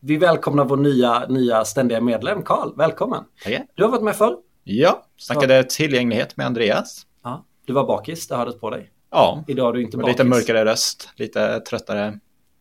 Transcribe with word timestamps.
Vi 0.00 0.16
välkomnar 0.16 0.64
vår 0.64 0.76
nya, 0.76 1.26
nya 1.28 1.64
ständiga 1.64 2.00
medlem, 2.00 2.42
Karl. 2.42 2.76
Välkommen! 2.76 3.24
Tackar. 3.44 3.66
Du 3.74 3.82
har 3.84 3.90
varit 3.90 4.02
med 4.02 4.16
förr. 4.16 4.36
Ja, 4.64 5.06
snackade 5.16 5.64
tillgänglighet 5.64 6.36
med 6.36 6.46
Andreas. 6.46 7.06
Ja, 7.24 7.44
du 7.66 7.72
var 7.72 7.86
bakis, 7.86 8.28
det 8.28 8.36
hördes 8.36 8.60
på 8.60 8.70
dig. 8.70 8.90
Ja, 9.10 9.44
Idag 9.48 9.68
är 9.68 9.72
du 9.72 9.82
inte 9.82 9.96
bakis. 9.96 10.12
lite 10.12 10.24
mörkare 10.24 10.64
röst, 10.64 11.08
lite 11.16 11.60
tröttare 11.60 12.18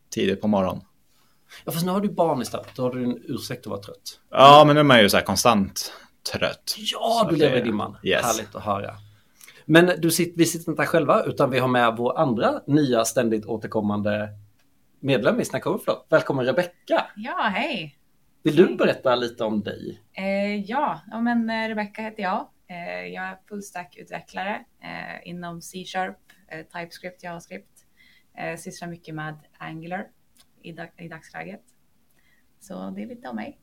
tidigt 0.09 0.41
på 0.41 0.47
morgonen. 0.47 0.81
Ja, 1.65 1.71
fast 1.71 1.85
nu 1.85 1.91
har 1.91 2.01
du 2.01 2.09
barn 2.09 2.41
istället. 2.41 2.67
Då 2.75 2.83
har 2.83 2.91
du 2.93 3.03
en 3.03 3.17
ursäkt 3.27 3.61
att 3.61 3.67
vara 3.71 3.81
trött. 3.81 4.19
Ja, 4.31 4.63
men 4.65 4.73
nu 4.75 4.79
är 4.79 4.83
man 4.83 5.01
ju 5.01 5.09
så 5.09 5.17
här 5.17 5.23
konstant 5.23 5.93
trött. 6.33 6.75
Ja, 6.77 7.19
Så 7.23 7.29
du 7.29 7.35
lever 7.35 7.57
i 7.57 7.61
dimman. 7.61 7.97
Yes. 8.03 8.25
Härligt 8.25 8.55
att 8.55 8.63
höra. 8.63 8.91
Men 9.65 9.91
du 10.01 10.11
sitter, 10.11 10.37
vi 10.37 10.45
sitter 10.45 10.71
inte 10.71 10.81
här 10.81 10.87
själva, 10.89 11.23
utan 11.23 11.49
vi 11.49 11.59
har 11.59 11.67
med 11.67 11.95
vår 11.97 12.19
andra 12.19 12.61
nya 12.67 13.05
ständigt 13.05 13.45
återkommande 13.45 14.29
medlem 14.99 15.39
i 15.39 15.45
Snacka 15.45 15.69
Overflow. 15.69 16.05
Välkommen 16.09 16.45
Rebecka! 16.45 17.05
Ja, 17.15 17.51
hej. 17.55 17.97
Vill 18.43 18.55
du 18.55 18.75
berätta 18.75 19.15
lite 19.15 19.43
om 19.43 19.61
dig? 19.63 20.01
Eh, 20.13 20.55
ja, 20.69 21.01
ja, 21.11 21.21
men 21.21 21.49
eh, 21.49 21.67
Rebecca 21.67 22.01
heter 22.01 22.23
jag. 22.23 22.49
Eh, 22.69 23.05
jag 23.13 23.23
är 23.23 23.37
fullstack-utvecklare 23.49 24.55
eh, 24.83 25.29
inom 25.29 25.61
C-sharp, 25.61 26.17
eh, 26.47 26.65
TypeScript, 26.65 27.23
JavaScript. 27.23 27.71
Eh, 28.37 28.57
sysslar 28.57 28.87
mycket 28.87 29.15
med 29.15 29.35
Angular 29.57 30.07
i, 30.61 30.71
dag- 30.71 30.91
i 30.97 31.07
dagsläget. 31.07 31.61
Så 32.59 32.89
det 32.89 33.01
är 33.03 33.07
lite 33.07 33.27
om 33.27 33.35
mig. 33.35 33.59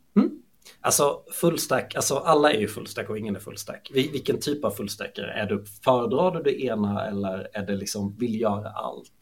Alltså 0.81 1.23
fullstack, 1.41 1.95
alltså 1.95 2.15
alla 2.17 2.53
är 2.53 2.59
ju 2.61 2.69
fullstack 2.69 3.11
och 3.11 3.19
ingen 3.19 3.37
är 3.37 3.41
fullstack. 3.41 3.91
Vil- 3.95 4.13
Vilken 4.13 4.41
typ 4.41 4.65
av 4.65 4.71
fullstackare? 4.71 5.33
Är 5.33 5.47
du, 5.47 5.65
föredrar 5.85 6.31
du 6.31 6.43
det 6.43 6.63
ena 6.65 7.07
eller 7.07 7.49
är 7.53 7.67
det 7.67 7.77
liksom 7.77 8.17
vill 8.19 8.41
göra 8.41 8.69
allt? 8.71 9.13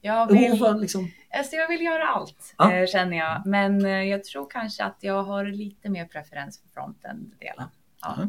Jag 0.00 0.32
vill, 0.32 0.60
vad 0.60 0.80
liksom, 0.80 1.10
alltså 1.36 1.56
jag 1.56 1.68
vill 1.68 1.80
göra 1.82 2.06
allt, 2.08 2.54
Ja. 2.58 2.72
eh, 2.72 2.86
känner 2.86 3.16
jag. 3.16 3.42
Men 3.46 3.84
eh, 3.84 3.90
jag 3.90 4.24
tror 4.24 4.50
kanske 4.50 4.84
att 4.84 4.96
jag 5.00 5.22
har 5.22 5.44
lite 5.44 5.88
mer 5.88 6.04
preferens 6.04 6.60
för 6.60 6.68
frontend-delen. 6.68 7.68
Ja. 8.02 8.14
Mm. 8.16 8.28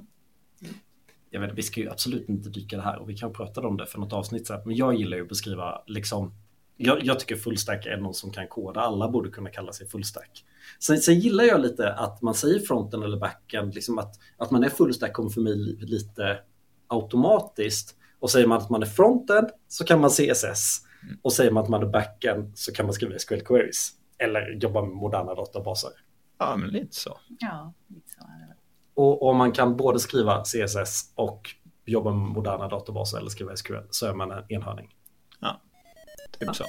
jag 1.29 1.41
vet, 1.41 1.53
vi 1.53 1.61
ska 1.63 1.81
ju 1.81 1.89
absolut 1.89 2.29
inte 2.29 2.49
dyka 2.49 2.75
det 2.77 2.81
här 2.83 2.97
och 2.97 3.09
vi 3.09 3.17
kan 3.17 3.33
prata 3.33 3.61
om 3.67 3.77
det 3.77 3.85
för 3.85 3.99
något 3.99 4.13
avsnitt. 4.13 4.49
Men 4.65 4.75
jag 4.75 4.93
gillar 4.95 5.17
ju 5.17 5.23
att 5.23 5.29
beskriva 5.29 5.83
liksom 5.87 6.33
jag, 6.77 7.03
jag 7.05 7.19
tycker 7.19 7.35
fullstack 7.35 7.85
är 7.85 7.97
någon 7.97 8.13
som 8.13 8.31
kan 8.31 8.47
koda. 8.47 8.81
Alla 8.81 9.07
borde 9.09 9.29
kunna 9.29 9.49
kalla 9.49 9.71
sig 9.73 9.87
fullstack. 9.87 10.45
Sen, 10.79 10.97
sen 10.97 11.19
gillar 11.19 11.43
jag 11.43 11.61
lite 11.61 11.93
att 11.93 12.21
man 12.21 12.33
säger 12.33 12.59
fronten 12.59 13.03
eller 13.03 13.17
backen, 13.17 13.69
liksom 13.71 13.97
att, 13.99 14.19
att 14.37 14.51
man 14.51 14.63
är 14.63 14.69
fullstack 14.69 15.13
kommer 15.13 15.29
för 15.29 15.41
mig 15.41 15.55
li- 15.55 15.77
lite 15.79 16.39
automatiskt. 16.87 17.95
Och 18.19 18.29
säger 18.31 18.47
man 18.47 18.57
att 18.57 18.69
man 18.69 18.81
är 18.81 18.85
fronten 18.87 19.49
så 19.67 19.83
kan 19.85 20.01
man 20.01 20.09
CSS. 20.09 20.81
Och 21.21 21.33
säger 21.33 21.51
man 21.51 21.63
att 21.63 21.69
man 21.69 21.81
är 21.83 21.87
backen 21.87 22.51
så 22.55 22.73
kan 22.73 22.85
man 22.85 22.93
skriva 22.93 23.19
SQL 23.19 23.41
queries. 23.41 23.91
Eller 24.17 24.57
jobba 24.61 24.81
med 24.81 24.95
moderna 24.95 25.35
databaser. 25.35 25.91
Ja, 26.39 26.55
men 26.55 26.69
lite 26.69 26.95
så. 26.95 27.17
ja, 27.39 27.73
lite 27.87 28.09
så 28.09 28.19
är 28.19 28.39
det 28.41 28.47
väl. 28.47 28.57
Och 28.93 29.29
om 29.29 29.37
man 29.37 29.51
kan 29.51 29.77
både 29.77 29.99
skriva 29.99 30.43
CSS 30.43 31.13
och 31.15 31.55
jobba 31.85 32.11
med 32.11 32.29
moderna 32.29 32.67
databaser 32.67 33.17
eller 33.17 33.29
skriva 33.29 33.55
SQL 33.55 33.73
så 33.89 34.07
är 34.07 34.13
man 34.13 34.31
en 34.31 34.43
enhörning. 34.49 34.95
Typ 36.39 36.55
så. 36.55 36.63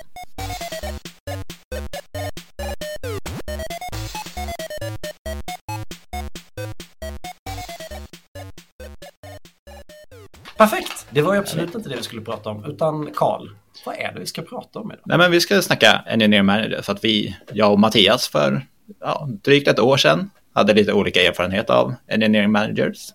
Perfekt! 10.56 11.06
Det 11.10 11.22
var 11.22 11.34
ju 11.34 11.40
absolut 11.40 11.74
inte 11.74 11.88
det 11.88 11.96
vi 11.96 12.02
skulle 12.02 12.22
prata 12.22 12.50
om, 12.50 12.64
utan 12.64 13.10
Karl, 13.14 13.48
vad 13.86 13.96
är 13.96 14.12
det 14.12 14.20
vi 14.20 14.26
ska 14.26 14.42
prata 14.42 14.78
om 14.78 14.92
idag? 14.92 15.02
Nej, 15.04 15.18
men 15.18 15.30
vi 15.30 15.40
ska 15.40 15.62
snacka 15.62 16.04
Engineering 16.06 16.46
Manager 16.46 16.82
för 16.82 16.92
att 16.92 17.04
vi, 17.04 17.36
jag 17.52 17.72
och 17.72 17.80
Mattias 17.80 18.28
för 18.28 18.66
ja, 19.00 19.28
drygt 19.42 19.68
ett 19.68 19.78
år 19.78 19.96
sedan 19.96 20.30
hade 20.52 20.74
lite 20.74 20.92
olika 20.92 21.22
erfarenhet 21.22 21.70
av 21.70 21.94
Engineering 22.06 22.52
Managers. 22.52 23.08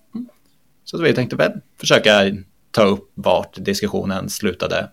Så 0.84 1.02
vi 1.02 1.14
tänkte 1.14 1.36
väl 1.36 1.52
försöka 1.80 2.12
ta 2.72 2.84
upp 2.84 3.12
vart 3.14 3.56
diskussionen 3.56 4.30
slutade 4.30 4.90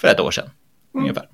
för 0.00 0.08
ett 0.08 0.20
år 0.20 0.30
sedan 0.30 0.50
ungefär. 0.94 1.28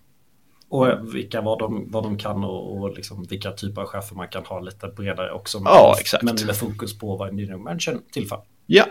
Och 0.68 1.14
vilka 1.14 1.40
vad 1.40 1.58
de, 1.58 1.90
vad 1.90 2.02
de 2.02 2.18
kan 2.18 2.44
och, 2.44 2.76
och 2.78 2.96
liksom 2.96 3.24
vilka 3.24 3.52
typer 3.52 3.82
av 3.82 3.88
chefer 3.88 4.16
man 4.16 4.28
kan 4.28 4.44
ha 4.44 4.60
lite 4.60 4.88
bredare 4.88 5.32
också. 5.32 5.60
Men, 5.60 5.72
Ja, 5.72 5.96
exakt. 6.00 6.22
Men 6.22 6.36
med 6.46 6.56
fokus 6.56 6.98
på 6.98 7.16
vad 7.16 7.28
engineering 7.28 7.62
manager 7.62 7.98
tillför. 8.12 8.40
Ja, 8.66 8.84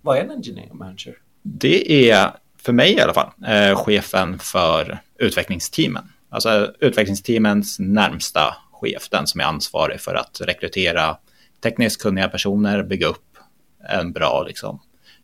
Vad 0.00 0.18
är 0.18 0.22
en 0.22 0.30
engineering 0.30 0.76
manager? 0.76 1.14
Det 1.42 2.10
är, 2.10 2.30
för 2.66 2.72
mig 2.72 2.92
i 2.92 3.00
alla 3.00 3.14
fall, 3.14 3.30
eh, 3.46 3.76
chefen 3.76 4.38
för 4.38 4.98
utvecklingsteamen. 5.18 6.12
Alltså 6.28 6.72
utvecklingsteamens 6.80 7.78
närmsta 7.78 8.56
chef, 8.72 9.08
den 9.10 9.26
som 9.26 9.40
är 9.40 9.44
ansvarig 9.44 10.00
för 10.00 10.14
att 10.14 10.40
rekrytera 10.40 11.16
tekniskt 11.62 12.02
kunniga 12.02 12.28
personer, 12.28 12.82
bygga 12.82 13.06
upp 13.06 13.36
en 13.88 14.12
bra 14.12 14.44
liksom, 14.48 14.80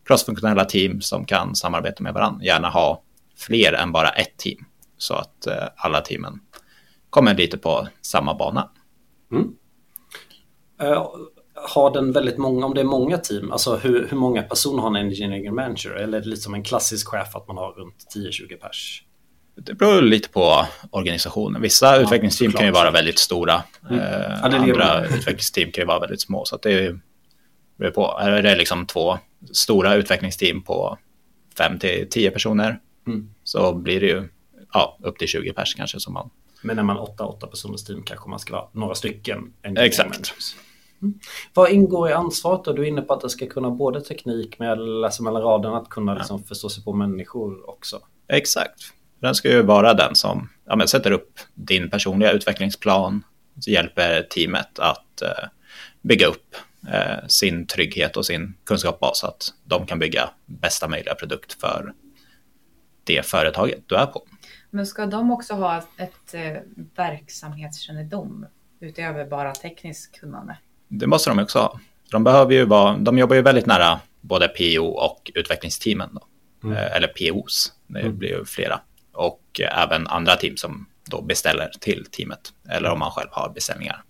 crossfunktionella 0.06 0.64
team 0.64 1.00
som 1.00 1.24
kan 1.24 1.56
samarbeta 1.56 2.02
med 2.02 2.14
varandra. 2.14 2.44
Gärna 2.44 2.68
ha 2.68 3.02
fler 3.36 3.72
än 3.72 3.92
bara 3.92 4.08
ett 4.08 4.36
team 4.36 4.64
så 4.98 5.14
att 5.14 5.46
eh, 5.46 5.68
alla 5.76 6.00
teamen 6.00 6.40
kommer 7.10 7.34
lite 7.34 7.58
på 7.58 7.88
samma 8.02 8.34
bana. 8.34 8.70
Mm. 9.32 9.48
Eh, 10.80 11.06
har 11.68 11.90
den 11.90 12.12
väldigt 12.12 12.38
många, 12.38 12.66
om 12.66 12.74
det 12.74 12.80
är 12.80 12.84
många 12.84 13.18
team, 13.18 13.52
alltså 13.52 13.76
hur, 13.76 14.08
hur 14.10 14.16
många 14.16 14.42
personer 14.42 14.82
har 14.82 14.88
en 14.90 14.96
engineering 14.96 15.54
manager? 15.54 15.90
Eller 15.90 16.18
är 16.18 16.22
det 16.22 16.28
lite 16.28 16.42
som 16.42 16.54
en 16.54 16.62
klassisk 16.62 17.08
chef 17.08 17.36
att 17.36 17.48
man 17.48 17.56
har 17.56 17.72
runt 17.72 18.06
10-20 18.16 18.56
pers? 18.56 19.02
Det 19.54 19.74
beror 19.74 20.02
lite 20.02 20.28
på 20.28 20.66
organisationen. 20.90 21.62
Vissa 21.62 21.96
utvecklingsteam 21.96 22.52
kan 22.52 22.60
ju 22.66 22.68
såklart. 22.72 22.82
vara 22.84 22.90
väldigt 22.92 23.18
stora. 23.18 23.54
Eh, 23.54 23.62
Ja, 23.90 23.96
är 23.98 24.50
det 24.50 24.56
andra 24.56 25.04
utvecklingsteam 25.06 25.70
kan 25.72 25.82
ju 25.82 25.86
vara 25.86 25.98
väldigt 26.00 26.20
små. 26.20 26.44
Så 26.44 26.56
det 26.62 26.72
är- 26.72 27.00
beror 27.78 27.90
på. 27.90 28.18
Är 28.20 28.42
det 28.42 28.56
liksom 28.56 28.86
två 28.86 29.18
stora 29.52 29.94
utvecklingsteam 29.94 30.62
på 30.62 30.98
5 31.58 31.78
till 31.78 32.06
10 32.10 32.30
personer 32.30 32.78
Mm. 33.06 33.34
så 33.44 33.72
blir 33.74 34.00
det 34.00 34.06
ju 34.06 34.28
ja, 34.72 34.98
upp 35.02 35.18
till 35.18 35.28
20 35.28 35.52
pers 35.52 35.74
kanske 35.74 36.00
som 36.00 36.12
man. 36.14 36.30
Men 36.62 36.76
när 36.76 36.82
man 36.82 36.96
8-8 36.98 37.46
personers 37.46 37.84
team 37.84 38.02
kanske 38.02 38.30
man 38.30 38.38
ska 38.38 38.52
vara 38.52 38.68
några 38.72 38.94
stycken. 38.94 39.52
Exakt. 39.76 40.08
managers. 40.10 40.54
Mm. 41.02 41.18
Vad 41.54 41.70
ingår 41.70 42.10
i 42.10 42.12
ansvaret 42.12 42.64
då? 42.64 42.72
Du 42.72 42.82
är 42.82 42.86
inne 42.86 43.02
på 43.02 43.14
att 43.14 43.20
det 43.20 43.30
ska 43.30 43.46
kunna 43.46 43.70
både 43.70 44.00
teknik 44.00 44.58
med 44.58 44.72
att 44.72 44.78
läsa 44.78 45.22
mellan 45.22 45.42
raderna, 45.42 45.76
att 45.76 45.88
kunna 45.88 46.14
liksom 46.14 46.44
förstå 46.44 46.68
sig 46.68 46.84
på 46.84 46.92
människor 46.92 47.70
också. 47.70 48.00
Exakt. 48.28 48.92
Den 49.20 49.34
ska 49.34 49.50
ju 49.50 49.62
vara 49.62 49.94
den 49.94 50.14
som 50.14 50.48
ja, 50.64 50.76
men 50.76 50.88
sätter 50.88 51.10
upp 51.10 51.38
din 51.54 51.90
personliga 51.90 52.32
utvecklingsplan, 52.32 53.24
så 53.60 53.70
hjälper 53.70 54.22
teamet 54.22 54.78
att 54.78 55.22
eh, 55.22 55.48
bygga 56.00 56.26
upp 56.26 56.56
eh, 56.88 57.26
sin 57.26 57.66
trygghet 57.66 58.16
och 58.16 58.26
sin 58.26 58.54
kunskapsbas 58.64 59.18
så 59.18 59.26
att 59.26 59.54
de 59.64 59.86
kan 59.86 59.98
bygga 59.98 60.30
bästa 60.46 60.88
möjliga 60.88 61.14
produkt 61.14 61.52
för 61.60 61.94
det 63.04 63.26
företaget 63.26 63.82
du 63.86 63.94
är 63.94 64.06
på. 64.06 64.22
Men 64.70 64.86
ska 64.86 65.06
de 65.06 65.30
också 65.30 65.54
ha 65.54 65.76
ett 65.96 66.34
eh, 66.34 66.56
verksamhetskännedom 66.96 68.46
utöver 68.80 69.24
bara 69.24 69.52
tekniskt 69.52 70.20
kunnande? 70.20 70.56
Det 70.94 71.06
måste 71.06 71.30
de 71.30 71.38
också 71.38 71.58
ha. 71.58 71.80
De, 72.10 72.24
behöver 72.24 72.54
ju 72.54 72.64
vara, 72.64 72.96
de 72.96 73.18
jobbar 73.18 73.36
ju 73.36 73.42
väldigt 73.42 73.66
nära 73.66 74.00
både 74.20 74.48
PO 74.48 74.84
och 74.84 75.30
utvecklingsteamen. 75.34 76.10
Då. 76.12 76.72
Eh, 76.72 76.96
Eller 76.96 77.08
POs, 77.08 77.72
det 77.86 78.08
blir 78.08 78.28
ju 78.28 78.44
flera. 78.44 78.80
Och 79.12 79.60
även 79.60 80.06
andra 80.06 80.36
team 80.36 80.56
som 80.56 80.86
då 81.10 81.22
beställer 81.22 81.70
till 81.80 82.06
teamet. 82.10 82.52
Eller 82.68 82.90
om 82.90 82.98
man 82.98 83.10
själv 83.10 83.28
har 83.30 83.52
beställningar 83.54 84.02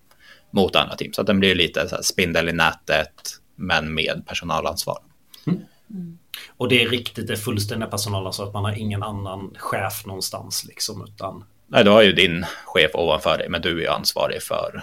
mot 0.51 0.77
andra 0.77 0.97
team. 0.97 1.13
Så 1.13 1.21
att 1.21 1.27
den 1.27 1.41
blir 1.41 1.55
lite 1.55 1.89
så 1.89 1.95
här 1.95 2.03
spindel 2.03 2.49
i 2.49 2.53
nätet 2.53 3.13
men 3.57 3.95
med 3.95 4.23
personalansvar. 4.27 4.99
Och 6.57 6.69
det 6.69 6.83
är 6.83 6.89
riktigt 6.89 7.27
det 7.27 7.37
fullständiga 7.37 7.91
personalen 7.91 8.33
så 8.33 8.43
att 8.43 8.53
man 8.53 8.65
har 8.65 8.79
ingen 8.79 9.03
annan 9.03 9.55
chef 9.59 10.07
någonstans 10.07 10.65
liksom 10.65 11.05
utan 11.05 11.45
Nej, 11.67 11.85
du 11.85 11.91
har 11.91 12.03
ju 12.03 12.13
din 12.13 12.47
chef 12.65 12.91
ovanför 12.95 13.39
dig, 13.39 13.49
men 13.49 13.63
du 13.63 13.77
är 13.77 13.81
ju 13.81 13.89
ansvarig 13.89 14.43
för... 14.43 14.83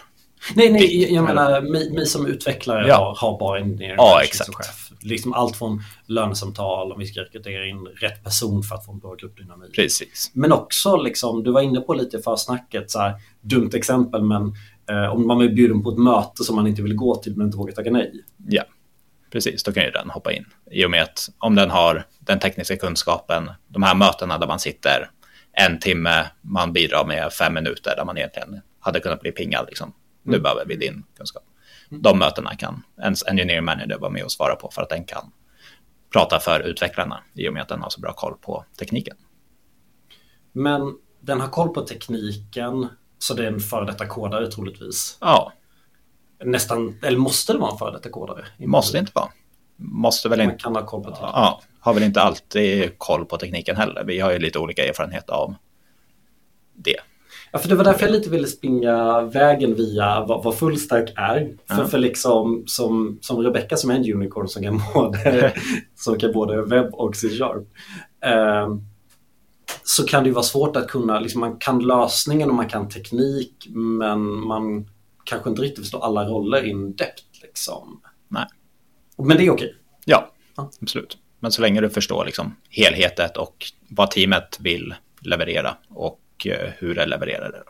Nej, 0.56 0.70
nej, 0.72 1.14
jag- 1.14 1.24
menar, 1.24 1.62
mi 1.96 2.06
som 2.06 2.26
utvecklare 2.28 2.88
Ja. 2.88 2.96
har, 2.96 3.16
har 3.32 3.40
bara 3.40 3.60
engineering 3.60 3.96
Ja, 3.98 4.22
exakt. 4.24 4.46
som 4.46 4.54
chef. 4.54 4.92
Liksom 5.02 5.34
allt 5.34 5.56
från 5.58 5.82
lönesamtal, 6.06 6.92
om 6.92 7.00
vi 7.00 7.06
ska 7.06 7.22
rekrytera 7.22 7.66
in 7.66 7.86
rätt 7.86 8.24
person 8.24 8.64
för 8.64 8.76
att 8.76 8.86
få 8.86 8.92
en 8.92 9.00
bra 9.00 9.16
gruppdynamik. 9.16 9.76
Precis. 9.76 10.32
Men 10.34 10.52
också, 10.52 10.98
liksom, 10.98 11.44
du 11.44 11.52
var 11.52 11.62
inne 11.62 11.80
på 11.82 11.94
lite 11.94 12.18
i 12.18 12.22
försnacket, 12.22 12.92
så 12.92 13.00
här, 13.00 13.14
dumt 13.42 13.70
exempel, 13.74 14.22
men 14.24 14.54
eh, 14.92 15.14
om 15.14 15.28
man 15.28 15.38
blir 15.38 15.50
bjuden 15.50 15.84
på 15.84 15.90
ett 15.90 15.98
möte 15.98 16.44
som 16.44 16.56
man 16.56 16.68
inte 16.68 16.82
vill 16.82 16.96
gå 16.96 17.16
till 17.16 17.36
men 17.38 17.46
inte 17.46 17.58
vågar 17.58 17.74
tacka 17.74 17.92
nej. 17.92 18.12
Ja, 18.50 18.64
precis. 19.32 19.64
Då 19.64 19.72
kan 19.72 19.84
ju 19.84 19.92
den 19.92 20.10
hoppa 20.10 20.32
in. 20.34 20.46
I 20.72 20.86
och 20.86 20.92
med 20.92 21.04
att 21.04 21.30
om 21.38 21.56
den 21.56 21.70
har 21.70 22.06
den 22.20 22.40
tekniska 22.40 22.78
kunskapen, 22.78 23.52
de 23.68 23.84
här 23.84 23.96
mötena 23.96 24.38
där 24.38 24.48
man 24.48 24.60
sitter 24.60 25.10
en 25.52 25.80
timme, 25.80 26.26
man 26.42 26.74
bidrar 26.74 27.06
med 27.06 27.34
fem 27.34 27.54
minuter 27.54 27.94
där 27.98 28.06
man 28.06 28.18
egentligen 28.18 28.62
hade 28.80 29.00
kunnat 29.00 29.22
bli 29.22 29.32
pingad. 29.32 29.66
Liksom. 29.68 29.94
Nu 30.30 30.40
behöver 30.40 30.66
vi 30.66 30.76
din 30.76 31.04
kunskap. 31.18 31.44
De 31.90 32.20
mötena 32.20 32.56
kan 32.56 32.84
ens 33.02 33.24
engineering 33.28 33.66
manager 33.66 33.98
vara 33.98 34.12
med 34.12 34.24
och 34.24 34.32
svara 34.32 34.56
på 34.56 34.70
för 34.72 34.82
att 34.82 34.90
den 34.90 35.06
kan 35.06 35.32
prata 36.14 36.40
för 36.40 36.60
utvecklarna 36.60 37.24
i 37.34 37.50
och 37.50 37.54
med 37.54 37.62
att 37.62 37.68
den 37.70 37.82
har 37.82 37.90
så 37.90 38.02
bra 38.02 38.14
koll 38.14 38.34
på 38.42 38.66
tekniken. 38.80 39.18
Men 40.52 40.82
den 41.20 41.40
har 41.42 41.48
koll 41.48 41.70
på 41.74 41.82
tekniken 41.82 42.88
Så 43.22 43.34
det 43.34 43.44
är 43.44 43.48
en 43.48 43.60
före 43.60 43.86
detta 43.86 44.06
kodare 44.08 44.52
troligtvis. 44.52 45.18
Ja, 45.22 45.54
Nästan, 46.44 47.00
eller 47.04 47.18
måste 47.18 47.54
det 47.54 47.60
vara 47.60 47.72
en 47.72 47.78
före 47.78 47.92
detta 47.92 48.10
kodare? 48.10 48.46
måste 48.58 48.98
inte 48.98 49.12
vara. 49.16 49.30
Måste 49.76 50.30
väl 50.30 50.40
Man 50.40 50.52
inte. 50.52 50.64
kan 50.64 50.76
ha 50.76 50.86
koll 50.86 51.04
på 51.04 51.10
teknik. 51.10 51.30
Ja, 51.34 51.62
har 51.80 51.94
väl 51.94 52.04
inte 52.04 52.22
alltid 52.22 52.98
koll 52.98 53.26
på 53.26 53.38
tekniken 53.38 53.76
heller. 53.76 54.04
Vi 54.04 54.20
har 54.20 54.32
ju 54.32 54.40
lite 54.40 54.60
olika 54.60 54.86
erfarenhet 54.86 55.30
av 55.30 55.56
det. 56.74 57.00
Ja, 57.52 57.60
för 57.60 57.70
det 57.70 57.76
var 57.76 57.84
därför 57.84 58.06
jag 58.06 58.12
lite 58.12 58.30
ville 58.30 58.48
springa 58.48 59.22
vägen 59.22 59.76
via 59.76 60.26
vad, 60.26 60.44
vad 60.44 60.56
fullstack 60.58 61.10
är. 61.16 61.56
För, 61.68 61.82
Ja. 61.82 61.88
för 61.88 61.98
liksom 61.98 62.64
som, 62.68 63.18
som 63.22 63.38
Rebecca 63.44 63.78
som 63.78 63.90
är 63.92 63.96
en 63.96 64.14
unicorn 64.14 64.48
som 64.48 64.64
kan 64.64 64.82
både, 64.94 65.54
som 65.96 66.20
kan 66.20 66.34
både 66.34 66.62
webb 66.62 66.94
och 66.94 67.16
C-sharp. 67.16 67.68
ehm, 68.26 68.82
så 69.84 70.06
kan 70.06 70.24
det 70.24 70.28
ju 70.28 70.34
vara 70.34 70.44
svårt 70.44 70.76
att 70.76 70.88
kunna, 70.88 71.20
liksom 71.20 71.40
man 71.42 71.58
kan 71.58 71.80
lösningen 71.80 72.50
och 72.50 72.56
man 72.56 72.68
kan 72.70 72.90
teknik 72.90 73.68
men 73.70 74.22
man 74.48 74.90
kanske 75.24 75.50
inte 75.50 75.62
riktigt 75.62 75.80
förstår 75.84 76.04
alla 76.06 76.24
roller 76.30 76.64
in 76.66 76.96
depth 76.96 77.24
liksom. 77.42 78.02
Nej. 78.28 78.46
Men 79.18 79.38
det 79.38 79.46
är 79.46 79.50
okej. 79.52 79.76
Ja, 80.06 80.32
Ja. 80.56 80.70
absolut. 80.82 81.18
Men 81.40 81.52
så 81.52 81.62
länge 81.62 81.82
du 81.82 81.90
förstår 81.90 82.26
liksom 82.26 82.56
helheten 82.70 83.30
och 83.38 83.66
vad 83.90 84.12
teamet 84.12 84.58
vill 84.60 84.94
leverera 85.22 85.78
och 85.90 86.20
eh, 86.48 86.70
hur 86.78 86.96
det 86.96 87.06
levererar 87.06 87.52
det. 87.52 87.64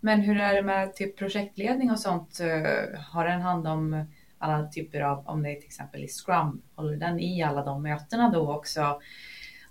Men 0.00 0.20
hur 0.20 0.40
är 0.40 0.54
det 0.54 0.62
med 0.62 0.94
typ 0.94 1.18
projektledning 1.18 1.90
och 1.90 2.00
sånt? 2.00 2.40
Eh, 2.40 3.00
Har 3.10 3.24
den 3.28 3.40
hand 3.40 3.66
om 3.68 4.04
alla 4.38 4.68
typer 4.68 5.00
av, 5.00 5.28
om 5.28 5.42
det 5.42 5.50
är 5.50 5.54
till 5.54 5.64
exempel 5.64 6.04
i 6.04 6.08
Scrum, 6.08 6.62
håller 6.74 6.96
den 6.96 7.20
i 7.20 7.42
alla 7.42 7.64
de 7.64 7.82
mötena 7.82 8.30
då 8.30 8.54
också? 8.54 9.00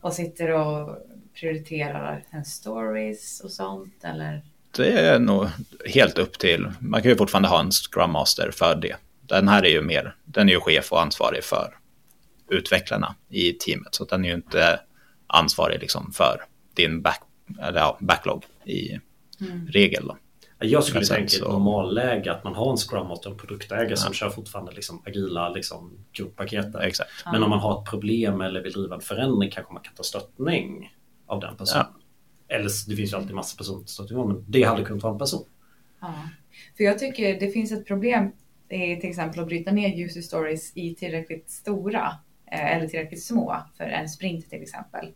Och 0.02 0.14
sitter 0.14 0.50
och 0.52 0.98
prioriterar 1.40 2.26
en 2.30 2.46
stories 2.46 3.42
och 3.44 3.52
sånt 3.52 4.04
eller? 4.04 4.42
Det 4.78 5.00
är 5.00 5.20
nog 5.20 5.48
helt 5.86 6.18
upp 6.18 6.40
till, 6.40 6.72
man 6.80 7.02
kan 7.02 7.12
ju 7.12 7.18
fortfarande 7.18 7.50
ha 7.50 7.60
en 7.60 7.72
Scrum 7.72 8.12
Master 8.12 8.52
för 8.54 8.76
det. 8.76 8.96
Den 9.22 9.48
här 9.48 9.66
är 9.66 9.70
ju 9.70 9.82
mer, 9.82 10.16
den 10.26 10.50
är 10.50 10.54
ju 10.54 10.60
chef 10.60 10.92
och 10.92 11.02
ansvarig 11.02 11.44
för 11.44 11.78
utvecklarna 12.50 13.16
i 13.30 13.54
teamet. 13.54 13.96
Så 13.96 14.06
den 14.06 14.26
är 14.26 14.30
ju 14.30 14.36
inte 14.36 14.80
ansvarig 15.28 15.80
liksom 15.80 16.12
för 16.12 16.42
din 16.76 17.02
back, 17.02 17.22
eller 17.62 17.80
ja, 17.80 17.98
backlog 18.02 18.46
i 18.66 19.00
regel. 19.68 20.08
Då. 20.08 20.18
Jag 20.60 20.84
skulle 20.84 21.06
tänka 21.06 21.34
i 21.36 21.38
ett 21.38 21.42
normalläge 21.42 22.32
att 22.32 22.44
man 22.44 22.56
har 22.56 22.72
en 22.72 22.78
Scrum 22.78 23.08
Master 23.08 23.30
och 23.30 23.34
en 23.34 23.40
produktägare 23.40 23.98
som 23.98 24.14
kör 24.14 24.30
fortfarande 24.30 24.72
liksom 24.72 25.02
agila 25.06 25.50
liksom, 25.50 25.98
grupppaketer. 26.14 26.80
Exakt. 26.80 27.10
Men 27.32 27.44
om 27.44 27.50
man 27.50 27.60
har 27.60 27.82
ett 27.84 27.90
problem 27.90 28.42
eller 28.42 28.62
vill 28.62 28.72
driva 28.74 28.96
en 28.96 29.02
förändring 29.02 29.52
kanske 29.52 29.74
man 29.74 29.84
kan 29.84 29.94
ta 29.94 30.04
stöttning 30.04 30.96
av 31.26 31.40
den 31.40 31.58
personen. 31.58 31.86
Eller 32.48 32.66
s- 32.66 32.86
det 32.86 32.96
finns 32.96 33.14
ju 33.14 33.18
alltid 33.18 33.36
massa 33.36 33.58
personer 33.58 33.86
stötta 33.86 34.16
av, 34.16 34.28
men 34.28 34.46
det 34.48 34.64
hade 34.64 34.84
kunnat 34.84 35.04
vara 35.04 35.14
en 35.14 35.20
person. 35.20 35.46
Ja. 36.02 36.14
För 36.78 36.84
jag 36.84 37.00
tycker 37.00 37.40
det 37.40 37.52
finns 37.52 37.72
ett 37.72 37.88
problem 37.88 38.32
i 38.70 38.96
till 38.96 39.10
exempel 39.10 39.40
att 39.40 39.48
bryta 39.48 39.72
ner 39.72 40.06
user 40.06 40.22
stories 40.22 40.78
i 40.78 40.96
tillräckligt 40.96 41.50
stora 41.52 42.12
eller 42.58 42.88
tillräckligt 42.88 43.24
små 43.24 43.58
för 43.78 43.84
en 43.84 44.10
sprint 44.10 44.50
till 44.50 44.62
exempel. 44.62 45.12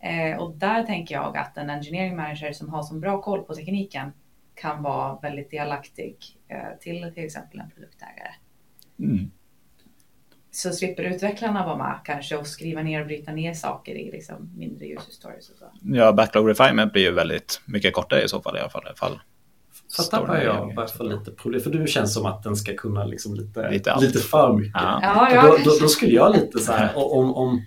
Eh, 0.00 0.38
och 0.38 0.56
där 0.56 0.82
tänker 0.82 1.14
jag 1.14 1.36
att 1.36 1.56
en 1.56 1.70
engineering 1.70 2.16
manager 2.16 2.52
som 2.52 2.68
har 2.68 2.82
så 2.82 2.94
bra 2.94 3.22
koll 3.22 3.42
på 3.42 3.54
tekniken 3.54 4.12
kan 4.54 4.82
vara 4.82 5.18
väldigt 5.22 5.50
delaktig 5.50 6.16
eh, 6.48 6.78
till 6.80 7.12
till 7.14 7.24
exempel 7.24 7.60
en 7.60 7.70
produktägare. 7.70 8.30
Mm. 8.98 9.30
Så 10.50 10.72
slipper 10.72 11.02
utvecklarna 11.02 11.66
vara 11.66 11.76
med 11.76 12.00
kanske 12.04 12.36
och 12.36 12.46
skriva 12.46 12.82
ner 12.82 13.00
och 13.00 13.06
bryta 13.06 13.32
ner 13.32 13.54
saker 13.54 13.94
i 13.94 14.10
liksom 14.10 14.52
mindre 14.56 14.86
user 14.86 15.12
stories 15.12 15.50
och 15.50 15.56
så. 15.56 15.64
Ja, 15.82 16.12
backlog 16.12 16.48
refinement 16.48 16.92
blir 16.92 17.02
ju 17.02 17.12
väldigt 17.12 17.60
mycket 17.64 17.94
kortare 17.94 18.22
i 18.22 18.28
så 18.28 18.42
fall 18.42 18.56
i 18.56 18.60
alla 18.60 18.94
fall. 18.96 19.20
Där 20.10 20.26
börjar 20.26 20.44
jag 20.74 20.90
få 20.90 21.02
lite 21.02 21.30
problem. 21.30 21.60
För 21.60 21.70
du 21.70 21.86
känns 21.86 22.14
som 22.14 22.26
att 22.26 22.42
den 22.42 22.56
ska 22.56 22.76
kunna 22.76 23.04
liksom 23.04 23.34
lite, 23.34 23.70
Lite 23.70 23.96
lite, 24.00 24.18
för 24.18 24.52
mycket. 24.52 24.72
Ja. 24.74 25.28
Ja, 25.32 25.42
då, 25.42 25.70
då, 25.70 25.78
då 25.80 25.88
skulle 25.88 26.12
jag 26.12 26.36
lite 26.36 26.58
så 26.58 26.72
här, 26.72 26.92
om, 27.14 27.34
om, 27.34 27.62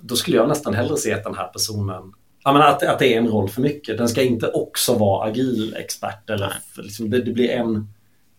då 0.00 0.16
skulle 0.16 0.36
jag 0.36 0.48
nästan 0.48 0.74
hellre 0.74 0.96
se 0.96 1.12
att 1.12 1.24
den 1.24 1.34
här 1.34 1.46
personen, 1.46 2.12
ja, 2.44 2.52
men 2.52 2.62
att, 2.62 2.82
att 2.82 2.98
det 2.98 3.14
är 3.14 3.18
en 3.18 3.28
roll 3.28 3.48
för 3.48 3.60
mycket. 3.62 3.98
Den 3.98 4.08
ska 4.08 4.22
inte 4.22 4.46
också 4.46 4.94
vara 4.94 5.28
agil 5.28 5.76
expert. 5.78 6.30
Eller, 6.30 6.46
Nej. 6.46 6.56
för 6.74 6.82
liksom, 6.82 7.10
det, 7.10 7.22
det 7.22 7.32
blir 7.32 7.50
en, 7.50 7.88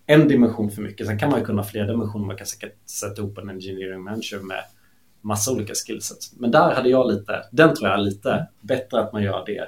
en 0.05 0.27
dimension 0.27 0.71
för 0.71 0.81
mycket. 0.81 1.07
Sen 1.07 1.19
kan 1.19 1.29
man 1.29 1.39
ju 1.39 1.45
kunna 1.45 1.61
ha 1.61 1.69
fler 1.69 1.87
dimensioner. 1.87 2.25
Man 2.25 2.37
kan 2.37 2.47
säkert 2.47 2.89
sätta 2.89 3.21
ihop 3.21 3.37
en 3.37 3.49
engineering 3.49 4.03
manager 4.03 4.39
med 4.39 4.63
massa 5.21 5.51
olika 5.51 5.73
skillsets. 5.73 6.33
Men 6.37 6.51
där 6.51 6.75
hade 6.75 6.89
jag 6.89 7.11
lite, 7.11 7.43
den 7.51 7.75
tror 7.75 7.89
jag 7.89 7.99
är 7.99 8.03
lite 8.03 8.47
bättre 8.61 8.99
att 8.99 9.13
man 9.13 9.23
gör 9.23 9.43
det 9.45 9.67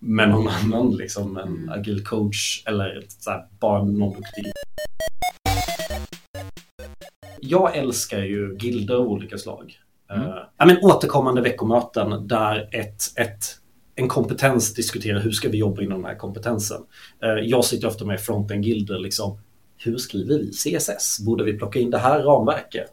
med 0.00 0.28
någon 0.28 0.48
annan, 0.48 0.96
liksom 0.96 1.36
en 1.36 1.48
Mm. 1.48 1.68
agil 1.68 2.04
coach 2.04 2.62
eller 2.66 3.02
så 3.08 3.30
här, 3.30 3.46
bara 3.60 3.84
någon 3.84 4.12
duktig. 4.16 4.52
Jag 7.40 7.76
älskar 7.76 8.18
ju 8.18 8.56
gilder 8.60 8.94
av 8.94 9.06
olika 9.08 9.38
slag. 9.38 9.78
Mm. 10.10 10.22
Uh, 10.26 10.34
ja, 10.58 10.66
men 10.66 10.76
återkommande 10.82 11.40
veckomöten 11.40 12.28
där 12.28 12.68
ett, 12.72 13.02
ett, 13.16 13.44
en 13.94 14.08
kompetens 14.08 14.74
diskuterar 14.74 15.20
hur 15.20 15.30
ska 15.30 15.48
vi 15.48 15.58
jobba 15.58 15.82
inom 15.82 16.02
den 16.02 16.10
här 16.10 16.18
kompetensen. 16.18 16.80
Eh, 17.22 17.28
jag 17.30 17.64
sitter 17.64 17.88
ofta 17.88 18.04
med 18.04 18.20
fronten 18.20 18.62
gilder, 18.62 18.98
liksom, 18.98 19.38
hur 19.76 19.96
skriver 19.96 20.38
vi 20.38 20.50
CSS? 20.52 21.20
Borde 21.26 21.44
vi 21.44 21.52
plocka 21.58 21.78
in 21.78 21.90
det 21.90 21.98
här 21.98 22.22
ramverket? 22.22 22.92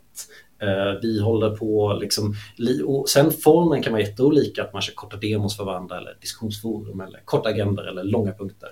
Eh, 0.59 1.00
vi 1.01 1.21
håller 1.21 1.56
på, 1.56 1.94
liksom, 2.01 2.33
li- 2.56 2.83
och 2.86 3.09
sen 3.09 3.31
formen 3.31 3.81
kan 3.83 3.94
vara 3.94 4.01
jätteolika, 4.01 4.63
att 4.63 4.74
man 4.74 4.81
kör 4.81 4.94
korta 4.94 5.18
demos 5.18 5.57
för 5.57 5.63
varandra 5.65 5.98
eller 5.98 6.18
diskussionsforum 6.21 7.01
eller 7.01 7.19
korta 7.25 7.50
agendor 7.50 7.88
eller 7.88 8.04
långa 8.04 8.33
punkter. 8.33 8.69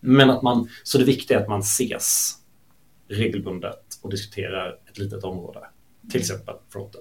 Men 0.00 0.30
att 0.30 0.42
man, 0.42 0.68
så 0.82 0.98
det 0.98 1.04
viktiga 1.04 1.38
är 1.38 1.42
att 1.42 1.48
man 1.48 1.60
ses 1.60 2.34
regelbundet 3.08 3.80
och 4.02 4.10
diskuterar 4.10 4.78
ett 4.90 4.98
litet 4.98 5.24
område, 5.24 5.60
till 6.10 6.20
exempel 6.20 6.54
fronten. 6.72 7.00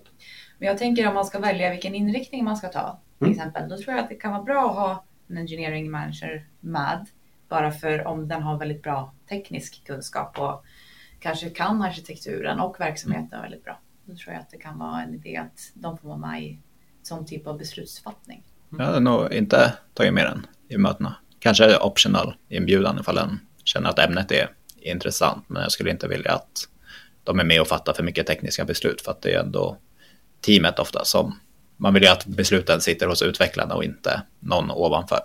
Men 0.59 0.67
jag 0.67 0.77
tänker 0.77 1.07
om 1.07 1.13
man 1.13 1.25
ska 1.25 1.39
välja 1.39 1.69
vilken 1.71 1.95
inriktning 1.95 2.43
man 2.43 2.57
ska 2.57 2.67
ta, 2.67 2.99
till 3.17 3.27
Mm. 3.27 3.37
exempel, 3.39 3.69
då 3.69 3.77
tror 3.77 3.95
jag 3.95 4.03
att 4.03 4.09
det 4.09 4.15
kan 4.15 4.31
vara 4.31 4.43
bra 4.43 4.69
att 4.69 4.75
ha 4.75 5.05
en 5.29 5.37
engineering 5.37 5.91
manager 5.91 6.47
med, 6.59 7.05
bara 7.49 7.71
för 7.71 8.07
om 8.07 8.27
den 8.27 8.41
har 8.43 8.57
väldigt 8.59 8.83
bra 8.83 9.13
teknisk 9.29 9.83
kunskap 9.87 10.39
och 10.39 10.63
kanske 11.19 11.49
kan 11.49 11.81
arkitekturen 11.81 12.59
och 12.59 12.79
verksamheten 12.79 13.41
väldigt 13.41 13.63
bra. 13.63 13.79
Då 14.07 14.15
tror 14.15 14.33
jag 14.33 14.41
att 14.41 14.49
det 14.49 14.57
kan 14.57 14.79
vara 14.79 15.01
en 15.01 15.13
idé 15.13 15.37
att 15.37 15.71
de 15.73 15.97
får 15.97 16.07
vara 16.07 16.17
med 16.17 16.43
i 16.43 16.59
sån 17.03 17.25
typ 17.25 17.47
av 17.47 17.57
beslutsfattning. 17.57 18.43
Mm. 18.71 18.79
Jag 18.79 18.85
hade 18.85 18.99
nog 18.99 19.33
inte 19.33 19.73
tagit 19.93 20.13
med 20.13 20.25
den 20.25 20.47
i 20.67 20.77
mötena. 20.77 21.15
Kanske 21.39 21.77
optional 21.77 22.35
inbjudan 22.49 22.99
ifall 22.99 23.15
den 23.15 23.39
känner 23.63 23.89
att 23.89 23.99
ämnet 23.99 24.31
är 24.31 24.51
intressant. 24.75 25.49
Men 25.49 25.61
jag 25.61 25.71
skulle 25.71 25.91
inte 25.91 26.07
vilja 26.07 26.31
att 26.31 26.67
de 27.23 27.39
är 27.39 27.43
med 27.43 27.61
och 27.61 27.67
fattar 27.67 27.93
för 27.93 28.03
mycket 28.03 28.27
tekniska 28.27 28.65
beslut. 28.65 29.01
För 29.01 29.11
att 29.11 29.21
det 29.21 29.33
är 29.33 29.39
ändå 29.39 29.77
teamet 30.41 30.79
ofta 30.79 31.05
som 31.05 31.39
man 31.77 31.93
vill 31.93 32.03
ju 32.03 32.09
att 32.09 32.25
besluten 32.25 32.81
sitter 32.81 33.07
hos 33.07 33.21
utvecklarna 33.21 33.75
och 33.75 33.83
inte 33.83 34.21
någon 34.39 34.71
ovanför. 34.71 35.19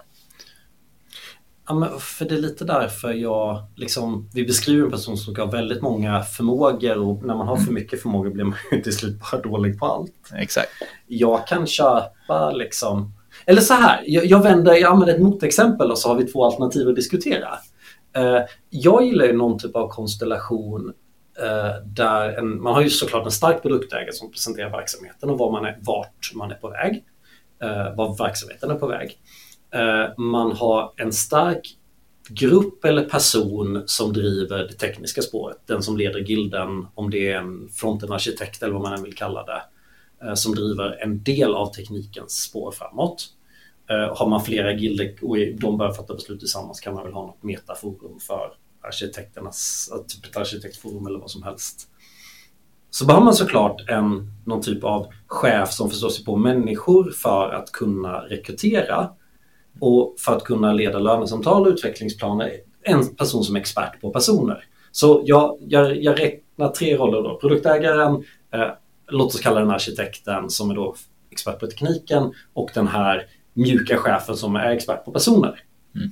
Ja, 1.69 1.75
men 1.75 1.99
för 1.99 2.25
det 2.25 2.35
är 2.35 2.39
lite 2.39 2.65
därför 2.65 3.13
jag, 3.13 3.65
liksom, 3.77 4.29
vi 4.35 4.45
beskriver 4.45 4.85
en 4.85 4.91
person 4.91 5.17
som 5.17 5.35
ska 5.35 5.43
ha 5.43 5.51
väldigt 5.51 5.83
många 5.83 6.23
förmågor 6.23 6.99
och 6.99 7.25
när 7.25 7.35
man 7.35 7.49
har 7.49 7.57
för 7.57 7.73
mycket 7.73 8.03
förmågor 8.03 8.31
blir 8.31 8.45
man 8.45 8.59
ju 8.73 8.83
till 8.83 8.97
slut 8.97 9.21
bara 9.31 9.41
dålig 9.41 9.79
på 9.79 9.87
allt. 9.87 10.13
Exakt. 10.35 10.69
Jag 11.07 11.47
kan 11.47 11.67
köpa 11.67 12.51
liksom, 12.51 13.13
eller 13.47 13.61
så 13.61 13.75
här, 13.75 14.01
jag, 14.07 14.25
jag 14.25 14.43
vänder, 14.43 14.75
jag 14.75 14.93
använder 14.93 15.15
ett 15.15 15.23
motexempel 15.23 15.91
och 15.91 15.99
så 15.99 16.09
har 16.09 16.17
vi 16.17 16.25
två 16.25 16.45
alternativ 16.45 16.89
att 16.89 16.97
diskutera. 16.97 17.49
Eh, 18.17 18.41
jag 18.71 19.05
gillar 19.05 19.25
ju 19.25 19.33
någon 19.33 19.59
typ 19.59 19.77
av 19.77 19.89
konstellation 19.89 20.93
eh, 21.43 21.87
där 21.87 22.39
en, 22.39 22.63
man 22.63 22.75
har 22.75 22.83
ju 22.83 22.91
såklart 22.91 23.25
en 23.25 23.31
stark 23.31 23.63
produktägare 23.63 24.13
som 24.13 24.31
presenterar 24.31 24.71
verksamheten 24.71 25.31
och 25.31 25.39
var 25.39 25.53
man 25.53 25.65
är, 25.65 25.79
vart 25.81 26.33
man 26.35 26.51
är 26.51 26.55
på 26.55 26.69
väg, 26.69 27.05
eh, 27.63 27.97
var 27.97 28.19
verksamheten 28.19 28.71
är 28.71 28.75
på 28.75 28.87
väg. 28.87 29.19
Eh, 29.75 30.19
man 30.19 30.53
har 30.53 30.93
en 30.97 31.13
stark 31.13 31.77
grupp 32.29 32.85
eller 32.85 33.05
person 33.05 33.83
som 33.87 34.13
driver 34.13 34.59
det 34.59 34.73
tekniska 34.73 35.23
spåret. 35.23 35.57
Den 35.67 35.83
som 35.83 35.97
leder 35.97 36.21
gilden, 36.21 36.87
om 36.95 37.11
det 37.11 37.33
är 37.33 37.39
en 37.39 37.69
frontenarkitekt 37.69 38.63
eller 38.63 38.73
vad 38.73 38.83
man 38.83 38.93
än 38.93 39.03
vill 39.03 39.15
kalla 39.15 39.45
det, 39.45 39.63
eh, 40.27 40.35
som 40.35 40.55
driver 40.55 41.03
en 41.03 41.23
del 41.23 41.55
av 41.55 41.67
teknikens 41.75 42.43
spår 42.43 42.73
framåt. 42.73 43.27
Eh, 43.91 44.17
har 44.17 44.29
man 44.29 44.45
flera 44.45 44.73
gilder 44.73 45.15
och 45.23 45.37
de 45.61 45.79
börjar 45.79 45.93
fatta 45.93 46.15
beslut 46.15 46.41
tillsammans 46.41 46.81
kan 46.81 46.95
man 46.95 47.05
väl 47.05 47.13
ha 47.13 47.27
något 47.27 47.43
metaforum 47.43 48.21
för 48.21 48.53
arkitekternas, 48.83 49.91
typ 50.09 50.27
ett 50.27 50.37
arkitektforum 50.37 51.07
eller 51.07 51.19
vad 51.19 51.31
som 51.31 51.43
helst. 51.43 51.89
Så 52.91 53.07
behöver 53.07 53.25
man 53.25 53.35
såklart 53.35 53.89
en, 53.89 54.33
någon 54.45 54.63
typ 54.63 54.85
av 54.85 55.07
chef 55.27 55.73
som 55.73 55.91
förstår 55.91 56.09
sig 56.09 56.25
på 56.25 56.37
människor 56.37 57.11
för 57.11 57.51
att 57.51 57.73
kunna 57.73 58.19
rekrytera 58.19 59.11
och 59.81 60.15
för 60.19 60.37
att 60.37 60.45
kunna 60.45 60.73
leda 60.73 60.99
lönesamtal 60.99 61.67
och 61.67 61.73
utvecklingsplaner, 61.73 62.53
en 62.83 63.15
person 63.15 63.45
som 63.45 63.57
är 63.57 63.61
expert 63.61 64.01
på 64.01 64.11
personer. 64.11 64.65
Så 64.93 65.23
jag, 65.25 65.59
jag, 65.61 66.03
jag 66.03 66.21
räknar 66.21 66.69
tre 66.69 66.97
roller 66.97 67.23
då. 67.23 67.39
Produktägaren, 67.41 68.25
eh, 68.55 68.69
låt 69.09 69.35
oss 69.35 69.41
kalla 69.41 69.61
den 69.61 69.71
arkitekten 69.71 70.51
som 70.51 70.71
är 70.71 70.75
då 70.75 70.95
expert 71.31 71.61
på 71.61 71.67
tekniken 71.67 72.33
och 72.53 72.71
den 72.75 72.87
här 72.87 73.27
mjuka 73.55 73.97
chefen 73.97 74.37
som 74.37 74.57
är 74.57 74.71
expert 74.71 75.05
på 75.05 75.13
personer. 75.13 75.61
Mm. 75.95 76.11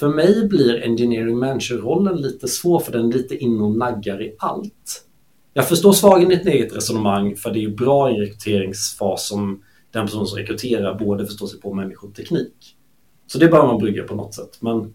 för 0.00 0.08
mig 0.08 0.48
blir 0.48 0.82
engineering 0.82 1.38
manager-rollen 1.38 2.16
lite 2.16 2.48
svår 2.48 2.80
för 2.80 2.92
den 2.92 3.08
är 3.08 3.12
lite 3.12 3.36
in 3.36 3.60
och 3.60 3.76
naggar 3.76 4.22
i 4.22 4.34
allt. 4.38 5.04
Jag 5.52 5.68
förstår 5.68 5.92
svagen 5.92 6.32
i 6.32 6.36
ditt 6.36 6.46
eget 6.46 6.76
resonemang 6.76 7.36
för 7.36 7.50
det 7.50 7.64
är 7.64 7.68
bra 7.68 8.10
i 8.10 8.14
rekryteringsfas 8.14 9.28
som 9.28 9.62
den 9.94 10.06
person 10.06 10.26
som 10.26 10.38
rekryterar 10.38 10.94
både 10.94 11.26
förstår 11.26 11.46
sig 11.46 11.60
på 11.60 11.74
människor 11.74 12.08
och 12.08 12.14
teknik. 12.14 12.76
Så 13.26 13.38
det 13.38 13.48
bör 13.48 13.66
man 13.66 13.78
brygga 13.78 14.04
på 14.04 14.14
något 14.14 14.34
sätt. 14.34 14.62
Men 14.62 14.94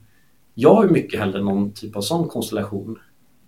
jag 0.54 0.76
har 0.76 0.90
mycket 0.90 1.20
hellre 1.20 1.42
någon 1.42 1.74
typ 1.74 1.96
av 1.96 2.02
sån 2.02 2.28
konstellation 2.28 3.00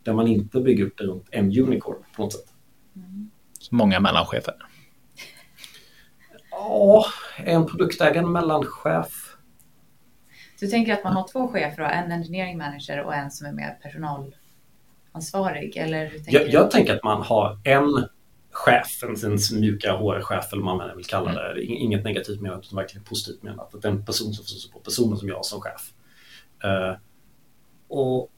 där 0.03 0.13
man 0.13 0.27
inte 0.27 0.59
bygger 0.59 0.85
upp 0.85 0.97
det 0.97 1.03
runt 1.03 1.27
en 1.31 1.45
unicorn 1.59 2.03
på 2.15 2.21
något 2.21 2.33
sätt. 2.33 2.53
Så 3.59 3.75
många 3.75 3.99
mellanchefer. 3.99 4.55
Ja, 6.51 7.05
en 7.37 7.65
produktägare 7.65 8.25
mellanchef. 8.25 9.37
Du 10.59 10.67
tänker 10.67 10.93
att 10.93 11.03
man 11.03 11.13
har 11.13 11.27
två 11.27 11.47
chefer, 11.47 11.83
en 11.83 12.11
engineering 12.11 12.57
manager 12.57 13.03
och 13.03 13.15
en 13.15 13.31
som 13.31 13.47
är 13.47 13.51
mer 13.51 13.77
personalansvarig? 13.81 15.77
Eller 15.77 16.05
hur 16.05 16.19
tänker 16.19 16.39
Jag, 16.39 16.49
jag 16.49 16.71
tänker 16.71 16.95
att 16.95 17.03
man 17.03 17.21
har 17.21 17.59
en 17.63 18.07
chef, 18.65 19.03
en, 19.03 19.33
en 19.53 19.59
mjuka 19.59 19.93
HR-chef 19.97 20.53
eller 20.53 20.63
vad 20.63 20.77
man 20.77 20.97
vill 20.97 21.05
kalla 21.05 21.31
det. 21.31 21.53
det 21.53 21.63
inget 21.63 22.03
negativt 22.03 22.41
menat 22.41 22.65
utan 22.65 22.77
verkligen 22.77 23.03
positivt 23.03 23.43
menat. 23.43 23.75
Att 23.75 23.81
den 23.81 24.05
person 24.05 24.33
som 24.33 24.45
förstår 24.45 24.71
på 24.71 24.79
personen 24.79 25.17
som 25.17 25.27
jag 25.27 25.45
som 25.45 25.61
chef. 25.61 25.93
Eh, 26.63 26.95
och 27.87 28.29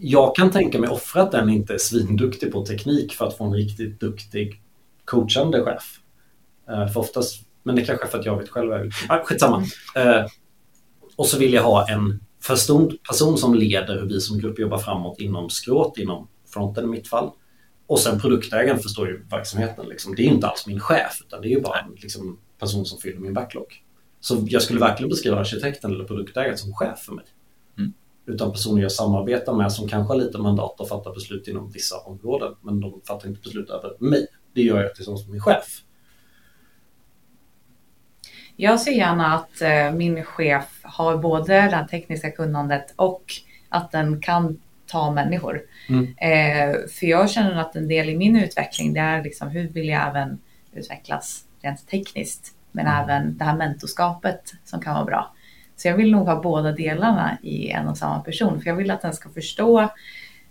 jag 0.00 0.36
kan 0.36 0.50
tänka 0.50 0.78
mig 0.78 0.90
offra 0.90 1.22
att 1.22 1.32
den 1.32 1.48
inte 1.48 1.74
är 1.74 1.78
svinduktig 1.78 2.52
på 2.52 2.66
teknik 2.66 3.12
för 3.12 3.26
att 3.26 3.36
få 3.36 3.44
en 3.44 3.54
riktigt 3.54 4.00
duktig 4.00 4.62
coachande 5.04 5.64
chef. 5.64 6.00
Eh, 6.68 6.86
för 6.88 7.00
oftast, 7.00 7.44
men 7.62 7.76
det 7.76 7.84
kanske 7.84 8.06
är 8.06 8.10
för 8.10 8.18
att 8.18 8.26
jag 8.26 8.38
vet 8.38 8.48
själv. 8.48 8.72
jag 8.72 8.78
vill. 8.78 8.92
Ah, 9.08 9.24
skitsamma. 9.24 9.64
Eh, 9.96 10.26
och 11.16 11.26
så 11.26 11.38
vill 11.38 11.52
jag 11.52 11.62
ha 11.62 11.90
en 11.90 12.20
förstånd 12.42 13.02
person 13.02 13.38
som 13.38 13.54
leder 13.54 14.00
hur 14.00 14.08
vi 14.08 14.20
som 14.20 14.38
grupp 14.38 14.58
jobbar 14.58 14.78
framåt 14.78 15.20
inom 15.20 15.50
skråt, 15.50 15.98
inom 15.98 16.28
fronten 16.46 16.84
i 16.84 16.86
mitt 16.86 17.08
fall. 17.08 17.30
Och 17.90 18.00
sen 18.00 18.20
produktägaren 18.20 18.78
förstår 18.78 19.08
ju 19.08 19.24
verksamheten. 19.30 19.88
Liksom. 19.88 20.14
Det 20.14 20.22
är 20.22 20.24
ju 20.24 20.30
inte 20.30 20.46
alls 20.46 20.66
min 20.66 20.80
chef, 20.80 21.22
utan 21.26 21.40
det 21.40 21.48
är 21.48 21.50
ju 21.50 21.60
bara 21.60 21.78
en 21.78 21.94
liksom, 21.96 22.38
person 22.58 22.86
som 22.86 22.98
fyller 22.98 23.20
min 23.20 23.34
backlog. 23.34 23.82
Så 24.20 24.44
jag 24.46 24.62
skulle 24.62 24.80
verkligen 24.80 25.10
beskriva 25.10 25.40
arkitekten 25.40 25.90
eller 25.90 26.04
produktägaren 26.04 26.58
som 26.58 26.72
chef 26.72 26.98
för 26.98 27.12
mig. 27.12 27.24
Mm. 27.78 27.92
Utan 28.26 28.52
personer 28.52 28.82
jag 28.82 28.92
samarbetar 28.92 29.52
med 29.52 29.72
som 29.72 29.88
kanske 29.88 30.12
har 30.12 30.20
lite 30.20 30.38
mandat 30.38 30.80
att 30.80 30.88
fatta 30.88 31.12
beslut 31.12 31.48
inom 31.48 31.70
vissa 31.70 31.98
områden, 31.98 32.54
men 32.60 32.80
de 32.80 33.00
fattar 33.04 33.28
inte 33.28 33.40
beslut 33.40 33.70
över 33.70 33.96
mig. 33.98 34.26
Det 34.54 34.62
gör 34.62 34.82
jag 34.82 34.94
tillsammans 34.94 35.24
med 35.24 35.32
min 35.32 35.40
chef. 35.40 35.82
Jag 38.56 38.80
ser 38.80 38.92
gärna 38.92 39.34
att 39.34 39.60
eh, 39.60 39.92
min 39.92 40.24
chef 40.24 40.80
har 40.82 41.16
både 41.16 41.54
det 41.54 41.86
tekniska 41.90 42.30
kunnandet 42.30 42.94
och 42.96 43.24
att 43.68 43.92
den 43.92 44.20
kan 44.20 44.60
ta 44.90 45.10
människor. 45.10 45.62
Mm. 45.88 46.04
Eh, 46.16 46.76
för 46.88 47.06
jag 47.06 47.30
känner 47.30 47.60
att 47.60 47.76
en 47.76 47.88
del 47.88 48.08
i 48.08 48.16
min 48.16 48.36
utveckling 48.36 48.92
det 48.92 49.00
är 49.00 49.22
liksom 49.22 49.48
hur 49.48 49.68
vill 49.68 49.88
jag 49.88 50.08
även 50.08 50.38
utvecklas 50.72 51.44
rent 51.62 51.88
tekniskt 51.88 52.54
men 52.72 52.86
Mm. 52.86 53.02
även 53.04 53.38
det 53.38 53.44
här 53.44 53.56
mentorskapet 53.56 54.52
som 54.64 54.80
kan 54.80 54.94
vara 54.94 55.04
bra. 55.04 55.34
Så 55.76 55.88
jag 55.88 55.96
vill 55.96 56.10
nog 56.10 56.26
ha 56.26 56.42
båda 56.42 56.72
delarna 56.72 57.38
i 57.42 57.70
en 57.70 57.88
och 57.88 57.98
samma 57.98 58.20
person 58.20 58.60
för 58.60 58.70
jag 58.70 58.76
vill 58.76 58.90
att 58.90 59.02
den 59.02 59.12
ska 59.12 59.28
förstå 59.28 59.88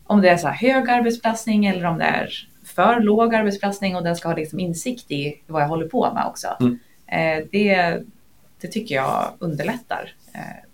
om 0.04 0.22
det 0.22 0.30
är 0.30 0.38
så 0.38 0.48
här 0.48 0.56
hög 0.74 0.90
arbetsbelastning 0.90 1.66
eller 1.66 1.86
om 1.86 1.98
det 1.98 2.04
är 2.04 2.30
för 2.66 3.00
låg 3.00 3.36
arbetsbelastning 3.36 3.96
och 3.96 4.04
den 4.04 4.16
ska 4.16 4.28
ha 4.28 4.36
liksom 4.36 4.60
insikt 4.60 5.12
i 5.12 5.42
vad 5.48 5.62
jag 5.62 5.68
håller 5.68 5.88
på 5.88 6.14
med 6.14 6.26
också. 6.26 6.48
Mm. 6.60 6.80
Eh, 7.08 7.46
det, 7.52 8.00
det 8.62 8.68
tycker 8.68 8.96
jag 8.96 9.34
underlättar 9.40 10.14
eh, 10.34 10.66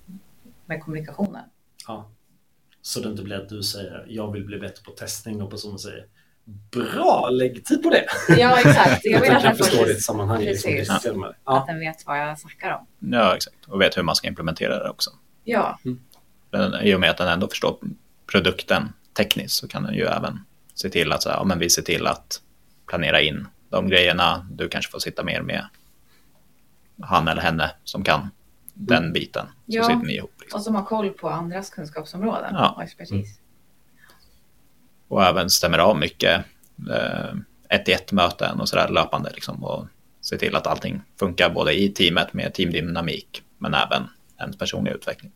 med 0.66 0.82
kommunikationen. 0.82 1.44
Ja. 2.86 2.90
Så 2.90 3.00
det 3.00 3.10
inte 3.10 3.24
blir 3.24 3.36
att 3.36 3.50
du 3.50 3.64
säger 3.64 4.06
jag 4.08 4.32
vill 4.32 4.44
bli 4.46 4.60
bättre 4.60 4.84
på 4.84 4.92
testning 4.92 5.42
och 5.42 5.52
personen 5.52 5.80
säger 5.80 6.06
bra, 6.72 7.30
lägg 7.30 7.66
tid 7.66 7.84
på 7.84 7.90
det. 7.90 8.06
Ja, 8.38 8.58
exakt. 8.60 9.02
Jag 9.06 9.14
Jag 9.14 9.22
vill 9.22 9.32
att 9.36 9.44
den 9.44 9.56
förstå 9.56 9.78
får- 9.78 9.86
ditt 9.86 10.04
sammanhang. 10.04 10.42
Liksom, 10.42 10.72
Precis. 10.72 11.06
med 11.06 11.14
det. 11.20 11.28
Att 11.30 11.36
Ja. 11.46 11.64
den 11.68 11.80
vet 11.80 12.06
vad 12.06 12.20
jag 12.20 12.40
snackar 12.40 12.72
om. 12.72 13.12
Ja, 13.14 13.36
exakt. 13.36 13.56
Och 13.68 13.82
vet 13.82 13.98
hur 13.98 14.04
man 14.04 14.16
ska 14.16 14.28
implementera 14.28 14.84
det 14.84 14.90
också. 14.90 15.12
Ja, 15.44 15.80
Den, 16.52 16.74
I 16.82 16.96
och 16.96 17.00
med 17.00 17.10
att 17.10 17.18
den 17.18 17.28
ändå 17.28 17.48
förstår 17.48 17.78
produkten 18.32 18.94
tekniskt 19.14 19.56
så 19.56 19.68
kan 19.68 19.84
den 19.84 19.94
ju 19.94 20.04
även 20.06 20.40
se 20.74 20.90
till 20.90 21.12
att 21.12 21.24
så 21.24 21.30
här, 21.30 21.38
ja, 21.38 21.44
men 21.44 21.60
vi 21.60 21.70
ser 21.70 21.82
till 21.82 22.08
att 22.08 22.42
planera 22.88 23.22
in 23.22 23.48
de 23.70 23.88
grejerna. 23.90 24.48
Du 24.52 24.70
kanske 24.70 24.92
får 24.92 25.00
sitta 25.00 25.24
mer 25.24 25.42
med 25.42 25.66
han 27.02 27.28
eller 27.28 27.42
henne 27.42 27.72
som 27.84 28.04
kan 28.04 28.30
den 28.74 29.14
biten. 29.14 29.46
Så 29.48 29.52
Ja. 29.66 29.84
sitter 29.84 30.06
ni 30.08 30.14
ihop. 30.16 30.32
Liksom. 30.46 30.58
och 30.58 30.64
som 30.64 30.76
har 30.76 30.84
koll 30.86 31.10
på 31.10 31.30
andras 31.30 31.70
kunskapsområden 31.70 32.50
Ja. 32.54 32.74
och 32.78 32.84
expertis. 32.84 33.40
Och 35.08 35.24
även 35.24 35.50
stämmer 35.50 35.78
av 35.78 35.98
mycket 36.00 36.46
eh, 36.90 37.36
ett 37.70 37.90
i 37.90 37.92
ett 37.92 38.12
möten 38.12 38.60
och 38.60 38.70
sådär 38.70 38.90
löpande. 38.90 39.32
Liksom, 39.34 39.64
och 39.64 39.88
se 40.22 40.38
till 40.38 40.56
att 40.56 40.68
allting 40.68 41.02
funkar 41.20 41.50
både 41.50 41.74
i 41.80 41.90
teamet 41.90 42.34
med 42.34 42.54
teamdynamik 42.54 43.44
men 43.58 43.74
även 43.74 44.04
ens 44.40 44.58
personlig 44.58 44.92
utveckling. 44.92 45.32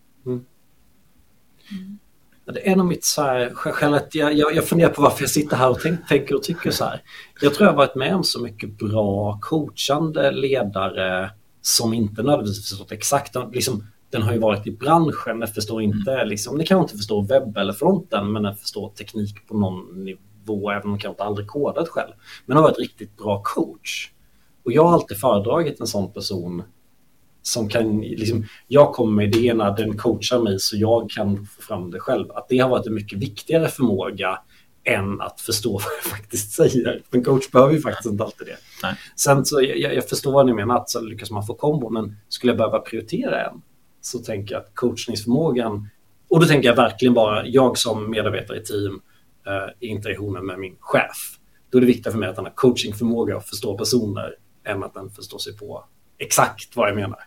Det 2.54 2.70
är 2.70 2.76
nog 2.76 2.86
mitt 2.86 3.04
så 3.06 3.22
här, 3.22 3.50
skälet, 3.54 4.16
jag, 4.16 4.34
jag, 4.34 4.56
jag 4.56 4.68
funderar 4.68 4.90
på 4.92 5.02
varför 5.02 5.24
jag 5.24 5.30
sitter 5.30 5.58
här 5.58 5.70
och 5.70 5.80
tänk, 5.80 6.08
tänker 6.08 6.36
och 6.36 6.44
tycker 6.44 6.72
så 6.72 6.86
här. 6.86 7.02
Jag 7.42 7.54
tror 7.54 7.66
jag 7.68 7.72
har 7.74 7.78
varit 7.78 7.96
med 7.96 8.16
om 8.16 8.24
så 8.24 8.42
mycket 8.42 8.78
bra 8.78 9.40
coachande 9.42 10.32
ledare 10.32 11.32
som 11.62 11.94
inte 11.94 12.24
nödvändigtvis 12.24 12.70
förstått 12.70 12.92
exakt. 12.92 13.36
Liksom, 13.52 13.88
den 14.12 14.22
har 14.22 14.34
ju 14.34 14.40
varit 14.40 14.68
i 14.68 14.72
branschen, 14.72 15.40
den 15.40 15.48
förstår 15.48 15.82
inte, 15.82 16.26
liksom, 16.26 16.58
den 16.58 16.66
kanske 16.66 16.84
inte 16.84 16.98
förstår 16.98 17.24
webb 17.24 17.58
eller 17.58 17.74
fronten, 17.74 18.32
men 18.32 18.44
den 18.44 18.56
förstår 18.56 18.90
teknik 18.90 19.48
på 19.48 19.58
någon 19.58 20.04
nivå, 20.04 20.72
även 20.72 20.84
om 20.84 20.90
den 20.90 21.00
kanske 21.00 21.24
aldrig 21.24 21.48
kodat 21.48 21.88
själv. 21.88 22.12
Men 22.46 22.58
har 22.58 22.64
varit 22.64 22.80
riktigt 22.80 23.18
bra 23.18 23.42
coach. 23.44 24.12
Och 24.66 24.72
jag 24.72 24.84
har 24.84 24.94
alltid 24.94 25.18
föredragit 25.18 25.80
en 25.80 25.88
sån 25.88 26.14
person 26.14 26.64
som 27.42 27.70
kan, 27.70 28.02
liksom, 28.02 28.46
jag 28.68 28.94
kommer 28.94 29.12
med 29.12 29.36
idéerna, 29.36 29.72
den 29.72 29.98
coachar 29.98 30.40
mig 30.40 30.60
så 30.60 30.78
jag 30.78 31.10
kan 31.10 31.46
få 31.46 31.62
fram 31.62 31.92
det 31.92 32.00
själv. 32.00 32.32
Att 32.32 32.50
det 32.50 32.58
har 32.58 32.70
varit 32.70 32.88
en 32.88 32.94
mycket 32.94 33.20
viktigare 33.20 33.68
förmåga 33.68 34.40
än 34.84 35.22
att 35.22 35.42
förstå 35.42 35.72
vad 35.74 35.94
jag 36.04 36.12
faktiskt 36.12 36.52
säger. 36.52 37.04
En 37.12 37.24
coach 37.24 37.52
behöver 37.52 37.74
ju 37.74 37.82
faktiskt 37.82 38.10
inte 38.10 38.24
alltid 38.24 38.48
det. 38.48 38.58
Nej. 38.84 38.96
Sen 39.16 39.46
så, 39.46 39.62
jag, 39.62 39.94
jag 39.94 40.10
förstår 40.10 40.32
vad 40.32 40.46
ni 40.46 40.54
menar, 40.54 40.78
att 40.78 40.90
så 40.90 41.02
lyckas 41.02 41.32
man 41.32 41.46
få 41.46 41.54
kombo, 41.54 41.90
men 41.90 42.16
skulle 42.30 42.52
jag 42.52 42.58
behöva 42.58 42.80
prioritera 42.80 43.46
en 43.50 43.62
så 44.02 44.20
tänker 44.20 44.56
jag 44.56 44.62
att 44.62 44.76
coachningsförmågan, 44.76 45.90
och 46.30 46.40
då 46.40 46.46
tänker 46.46 46.70
jag 46.70 46.76
verkligen 46.76 47.14
bara, 47.14 47.46
jag 47.46 47.78
som 47.78 48.12
medarbetare 48.12 48.58
i 48.58 48.64
team, 48.64 49.02
eh, 49.48 49.74
i 49.80 49.88
interaktionen 49.88 50.46
med 50.46 50.60
min 50.60 50.76
chef, 50.80 51.40
då 51.70 51.78
är 51.78 51.82
det 51.82 51.88
viktigt 51.88 52.12
för 52.12 52.20
mig 52.20 52.30
att 52.30 52.36
den 52.36 52.46
har 52.46 52.54
coachingförmåga 52.56 53.38
och 53.38 53.44
förstå 53.44 53.78
personer 53.78 54.36
än 54.64 54.84
att 54.84 54.94
den 54.94 55.10
förstår 55.10 55.38
sig 55.38 55.58
på 55.58 55.86
exakt 56.18 56.76
vad 56.76 56.90
jag 56.90 56.96
menar. 56.96 57.20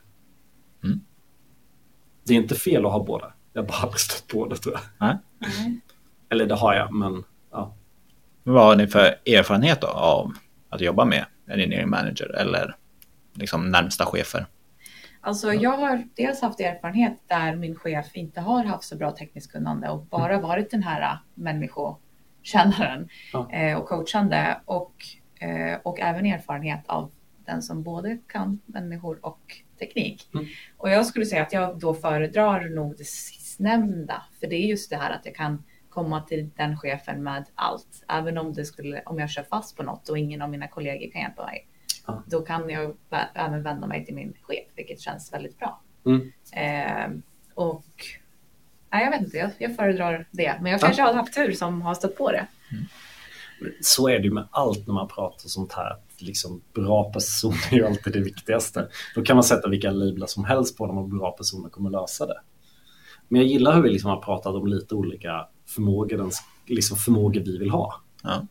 Mm. 0.85 1.00
Det 2.25 2.33
är 2.33 2.37
inte 2.37 2.55
fel 2.55 2.87
att 2.87 2.93
ha 2.93 3.05
båda. 3.05 3.33
Jag 3.52 3.62
har 3.62 3.69
bara 3.69 3.79
aldrig 3.79 4.00
stött 4.00 4.26
på 4.29 4.47
det 4.47 4.57
tror 4.57 4.75
jag. 4.75 4.83
Nej. 4.99 5.81
Eller 6.29 6.47
det 6.47 6.55
har 6.55 6.75
jag, 6.75 6.95
men 6.95 7.25
ja. 7.50 7.75
Vad 8.43 8.64
har 8.64 8.76
ni 8.76 8.87
för 8.87 9.14
erfarenhet 9.26 9.81
då 9.81 9.87
av 9.87 10.33
att 10.69 10.81
jobba 10.81 11.05
med 11.05 11.26
engineering 11.49 11.91
manager 11.91 12.37
eller 12.37 12.76
liksom 13.35 13.71
närmsta 13.71 14.07
chefer? 14.07 14.47
Alltså 15.25 15.52
jag 15.52 15.76
har 15.76 16.05
dels 16.14 16.41
haft 16.41 16.61
erfarenhet 16.61 17.19
där 17.26 17.57
min 17.57 17.76
chef 17.76 18.17
inte 18.17 18.41
har 18.41 18.64
haft 18.64 18.85
så 18.85 18.97
bra 18.97 19.11
tekniskt 19.11 19.52
kunnande 19.52 19.88
och 19.88 20.07
bara 20.07 20.41
varit 20.41 20.71
den 20.71 20.83
här 20.83 21.02
äh, 21.02 21.19
människokännaren 21.35 23.09
Ja. 23.33 23.50
eh, 23.52 23.79
och 23.79 23.88
coachande 23.88 24.61
och, 24.64 24.95
eh, 25.41 25.79
och 25.83 26.00
även 26.00 26.26
erfarenhet 26.26 26.81
av 26.87 27.11
den 27.47 27.62
som 27.62 27.83
både 27.83 28.19
kan 28.26 28.61
människor 28.67 29.26
och 29.26 29.57
teknik. 29.79 30.29
Mm. 30.35 30.47
Och 30.76 30.91
jag 30.91 31.07
skulle 31.07 31.26
säga 31.26 31.43
att 31.43 31.52
jag 31.52 31.79
då 31.79 31.95
föredrar 31.95 32.69
nog 32.69 32.95
det 32.99 33.05
sistnämnda, 33.05 34.23
för 34.41 34.47
det 34.47 34.57
är 34.57 34.67
just 34.67 34.91
det 34.91 34.97
här 34.97 35.11
att 35.11 35.26
jag 35.26 35.35
kan 35.35 35.64
komma 35.88 36.21
till 36.21 36.50
den 36.57 36.76
chefen 36.76 37.23
med 37.23 37.45
allt, 37.55 38.05
även 38.09 38.38
om 38.38 38.52
det 38.52 38.64
skulle, 38.64 39.02
om 39.02 39.19
jag 39.19 39.31
kör 39.31 39.43
fast 39.43 39.76
på 39.76 39.83
något 39.83 40.09
och 40.09 40.19
ingen 40.19 40.43
av 40.43 40.50
mina 40.50 40.69
kollegor 40.69 41.12
kan 41.12 41.23
hjälpa 41.23 41.47
mig. 41.47 41.69
Ja. 42.06 42.23
Då 42.26 42.40
kan 42.40 42.71
jag 42.71 42.94
även 43.35 43.62
vända 43.62 43.87
mig 43.87 44.04
till 44.06 44.14
min 44.14 44.35
chef, 44.42 44.66
vilket 44.76 45.00
känns 45.00 45.32
väldigt 45.32 45.59
bra. 45.59 45.80
Mm. 46.06 46.32
Eh, 46.52 47.21
och 47.54 47.85
nej, 48.92 49.04
jag 49.04 49.11
vet 49.11 49.21
inte, 49.21 49.37
jag, 49.37 49.50
jag 49.59 49.76
föredrar 49.76 50.28
det. 50.30 50.59
Men 50.62 50.73
jag 50.73 50.80
Ja. 50.80 50.85
kanske 50.87 51.02
har 51.02 51.14
haft 51.14 51.35
tur 51.35 51.52
som 51.52 51.82
har 51.82 51.94
stött 51.94 52.16
på 52.16 52.30
det. 52.32 52.47
Så 53.80 54.09
är 54.09 54.18
det 54.18 54.25
ju 54.25 54.30
med 54.32 54.49
allt 54.50 54.87
när 54.87 54.94
man 54.94 55.09
pratar 55.09 55.49
sånt 55.49 55.73
här. 55.73 55.90
att 55.90 56.02
Liksom, 56.23 56.61
bra 56.73 57.12
personer 57.12 57.68
är 57.73 57.76
ju 57.76 57.87
alltid 57.87 58.12
det 58.12 58.21
viktigaste. 58.21 58.88
Då 59.14 59.23
kan 59.23 59.37
man 59.37 59.44
sätta 59.44 59.68
vilka 59.68 59.90
lablar 59.90 60.26
som 60.26 60.44
helst 60.44 60.78
på 60.78 60.87
dem 60.87 60.99
och 60.99 61.09
bra 61.09 61.30
personer 61.30 61.68
kommer 61.68 61.90
lösa 61.90 62.26
det. 62.26 62.40
Men 63.28 63.40
jag 63.40 63.50
gillar 63.50 63.75
hur 63.75 63.82
vi 63.82 63.90
liksom 63.90 64.11
har 64.11 64.21
pratat 64.21 64.54
om 64.54 64.66
lite 64.66 64.94
olika 64.94 65.49
förmågor, 65.66 66.16
den, 66.16 66.30
liksom 66.66 66.97
förmågor 66.97 67.40
vi 67.40 67.59
vill 67.59 67.71
ha. 67.71 68.00
Ja. 68.23 68.47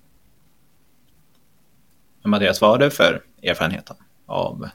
Men 2.21 2.29
Mattias, 2.31 2.61
vad 2.61 2.69
har 2.69 2.77
du 2.77 2.91
för 2.91 3.21
erfarenhet 3.43 3.91
av 4.25 4.69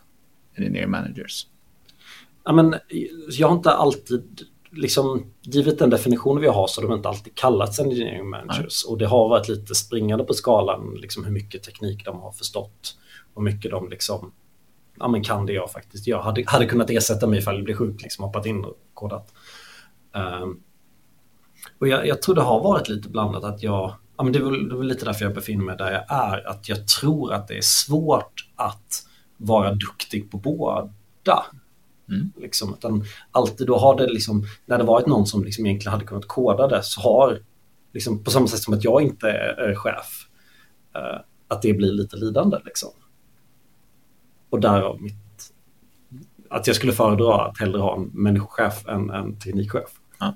engineering 0.56 0.90
managers? 0.90 1.46
Ja, 2.44 2.52
men, 2.52 2.75
jag 3.30 3.49
har 3.49 3.56
inte 3.56 3.70
alltid 3.70 4.46
liksom, 4.70 5.32
givet 5.42 5.78
den 5.78 5.90
definitionen 5.90 6.42
vi 6.42 6.49
har 6.49 6.66
så 6.66 6.80
har 6.80 6.88
de 6.88 6.96
inte 6.96 7.08
alltid 7.08 7.35
kallats 7.35 7.80
engineering 7.80 8.28
managers. 8.28 8.85
Nej. 8.85 8.92
Och 8.92 8.99
det 8.99 9.06
har 9.06 9.28
varit 9.28 9.49
lite 9.49 9.75
springande 9.75 10.25
på 10.25 10.35
skalan, 10.35 10.94
liksom 10.94 11.25
hur 11.25 11.32
mycket 11.32 11.62
teknik 11.62 12.04
de 12.04 12.20
har 12.20 12.32
förstått. 12.32 12.96
Och 13.35 13.42
mycket 13.42 13.70
de 13.70 13.88
liksom, 13.88 14.32
ja 14.99 15.08
men 15.08 15.25
kan 15.25 15.46
det 15.46 15.52
jag 15.52 15.70
faktiskt 15.70 16.06
gör. 16.06 16.20
Hade, 16.20 16.44
hade 16.46 16.66
kunnat 16.66 16.90
ersätta 16.90 17.26
mig 17.26 17.38
ifall 17.38 17.54
jag 17.54 17.64
blev 17.64 17.76
sjuk, 17.76 18.02
liksom 18.02 18.25
hoppat 18.25 18.46
in 18.46 18.64
och 18.64 18.78
kodat. 18.94 19.32
Um, 20.42 20.62
och 21.78 21.88
jag, 21.88 22.06
jag, 22.06 22.23
tror 22.23 22.35
det 22.35 22.40
har 22.40 22.62
varit 22.62 22.88
lite 22.88 23.08
blandat 23.08 23.44
att 23.44 23.62
jag, 23.62 23.94
ja 24.16 24.25
men 24.25 24.32
det 24.32 24.38
är, 24.38 24.42
väl, 24.42 24.68
det 24.68 24.75
är 24.75 24.78
väl 24.78 24.87
lite 24.87 25.04
därför 25.04 25.25
jag 25.25 25.35
befinner 25.35 25.64
mig 25.64 25.76
där 25.76 25.92
jag 25.92 26.04
är, 26.08 26.49
att 26.49 26.68
jag 26.68 26.88
tror 26.88 27.32
att 27.32 27.49
det 27.49 27.56
är 27.56 27.62
svårt 27.62 28.49
att 28.56 29.06
vara 29.37 29.75
duktig 29.75 30.30
på 30.30 30.38
båda. 30.38 31.44
Mm. 32.08 32.32
Liksom, 32.37 32.75
utan 32.75 33.04
alltid 33.30 33.66
då 33.66 33.78
har 33.78 33.99
det 33.99 34.06
liksom, 34.06 34.46
när 34.66 34.78
det 34.78 34.85
varit 34.85 35.06
någon 35.06 35.26
som 35.26 35.44
liksom 35.44 35.66
egentligen 35.66 35.92
hade 35.92 36.04
kunnat 36.04 36.28
koda 36.28 36.68
det 36.68 36.82
så 36.82 37.00
har, 37.00 37.40
liksom, 37.92 38.25
på 38.25 38.30
samma 38.30 38.46
sätt 38.46 38.61
som 38.61 38.75
att 38.75 38.85
jag 38.85 39.02
inte 39.02 39.30
är, 39.30 39.75
chef, 39.75 40.28
uh, 40.96 41.20
att 41.49 41.62
det 41.62 41.73
blir 41.73 41.92
lite 41.92 42.16
lidande. 42.16 42.58
Liksom. 42.64 42.90
Och 44.50 44.61
därav 44.61 45.02
mitt, 45.02 45.52
att 46.50 46.66
jag 46.66 46.76
skulle 46.76 46.92
föredra 46.92 47.44
att 47.44 47.58
hellre 47.58 47.80
ha 47.80 47.96
en 47.96 48.11
människochef 48.12 48.88
än 48.88 49.11
en 49.11 49.38
teknikchef. 49.38 49.90
Ja. 50.18 50.35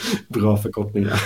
Bra 0.28 0.56
förkortningar. 0.56 1.20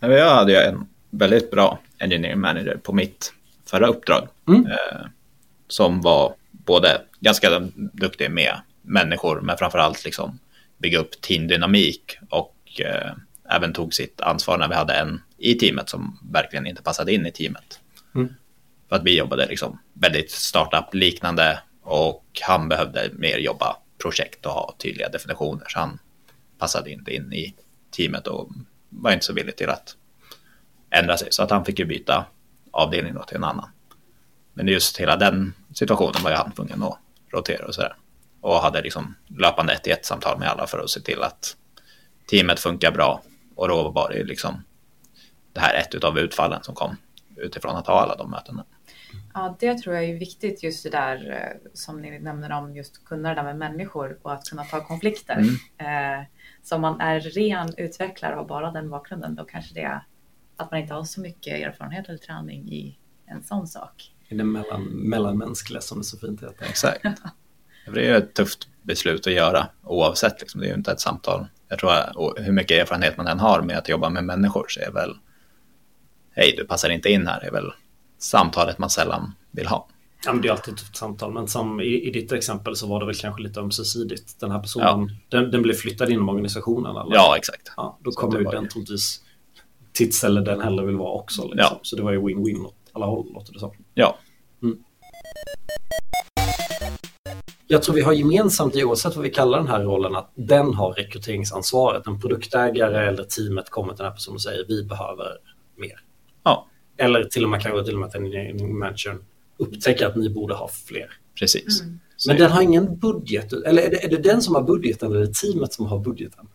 jag 0.00 0.34
hade 0.34 0.64
en 0.64 0.86
väldigt 1.10 1.50
bra 1.50 1.78
engineering 1.98 2.40
manager 2.40 2.76
på 2.76 2.92
mitt 2.92 3.32
förra 3.66 3.86
uppdrag. 3.86 4.28
Mm. 4.48 4.66
Eh, 4.66 5.06
som 5.68 6.00
var 6.00 6.34
både 6.50 7.02
ganska 7.20 7.60
duktig 7.92 8.30
med 8.30 8.60
människor, 8.82 9.40
men 9.40 9.58
framförallt 9.58 10.04
liksom 10.04 10.38
bygga 10.78 10.98
upp 10.98 11.20
teamdynamik 11.20 12.18
och 12.30 12.56
eh, 12.80 13.12
även 13.50 13.72
tog 13.72 13.94
sitt 13.94 14.20
ansvar 14.20 14.58
när 14.58 14.68
vi 14.68 14.74
hade 14.74 14.94
en 14.94 15.22
i 15.38 15.54
teamet 15.54 15.88
som 15.88 16.18
verkligen 16.32 16.66
inte 16.66 16.82
passade 16.82 17.12
in 17.14 17.26
i 17.26 17.32
teamet. 17.32 17.80
Mm. 18.14 18.34
För 18.88 18.96
att 18.96 19.04
vi 19.04 19.18
jobbade 19.18 19.46
liksom 19.46 19.78
väldigt 19.92 20.30
startup-liknande 20.30 21.58
och 21.82 22.24
han 22.42 22.68
behövde 22.68 23.10
mer 23.12 23.38
jobba 23.38 23.76
projekt 24.04 24.46
och 24.46 24.52
ha 24.52 24.74
tydliga 24.78 25.08
definitioner. 25.08 25.64
Så 25.68 25.78
han 25.78 25.98
passade 26.58 26.90
inte 26.90 27.14
in 27.14 27.32
i 27.32 27.54
teamet 27.90 28.26
och 28.26 28.50
var 28.88 29.12
inte 29.12 29.24
så 29.24 29.32
villig 29.32 29.56
till 29.56 29.68
att 29.68 29.96
ändra 30.90 31.16
sig. 31.16 31.28
Så 31.30 31.42
att 31.42 31.50
han 31.50 31.64
fick 31.64 31.78
ju 31.78 31.84
byta 31.84 32.26
avdelning 32.70 33.14
då 33.14 33.22
till 33.22 33.36
en 33.36 33.44
annan. 33.44 33.68
Men 34.54 34.68
just 34.68 35.00
hela 35.00 35.16
den 35.16 35.54
situationen 35.74 36.22
var 36.22 36.30
ju 36.30 36.36
han 36.36 36.52
tvungen 36.52 36.82
att 36.82 36.98
rotera 37.32 37.66
och 37.66 37.74
sådär. 37.74 37.96
Och 38.40 38.54
hade 38.54 38.82
liksom 38.82 39.14
löpande 39.26 39.72
ett 39.72 39.86
i 39.86 39.90
ett 39.90 40.06
samtal 40.06 40.38
med 40.38 40.48
alla 40.48 40.66
för 40.66 40.78
att 40.78 40.90
se 40.90 41.00
till 41.00 41.22
att 41.22 41.56
teamet 42.30 42.60
funkar 42.60 42.92
bra. 42.92 43.22
Och 43.54 43.68
då 43.68 43.90
var 43.90 44.10
det 44.10 44.24
liksom 44.24 44.62
det 45.52 45.60
här 45.60 45.74
ett 45.74 46.04
av 46.04 46.18
utfallen 46.18 46.62
som 46.62 46.74
kom 46.74 46.96
utifrån 47.36 47.76
att 47.76 47.86
ha 47.86 48.00
alla 48.00 48.16
de 48.16 48.30
mötena. 48.30 48.64
Ja, 49.34 49.56
det 49.60 49.78
tror 49.78 49.94
jag 49.94 50.04
är 50.04 50.14
viktigt 50.18 50.62
just 50.62 50.82
det 50.82 50.90
där 50.90 51.30
eh, 51.30 51.70
som 51.74 52.02
ni 52.02 52.18
nämner 52.18 52.52
om 52.52 52.76
just 52.76 53.04
kunna 53.04 53.28
det 53.28 53.34
där 53.34 53.42
med 53.42 53.56
människor 53.56 54.18
och 54.22 54.32
att 54.32 54.44
kunna 54.44 54.64
ta 54.64 54.84
konflikter. 54.84 55.42
Mm. 55.78 56.20
Eh, 56.20 56.26
så 56.62 56.74
om 56.74 56.80
man 56.80 57.00
är 57.00 57.20
ren 57.20 57.74
utvecklare 57.76 58.32
och 58.32 58.38
har 58.38 58.48
bara 58.48 58.70
den 58.70 58.90
bakgrunden, 58.90 59.34
då 59.34 59.44
kanske 59.44 59.74
det 59.74 59.82
är 59.82 60.06
att 60.56 60.70
man 60.70 60.80
inte 60.80 60.94
har 60.94 61.04
så 61.04 61.20
mycket 61.20 61.66
erfarenhet 61.66 62.08
eller 62.08 62.18
träning 62.18 62.68
i 62.72 62.98
en 63.26 63.42
sån 63.42 63.66
sak. 63.66 64.12
I 64.28 64.34
det 64.34 64.44
mellan, 64.44 64.84
mellanmänskliga 64.84 65.80
som 65.80 65.98
det 65.98 66.04
så 66.04 66.18
fint 66.18 66.42
heter. 66.42 66.66
Exakt. 66.68 67.04
Det 67.94 68.08
är 68.08 68.14
ett 68.14 68.34
tufft 68.34 68.68
beslut 68.82 69.26
att 69.26 69.32
göra 69.32 69.66
oavsett, 69.82 70.40
liksom. 70.40 70.60
det 70.60 70.66
är 70.66 70.68
ju 70.68 70.74
inte 70.74 70.92
ett 70.92 71.00
samtal. 71.00 71.46
Jag 71.68 71.78
tror 71.78 71.92
att 71.92 72.16
hur 72.36 72.52
mycket 72.52 72.82
erfarenhet 72.82 73.16
man 73.16 73.26
än 73.26 73.40
har 73.40 73.62
med 73.62 73.78
att 73.78 73.88
jobba 73.88 74.10
med 74.10 74.24
människor 74.24 74.66
så 74.68 74.80
är 74.80 74.90
väl 74.90 75.16
hej, 76.30 76.54
du 76.56 76.64
passar 76.64 76.90
inte 76.90 77.08
in 77.08 77.26
här, 77.26 77.44
är 77.44 77.50
väl 77.50 77.72
samtalet 78.24 78.78
man 78.78 78.90
sällan 78.90 79.32
vill 79.50 79.66
ha. 79.66 79.88
Ja, 80.24 80.32
men 80.32 80.42
det 80.42 80.48
är 80.48 80.52
alltid 80.52 80.74
ett 80.74 80.80
tufft 80.80 80.96
samtal, 80.96 81.32
men 81.32 81.48
som 81.48 81.80
i, 81.80 82.08
i 82.08 82.10
ditt 82.10 82.32
exempel 82.32 82.76
så 82.76 82.86
var 82.86 83.00
det 83.00 83.06
väl 83.06 83.14
kanske 83.14 83.42
lite 83.42 83.60
ömsesidigt. 83.60 84.40
Den 84.40 84.50
här 84.50 84.58
personen, 84.58 84.86
ja. 85.28 85.38
den, 85.38 85.50
den 85.50 85.62
blev 85.62 85.74
flyttad 85.74 86.10
inom 86.10 86.28
organisationen. 86.28 86.96
Eller? 86.96 87.14
Ja, 87.14 87.36
exakt. 87.36 87.72
Ja, 87.76 87.98
då 88.00 88.10
kommer 88.10 88.38
ju 88.38 88.44
den 88.44 88.68
troligtvis 88.68 89.20
ställe 90.12 90.40
den 90.40 90.60
hellre 90.60 90.86
vill 90.86 90.96
vara 90.96 91.12
också. 91.12 91.42
Liksom. 91.42 91.58
Ja. 91.58 91.80
Så 91.82 91.96
det 91.96 92.02
var 92.02 92.12
ju 92.12 92.20
win-win 92.20 92.64
åt 92.64 92.74
alla 92.92 93.06
håll, 93.06 93.32
låter 93.32 93.52
det 93.52 93.58
som. 93.58 93.70
Ja. 93.94 94.18
Mm. 94.62 94.78
Jag 97.66 97.82
tror 97.82 97.94
vi 97.94 98.02
har 98.02 98.12
gemensamt, 98.12 98.76
oavsett 98.76 99.16
vad 99.16 99.22
vi 99.22 99.30
kallar 99.30 99.58
den 99.58 99.68
här 99.68 99.80
rollen, 99.80 100.16
att 100.16 100.32
den 100.34 100.74
har 100.74 100.92
rekryteringsansvaret. 100.92 102.06
En 102.06 102.20
produktägare 102.20 103.08
eller 103.08 103.24
teamet 103.24 103.70
kommer 103.70 103.92
till 103.92 103.98
den 103.98 104.06
här 104.06 104.14
personen 104.14 104.34
och 104.34 104.42
säger 104.42 104.64
vi 104.68 104.84
behöver 104.84 105.26
mer. 105.76 106.00
Ja. 106.42 106.66
Eller 106.96 107.24
till 107.24 107.44
och 107.44 107.50
med 107.50 107.62
kanske 107.62 107.84
till 107.84 107.94
och 107.94 108.00
med 108.00 108.08
att 108.08 108.14
en 108.14 108.78
manager 108.78 109.18
upptäcker 109.56 110.06
att 110.06 110.16
ni 110.16 110.30
borde 110.30 110.54
ha 110.54 110.68
fler. 110.68 111.10
Precis. 111.38 111.80
Mm. 111.80 112.00
Men 112.26 112.36
den 112.36 112.50
har 112.50 112.62
ingen 112.62 112.98
budget, 112.98 113.52
eller 113.52 113.82
är 113.82 113.90
det, 113.90 114.04
är 114.04 114.08
det 114.08 114.16
den 114.16 114.42
som 114.42 114.54
har 114.54 114.62
budgeten 114.62 115.10
eller 115.10 115.20
är 115.20 115.26
det 115.26 115.34
teamet 115.34 115.72
som 115.72 115.86
har 115.86 115.98
budgeten? 115.98 116.46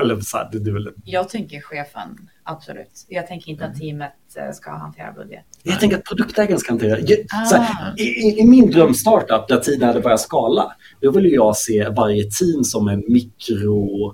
Eller 0.00 0.20
så 0.20 0.36
här, 0.36 0.48
det, 0.52 0.58
det 0.58 0.72
väl... 0.72 0.92
Jag 1.04 1.28
tänker 1.28 1.60
chefen, 1.60 2.28
absolut. 2.42 3.06
Jag 3.08 3.26
tänker 3.26 3.50
inte 3.50 3.64
mm. 3.64 3.74
att 3.74 3.80
teamet 3.80 4.12
eh, 4.36 4.52
ska 4.52 4.70
hantera 4.70 5.12
budget. 5.12 5.44
Jag 5.62 5.80
tänker 5.80 5.96
att 5.96 6.04
produktägaren 6.04 6.58
ska 6.58 6.72
hantera. 6.72 6.98
Ah. 7.32 7.56
Här, 7.56 8.00
i, 8.00 8.40
i, 8.40 8.46
min 8.46 8.70
drömstartup 8.70 9.48
där 9.48 9.60
tiden 9.60 9.88
hade 9.88 10.00
börjat 10.00 10.20
skala, 10.20 10.72
då 11.00 11.10
vill 11.10 11.32
jag 11.32 11.56
se 11.56 11.88
varje 11.88 12.30
team 12.30 12.64
som 12.64 12.88
en 12.88 13.04
mikro... 13.08 14.10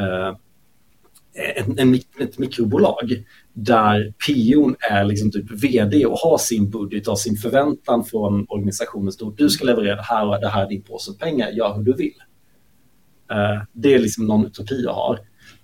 Uh, 0.00 0.36
en, 1.36 1.78
en, 1.78 1.94
ett 1.94 2.38
mikrobolag 2.38 3.24
där 3.52 4.14
POn 4.26 4.76
är 4.90 5.04
liksom 5.04 5.30
typ 5.30 5.50
vd 5.64 6.06
och 6.06 6.18
har 6.18 6.38
sin 6.38 6.70
budget 6.70 7.08
och 7.08 7.18
sin 7.18 7.36
förväntan 7.36 8.04
från 8.04 8.46
organisationen. 8.48 9.12
Stort. 9.12 9.38
Du 9.38 9.48
ska 9.48 9.64
leverera 9.64 9.96
det 9.96 10.02
här 10.02 10.26
och 10.26 10.40
det 10.40 10.48
här 10.48 10.64
är 10.64 10.68
din 10.68 10.82
påse 10.82 11.12
pengar, 11.18 11.50
gör 11.50 11.74
hur 11.76 11.82
du 11.82 11.92
vill. 11.92 12.14
Uh, 13.32 13.62
det 13.72 13.94
är 13.94 13.98
liksom 13.98 14.26
någon 14.26 14.46
utopi 14.46 14.82
jag 14.84 14.92
har. 14.92 15.18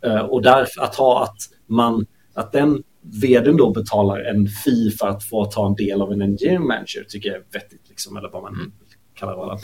Uh, 0.07 0.21
och 0.21 0.43
därför 0.43 0.83
att 0.83 0.95
ha 0.95 1.23
att 1.23 1.37
man, 1.67 2.07
att 2.35 2.53
den 2.53 2.83
vdn 3.01 3.57
då 3.57 3.71
betalar 3.71 4.21
en 4.21 4.49
fee 4.49 4.91
för 4.91 5.09
att 5.09 5.25
få 5.25 5.45
ta 5.45 5.67
en 5.67 5.75
del 5.75 6.03
av 6.03 6.13
en 6.13 6.23
engineering 6.23 6.67
manager 6.67 7.05
tycker 7.09 7.29
jag 7.29 7.39
är 7.39 7.45
vettigt, 7.53 7.89
liksom, 7.89 8.17
eller 8.17 8.29
vad 8.29 8.43
man 8.43 8.55
mm. 8.55 8.73
kallar 9.15 9.33
rollen. 9.33 9.59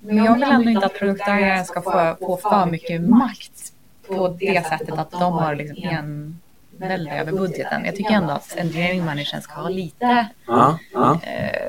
Men 0.00 0.16
jag 0.16 0.34
vill 0.34 0.42
ändå 0.42 0.70
inte 0.70 0.86
att 0.86 0.98
produktägaren 0.98 1.64
ska 1.64 1.82
få, 1.82 2.16
få 2.20 2.36
för 2.36 2.70
mycket 2.70 3.02
makt 3.02 3.73
på 4.08 4.28
det 4.28 4.66
sättet 4.66 4.98
att 4.98 5.10
de 5.10 5.32
har 5.32 5.54
liksom 5.54 5.88
en 5.88 6.40
väldigt 6.78 7.12
över 7.12 7.32
budgeten. 7.32 7.84
Jag 7.84 7.96
tycker 7.96 8.10
ändå 8.10 8.30
att 8.30 8.56
engineering 8.58 9.04
managern 9.04 9.42
ska 9.42 9.60
ha 9.60 9.68
lite 9.68 10.26
ja, 10.46 10.78
ja. 10.92 11.20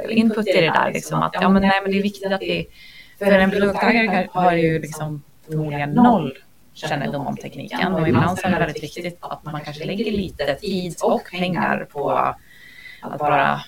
Uh, 0.08 0.18
input 0.18 0.48
i 0.48 0.62
det 0.62 0.72
där. 0.72 0.92
Liksom, 0.94 1.22
att 1.22 1.34
ja, 1.34 1.50
men, 1.50 1.62
nej, 1.62 1.82
men 1.82 1.92
det 1.92 1.98
är 1.98 2.04
viktigt 2.04 2.32
att 2.32 2.42
vi... 2.42 2.68
För 3.20 3.26
en 3.26 3.52
produktägare 3.52 4.28
har 4.32 4.54
ju 4.54 4.80
liksom 4.80 5.24
förmodligen 5.48 5.92
noll 5.92 6.38
kännedom 6.74 7.28
om 7.28 7.38
tekniken 7.38 7.94
och 7.94 8.08
ibland 8.08 8.40
så 8.40 8.48
är 8.48 8.52
det 8.52 8.60
väldigt 8.60 8.84
viktigt 8.84 9.18
att 9.22 9.46
man 9.46 9.62
kanske 9.62 9.86
lägger 9.86 10.12
lite 10.12 10.56
tid 10.56 10.96
och 11.02 11.22
pengar 11.32 11.88
på 11.92 12.12
att 13.02 13.20
bara 13.20 13.62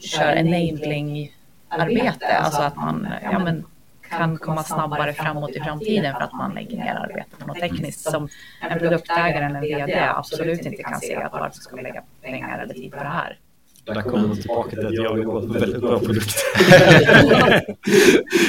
köra 0.00 0.34
enabling-arbete. 0.34 2.26
Alltså 2.26 2.62
att 2.62 2.76
man 2.76 3.08
ja, 3.22 3.38
men, 3.38 3.64
kan 4.10 4.38
komma 4.38 4.64
snabbare 4.64 5.12
framåt 5.12 5.50
i 5.50 5.60
framtiden 5.60 6.14
för 6.14 6.20
att 6.20 6.32
man 6.32 6.54
lägger 6.54 6.76
ner 6.76 6.94
arbete 6.94 7.36
på 7.38 7.46
något 7.46 7.60
tekniskt 7.60 8.10
som 8.10 8.28
en 8.60 8.78
produktägare 8.78 9.44
eller 9.44 9.56
en 9.56 9.60
vd 9.60 10.00
absolut 10.14 10.66
inte 10.66 10.82
kan 10.82 11.00
se 11.00 11.16
att 11.16 11.32
varför 11.32 11.60
ska 11.60 11.76
vi 11.76 11.82
lägga 11.82 12.02
pengar 12.22 12.62
eller 12.62 12.74
tid 12.74 12.90
på 12.92 12.98
det 12.98 13.08
här. 13.08 13.38
Där 13.84 14.02
kommer 14.02 14.28
man 14.28 14.36
tillbaka 14.36 14.70
till 14.70 14.86
att 14.86 14.94
jag 14.94 15.14
vill 15.14 15.24
ha 15.24 15.42
en 15.42 15.52
väldigt 15.52 15.80
bra 15.80 15.98
produkt. 15.98 16.30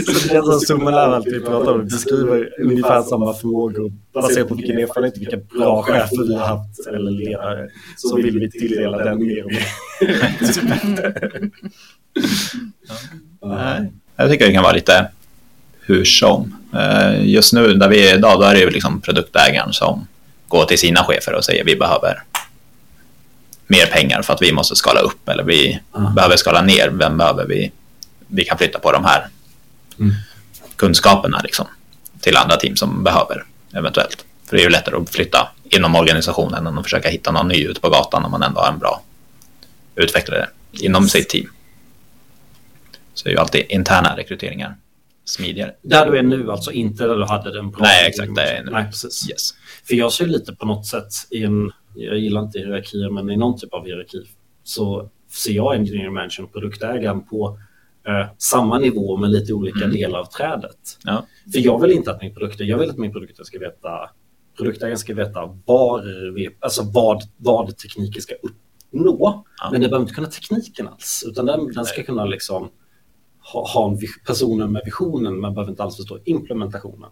så 0.05 0.27
det 0.27 0.35
är 0.35 0.53
en 0.53 0.59
summan 0.59 0.93
av 0.93 1.13
allt 1.13 1.27
vi 1.27 1.39
pratar 1.39 1.73
om. 1.73 1.83
Beskriver 1.83 2.61
ungefär 2.61 3.01
samma 3.01 3.33
frågor 3.33 3.91
baserat 4.13 4.47
på 4.47 4.55
vilken 4.55 4.77
erfarenhet, 4.77 5.17
vilka 5.17 5.37
bra 5.37 5.83
chefer 5.83 6.27
vi 6.27 6.35
har 6.35 6.47
haft 6.47 6.87
eller 6.87 7.11
ledare. 7.11 7.69
Så 7.97 8.15
vill 8.15 8.39
vi 8.39 8.51
tilldela 8.51 8.97
den 8.97 9.19
mer 9.27 9.45
och 9.45 9.51
mer. 9.51 9.65
Jag 14.21 14.31
tycker 14.31 14.45
det 14.45 14.53
kan 14.53 14.63
vara 14.63 14.73
lite 14.73 15.07
hur 15.81 16.05
som. 16.05 16.55
Eh, 16.73 17.25
just 17.25 17.53
nu 17.53 17.73
där 17.73 17.89
vi 17.89 18.07
är 18.07 18.15
idag, 18.15 18.39
då 18.39 18.45
är 18.45 18.53
det 18.53 18.59
ju 18.59 18.69
liksom 18.69 19.01
produktägaren 19.01 19.73
som 19.73 20.07
går 20.47 20.65
till 20.65 20.79
sina 20.79 21.03
chefer 21.03 21.33
och 21.33 21.45
säger 21.45 21.63
vi 21.63 21.75
behöver 21.75 22.23
mer 23.67 23.85
pengar 23.85 24.21
för 24.21 24.33
att 24.33 24.41
vi 24.41 24.51
måste 24.51 24.75
skala 24.75 24.99
upp 24.99 25.29
eller 25.29 25.43
vi 25.43 25.79
mm. 25.97 26.15
behöver 26.15 26.37
skala 26.37 26.61
ner. 26.61 26.89
Vem 26.89 27.17
behöver 27.17 27.45
vi? 27.45 27.71
Vi 28.27 28.43
kan 28.43 28.57
flytta 28.57 28.79
på 28.79 28.91
de 28.91 29.05
här 29.05 29.27
mm. 29.99 30.13
kunskaperna 30.75 31.41
liksom, 31.43 31.65
till 32.19 32.37
andra 32.37 32.55
team 32.55 32.75
som 32.75 33.03
behöver 33.03 33.43
eventuellt. 33.73 34.25
För 34.49 34.55
det 34.55 34.61
är 34.61 34.63
ju 34.63 34.69
lättare 34.69 34.95
att 34.95 35.09
flytta 35.09 35.49
inom 35.69 35.95
organisationen 35.95 36.67
än 36.67 36.77
att 36.77 36.83
försöka 36.83 37.09
hitta 37.09 37.31
någon 37.31 37.47
ny 37.47 37.65
ute 37.67 37.81
på 37.81 37.89
gatan 37.89 38.25
om 38.25 38.31
man 38.31 38.43
ändå 38.43 38.61
har 38.61 38.71
en 38.71 38.79
bra 38.79 39.01
utvecklare 39.95 40.47
inom 40.71 41.09
sitt 41.09 41.29
team. 41.29 41.49
Så 43.13 43.23
det 43.23 43.29
är 43.29 43.33
ju 43.33 43.39
alltid 43.39 43.65
interna 43.69 44.17
rekryteringar 44.17 44.75
smidigare. 45.31 45.75
Där 45.81 46.11
du 46.11 46.17
är 46.17 46.23
nu 46.23 46.51
alltså, 46.51 46.71
inte 46.71 47.07
där 47.07 47.15
du 47.15 47.25
hade 47.25 47.53
den 47.53 47.71
bra. 47.71 47.81
Nej, 47.81 48.07
exakt. 48.07 48.35
Det 48.35 48.41
är 48.41 48.63
nu. 48.63 48.71
Nej, 48.71 48.85
precis. 48.85 49.29
Yes. 49.29 49.51
För 49.83 49.95
jag 49.95 50.11
ser 50.11 50.27
lite 50.27 50.55
på 50.55 50.65
något 50.65 50.85
sätt 50.85 51.07
i 51.29 51.43
en, 51.43 51.71
jag 51.95 52.17
gillar 52.19 52.41
inte 52.41 52.59
hierarkier, 52.59 53.09
men 53.09 53.29
i 53.29 53.37
någon 53.37 53.59
typ 53.59 53.73
av 53.73 53.85
hierarki 53.85 54.23
så 54.63 55.09
ser 55.29 55.51
jag 55.51 55.75
engineering 55.75 56.13
manager 56.13 56.43
och 56.43 56.53
produktägaren 56.53 57.25
på 57.25 57.59
eh, 58.07 58.25
samma 58.37 58.79
nivå 58.79 59.17
med 59.17 59.29
lite 59.29 59.53
olika 59.53 59.85
Mm. 59.85 59.91
delar 59.91 60.19
av 60.19 60.25
trädet. 60.25 60.97
Ja. 61.03 61.25
För 61.53 61.59
jag 61.59 61.81
vill 61.81 61.91
inte 61.91 62.11
att 62.11 62.21
min 62.21 62.33
produkt, 62.35 62.59
jag 62.59 62.77
vill 62.77 62.89
att 62.89 62.97
min 62.97 63.11
produkt 63.11 63.45
ska 63.45 63.59
veta, 63.59 64.09
produktägaren 64.57 64.97
ska 64.97 65.13
veta 65.13 65.57
var 65.65 66.31
vi, 66.33 66.49
alltså 66.59 66.83
vad, 66.93 67.21
vad 67.37 67.77
tekniken 67.77 68.21
ska 68.21 68.33
uppnå. 68.35 69.45
Ja. 69.57 69.69
Men 69.71 69.81
den 69.81 69.89
behöver 69.89 70.03
inte 70.03 70.13
kunna 70.13 70.27
tekniken 70.27 70.87
alls, 70.87 71.23
utan 71.27 71.45
den, 71.45 71.73
den 71.73 71.85
ska 71.85 72.03
kunna 72.03 72.25
liksom 72.25 72.69
ha, 73.41 73.67
ha 73.73 73.97
personen 74.27 74.71
med 74.71 74.81
visionen, 74.85 75.39
men 75.39 75.53
behöver 75.53 75.71
inte 75.71 75.83
alls 75.83 75.97
förstå 75.97 76.19
implementationen. 76.25 77.09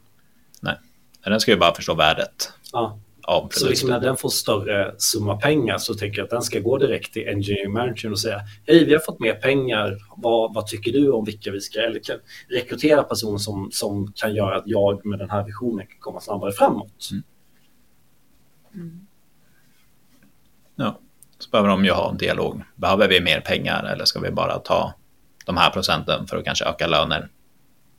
Nej, 0.61 0.75
den 1.23 1.39
ska 1.39 1.51
ju 1.51 1.57
bara 1.57 1.75
förstå 1.75 1.95
värdet 1.95 2.53
Ja. 2.73 2.99
av 3.23 3.49
Så 3.51 3.69
liksom 3.69 3.89
när 3.89 3.99
den 3.99 4.17
får 4.17 4.29
större 4.29 4.95
summa 4.97 5.37
pengar 5.37 5.77
så 5.77 5.93
tänker 5.93 6.17
jag 6.17 6.23
att 6.23 6.29
den 6.29 6.41
ska 6.41 6.59
gå 6.59 6.77
direkt 6.77 7.13
till 7.13 7.27
engineering 7.27 7.73
manager 7.73 8.11
och 8.11 8.19
säga 8.19 8.41
hej 8.67 8.85
vi 8.85 8.93
har 8.93 8.99
fått 8.99 9.19
mer 9.19 9.33
pengar, 9.33 9.97
vad, 10.17 10.53
vad 10.53 10.67
tycker 10.67 10.91
du 10.91 11.11
om 11.11 11.25
vilka 11.25 11.51
vi 11.51 11.61
ska, 11.61 11.79
eller 11.79 12.01
rekrytera 12.49 13.03
personer 13.03 13.37
som, 13.37 13.69
som 13.71 14.13
kan 14.15 14.35
göra 14.35 14.57
att 14.57 14.63
jag 14.65 15.05
med 15.05 15.19
den 15.19 15.29
här 15.29 15.43
visionen 15.43 15.87
kan 15.87 15.99
komma 15.99 16.21
snabbare 16.21 16.51
framåt. 16.51 17.09
Mm. 18.73 19.07
Ja. 20.75 20.99
Så 21.39 21.49
behöver 21.49 21.69
de 21.69 21.85
ju 21.85 21.91
ha 21.91 22.09
en 22.09 22.17
dialog. 22.17 22.63
Behöver 22.75 23.07
vi 23.07 23.21
mer 23.21 23.41
pengar 23.41 23.83
eller 23.83 24.05
ska 24.05 24.19
vi 24.19 24.31
bara 24.31 24.59
ta 24.59 24.93
de 25.49 25.57
här 25.57 25.69
procenten 25.69 26.27
för 26.27 26.38
att 26.38 26.45
kanske 26.45 26.65
öka 26.65 26.88
löner? 26.88 27.29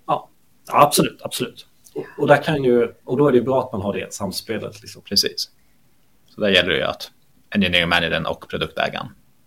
Ja, 0.07 0.29
absolut, 0.69 1.23
absolut. 1.23 1.67
Och, 1.95 2.05
och, 2.19 2.27
där 2.27 2.43
kan 2.43 2.65
ju, 2.65 2.95
och 3.05 3.17
då 3.17 3.29
är 3.29 3.33
det 3.33 3.39
ju 3.39 3.45
bra 3.45 3.61
att 3.63 3.73
man 3.73 3.83
har 3.83 3.93
det 3.93 4.13
samspelet. 4.15 4.81
Liksom. 4.83 5.03
Precis. 5.03 5.51
Så 6.29 6.41
där 6.41 6.49
gäller 6.49 6.69
det 6.71 6.77
ju 6.77 6.83
att 6.85 7.11
engineering 7.55 7.89
managern 7.89 8.27
och 8.27 8.49
produktägaren 8.49 9.07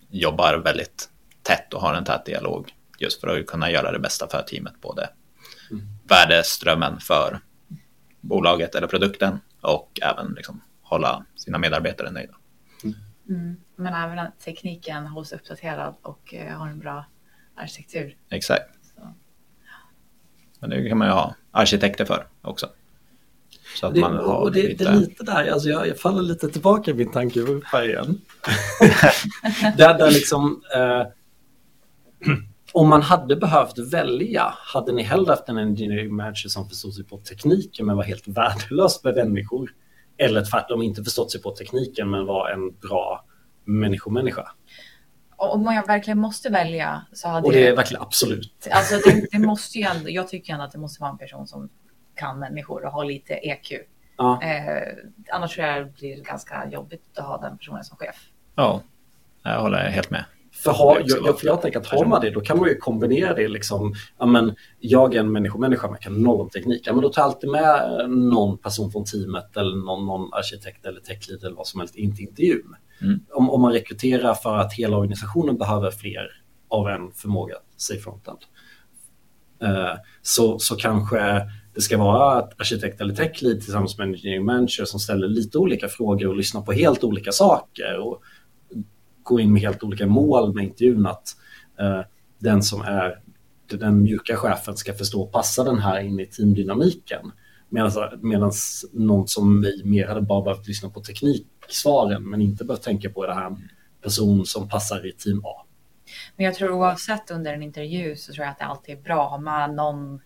jobbar 0.09 0.57
väldigt 0.57 1.09
tätt 1.41 1.73
och 1.73 1.81
har 1.81 1.93
en 1.93 2.03
tät 2.03 2.25
dialog 2.25 2.71
just 2.97 3.21
för 3.21 3.39
att 3.39 3.45
kunna 3.45 3.71
göra 3.71 3.91
det 3.91 3.99
bästa 3.99 4.27
för 4.27 4.41
teamet, 4.41 4.81
både 4.81 5.09
Mm. 5.71 5.85
värdeströmmen 6.09 6.99
för 6.99 7.39
bolaget 8.21 8.75
eller 8.75 8.87
produkten 8.87 9.39
och 9.61 9.99
även 10.01 10.33
liksom 10.33 10.61
hålla 10.81 11.25
sina 11.35 11.57
medarbetare 11.57 12.11
nöjda. 12.11 12.33
Mm. 13.29 13.55
Men 13.75 13.93
även 13.93 14.19
att 14.19 14.39
tekniken 14.39 15.07
hålls 15.07 15.31
uppdaterad 15.31 15.95
och 16.01 16.33
eh, 16.33 16.57
har 16.57 16.67
en 16.67 16.79
bra 16.79 17.05
arkitektur. 17.55 18.15
Exakt. 18.29 18.69
Så. 18.95 19.13
Men 20.59 20.69
det 20.69 20.89
kan 20.89 20.97
man 20.97 21.07
ju 21.07 21.13
ha 21.13 21.35
arkitekter 21.51 22.05
för 22.05 22.27
också. 22.41 22.69
Så 23.75 23.87
att 23.87 23.93
Det, 23.93 24.01
man 24.01 24.15
har 24.17 24.35
och 24.35 24.51
det, 24.51 24.61
lite... 24.61 24.83
det 24.83 24.89
är 24.89 24.95
lite 24.95 25.23
där, 25.23 25.51
alltså 25.51 25.69
jag, 25.69 25.87
jag 25.87 25.99
faller 25.99 26.21
lite 26.21 26.49
tillbaka 26.49 26.91
i 26.91 26.93
min 26.93 27.11
tankevurpa 27.11 27.85
igen. 27.85 28.21
där, 29.77 29.97
där 29.97 30.11
liksom, 30.11 30.61
eh, 30.75 31.07
om 32.73 32.89
man 32.89 33.01
hade 33.01 33.35
behövt 33.35 33.79
välja, 33.79 34.53
hade 34.57 34.91
ni 34.91 35.03
hellre 35.03 35.31
haft 35.31 35.49
en 35.49 35.57
engineering 35.57 36.15
manager 36.15 36.49
som 36.49 36.69
förstod 36.69 36.93
sig 36.93 37.03
på 37.03 37.17
tekniken 37.17 37.85
men 37.85 37.97
var 37.97 38.03
helt 38.03 38.27
värdelös 38.27 39.03
med 39.03 39.15
människor? 39.15 39.71
Eller 40.17 40.45
tvärtom 40.45 40.81
inte 40.81 41.03
förstått 41.03 41.31
sig 41.31 41.41
på 41.41 41.51
tekniken 41.51 42.09
men 42.09 42.25
var 42.25 42.49
en 42.49 42.71
bra 42.71 43.25
människomänniska? 43.65 44.51
Om 45.51 45.73
jag 45.73 45.87
verkligen 45.87 46.17
måste 46.17 46.49
välja 46.49 47.05
så 47.13 47.27
hade 47.27 47.47
Och 47.47 47.53
det 47.53 47.63
är 47.63 47.69
jag... 47.69 47.75
verkligen 47.75 48.03
absolut. 48.03 48.67
Alltså 48.71 48.95
det, 48.95 49.27
det 49.31 49.39
måste 49.39 49.77
ju 49.77 49.83
ändå, 49.83 50.09
jag 50.09 50.27
tycker 50.27 50.53
ändå 50.53 50.65
att 50.65 50.71
det 50.71 50.77
måste 50.77 51.01
vara 51.01 51.11
en 51.11 51.17
person 51.17 51.47
som 51.47 51.69
kan 52.15 52.39
människor 52.39 52.85
och 52.85 52.91
har 52.91 53.05
lite 53.05 53.33
EQ. 53.33 53.71
Ja. 54.17 54.41
Eh, 54.43 54.83
annars 55.31 55.55
tror 55.55 55.67
jag 55.67 55.85
det 55.85 55.93
blir 55.93 56.23
ganska 56.23 56.69
jobbigt 56.69 57.17
att 57.17 57.25
ha 57.25 57.37
den 57.37 57.57
personen 57.57 57.83
som 57.83 57.97
chef. 57.97 58.15
Ja, 58.55 58.81
jag 59.43 59.61
håller 59.61 59.89
helt 59.89 60.09
med. 60.09 60.25
För, 60.51 60.71
ha, 60.71 60.99
jag, 60.99 61.19
jag, 61.25 61.39
för 61.39 61.47
jag 61.47 61.61
tänker 61.61 61.79
att 61.79 61.87
har 61.87 62.05
man 62.05 62.21
det, 62.21 62.29
då 62.29 62.41
kan 62.41 62.57
man 62.57 62.69
ju 62.69 62.75
kombinera 62.75 63.33
det 63.33 63.47
liksom. 63.47 63.93
Ja, 64.17 64.25
men 64.25 64.55
jag 64.79 65.15
är 65.15 65.19
en 65.19 65.31
människomänniska, 65.31 65.87
men 65.87 65.93
jag 65.93 66.01
kan 66.01 66.21
noll 66.21 66.41
om 66.41 66.49
teknik. 66.49 66.81
Ja, 66.85 66.93
men 66.93 67.01
då 67.01 67.09
tar 67.09 67.21
jag 67.21 67.29
alltid 67.29 67.49
med 67.49 68.09
någon 68.09 68.57
person 68.57 68.91
från 68.91 69.05
teamet 69.05 69.57
eller 69.57 69.85
någon, 69.85 70.05
någon 70.05 70.33
arkitekt 70.33 70.85
eller 70.85 70.99
techlead 70.99 71.43
eller 71.43 71.55
vad 71.55 71.67
som 71.67 71.79
helst 71.79 71.95
in 71.95 72.15
till 72.15 72.25
intervjun. 72.25 72.61
Mm. 72.65 72.75
Mm. 73.03 73.19
Om, 73.33 73.49
om 73.49 73.61
man 73.61 73.73
rekryterar 73.73 74.33
för 74.33 74.57
att 74.57 74.73
hela 74.73 74.97
organisationen 74.97 75.57
behöver 75.57 75.91
fler 75.91 76.27
av 76.67 76.87
en 76.87 77.11
förmåga, 77.11 77.55
säg 77.77 77.99
frontend. 77.99 78.39
Eh, 79.61 79.93
så, 80.21 80.59
så 80.59 80.75
kanske 80.75 81.49
det 81.75 81.81
ska 81.81 81.97
vara 81.97 82.39
ett 82.39 82.59
arkitekt 82.59 83.01
eller 83.01 83.15
techlead 83.15 83.61
tillsammans 83.61 83.97
med 83.97 84.07
en 84.07 84.13
engineering 84.13 84.45
manager 84.45 84.85
som 84.85 84.99
ställer 84.99 85.27
lite 85.27 85.57
olika 85.57 85.87
frågor 85.87 86.27
och 86.27 86.35
lyssnar 86.35 86.61
på 86.61 86.71
helt 86.71 87.03
olika 87.03 87.31
saker. 87.31 87.99
Och, 87.99 88.23
går 89.23 89.41
in 89.41 89.53
med 89.53 89.61
helt 89.61 89.83
olika 89.83 90.07
mål 90.07 90.53
med 90.55 90.63
intervjun 90.63 91.05
att 91.05 91.27
eh, 91.79 92.01
den 92.39 92.63
som 92.63 92.81
är 92.81 93.19
den 93.67 94.03
mjuka 94.03 94.35
chefen 94.35 94.77
ska 94.77 94.93
förstå 94.93 95.21
och 95.21 95.31
passa 95.31 95.63
den 95.63 95.79
här 95.79 95.99
in 95.99 96.19
i 96.19 96.25
teamdynamiken. 96.25 97.31
Medan 97.69 98.51
någon 98.91 99.27
som 99.27 99.61
vi 99.61 99.81
mer 99.83 100.07
hade 100.07 100.21
bara 100.21 100.43
behövt 100.43 100.67
lyssna 100.67 100.89
på 100.89 100.99
tekniksvaren 101.63 102.29
men 102.29 102.41
inte 102.41 102.65
behövt 102.65 102.83
tänka 102.83 103.09
på 103.09 103.25
det 103.25 103.33
här 103.33 103.45
en 103.45 103.69
person 104.01 104.45
som 104.45 104.69
passar 104.69 105.05
i 105.05 105.11
team 105.11 105.45
A. 105.45 105.65
Men 106.35 106.45
jag 106.45 106.55
tror 106.55 106.71
oavsett 106.71 107.31
under 107.31 107.53
en 107.53 107.63
intervju 107.63 108.15
så 108.15 108.33
tror 108.33 108.45
jag 108.45 108.51
att 108.51 108.59
det 108.59 108.65
alltid 108.65 108.97
är 108.97 109.01
bra 109.01 109.25
att 109.25 109.31
ha 109.31 109.37
med 109.37 109.73
någon 109.73 110.21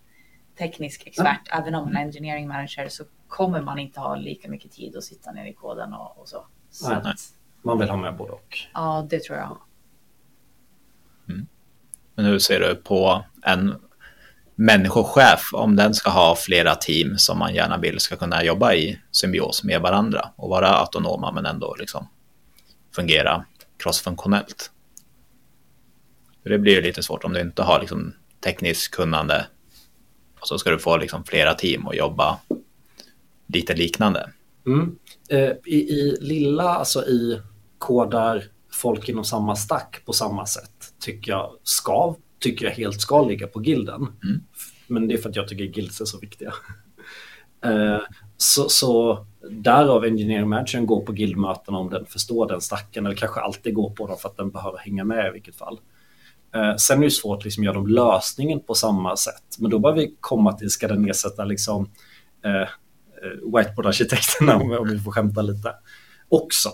teknisk 0.58 1.06
expert. 1.06 1.48
Även 1.50 1.74
om 1.74 1.84
man 1.84 1.96
är 1.96 2.00
engineering 2.00 2.48
manager 2.48 2.88
så 2.88 3.04
kommer 3.28 3.62
man 3.62 3.78
inte 3.78 4.00
ha 4.00 4.16
lika 4.16 4.48
mycket 4.48 4.72
tid 4.72 4.96
att 4.96 5.04
sitta 5.04 5.32
ner 5.32 5.46
i 5.46 5.52
koden 5.52 5.92
och, 5.92 6.18
och 6.20 6.28
så. 6.28 6.46
så 6.70 6.88
Nej, 6.88 6.96
att, 6.96 7.04
nej. 7.04 7.14
Man 7.62 7.78
vill 7.78 7.88
ha 7.88 7.96
med 7.96 8.16
både 8.16 8.32
och. 8.32 8.58
Ja, 8.74 9.06
det 9.10 9.22
tror 9.22 9.38
jag. 9.38 9.58
Men 12.14 12.24
hur 12.24 12.38
ser 12.38 12.60
du 12.60 12.76
på 12.76 13.24
en 13.42 13.74
människochef 14.60 15.40
om 15.52 15.76
den 15.76 15.94
ska 15.94 16.10
ha 16.10 16.36
flera 16.36 16.74
team 16.74 17.18
som 17.18 17.38
man 17.38 17.54
gärna 17.54 17.78
vill 17.78 18.00
ska 18.00 18.16
kunna 18.16 18.44
jobba 18.44 18.74
i 18.74 18.98
symbios 19.10 19.64
med 19.64 19.80
varandra 19.80 20.28
och 20.36 20.50
vara 20.50 20.68
autonoma 20.68 21.32
men 21.32 21.46
ändå 21.46 21.76
liksom 21.78 22.08
fungera 22.94 23.44
crossfunktionellt? 23.78 24.70
Det 26.44 26.58
blir 26.58 26.74
ju 26.74 26.82
lite 26.82 27.02
svårt 27.02 27.24
om 27.24 27.32
du 27.32 27.40
inte 27.40 27.62
har 27.62 27.80
liksom 27.80 28.14
tekniskt 28.44 28.94
kunnande 28.94 29.46
och 30.40 30.48
så 30.48 30.58
ska 30.58 30.70
du 30.70 30.78
få 30.78 30.96
liksom 30.96 31.24
flera 31.24 31.54
team 31.54 31.86
och 31.86 31.94
jobba 31.94 32.38
lite 33.46 33.74
liknande. 33.74 34.30
Mm. 34.66 34.98
Eh, 35.28 35.52
i, 35.64 35.76
I 35.76 36.16
lilla, 36.20 36.68
alltså 36.68 37.04
i 37.04 37.40
kodar 37.78 38.44
folk 38.72 39.08
inom 39.08 39.24
samma 39.24 39.56
stack 39.56 40.02
på 40.04 40.12
samma 40.12 40.46
sätt 40.46 40.94
tycker 41.00 41.32
jag 41.32 41.50
ska, 41.62 42.16
tycker 42.38 42.66
jag 42.66 42.72
helt 42.72 43.00
ska 43.00 43.24
ligga 43.24 43.46
på 43.46 43.62
gilden. 43.62 44.06
Mm. 44.24 44.40
Men 44.88 45.08
det 45.08 45.14
är 45.14 45.18
för 45.18 45.28
att 45.28 45.36
jag 45.36 45.48
tycker 45.48 45.64
guilds 45.64 46.00
är 46.00 46.04
så 46.04 46.18
viktiga. 46.18 46.54
Eh, 47.64 48.00
så, 48.36 48.68
så 48.68 49.26
därav 49.50 50.04
engineering 50.04 50.48
managern 50.48 50.86
går 50.86 51.00
på 51.00 51.12
guildmötena 51.12 51.78
om 51.78 51.90
den 51.90 52.06
förstår 52.06 52.48
den 52.48 52.60
stacken 52.60 53.06
eller 53.06 53.16
kanske 53.16 53.40
alltid 53.40 53.74
går 53.74 53.90
på 53.90 54.06
dem 54.06 54.16
för 54.18 54.28
att 54.28 54.36
den 54.36 54.50
behöver 54.50 54.78
hänga 54.78 55.04
med 55.04 55.28
i 55.28 55.32
vilket 55.32 55.56
fall. 55.56 55.80
Eh, 56.54 56.76
sen 56.76 56.98
är 56.98 57.04
det 57.04 57.10
svårt 57.10 57.38
att 57.38 57.44
liksom 57.44 57.64
göra 57.64 57.74
dem 57.74 57.86
lösningen 57.86 58.60
på 58.60 58.74
samma 58.74 59.16
sätt. 59.16 59.56
Men 59.58 59.70
då 59.70 59.78
behöver 59.78 60.00
vi 60.00 60.16
komma 60.20 60.52
till, 60.52 60.70
ska 60.70 60.88
den 60.88 61.10
ersätta 61.10 61.44
liksom 61.44 61.90
eh, 62.44 62.68
whiteboard-arkitekterna 63.54 64.56
om, 64.60 64.70
om 64.70 64.88
vi 64.88 64.98
får 64.98 65.12
skämta 65.12 65.42
lite 65.42 65.74
också. 66.28 66.68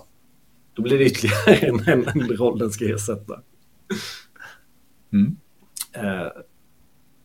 Då 0.75 0.83
blir 0.83 0.99
det 0.99 1.05
ytterligare 1.05 1.55
en, 1.55 1.89
en, 1.89 2.09
en 2.09 2.37
roll 2.37 2.59
den 2.59 2.71
ska 2.71 2.85
ersätta. 2.85 3.41
Mm. 5.13 5.37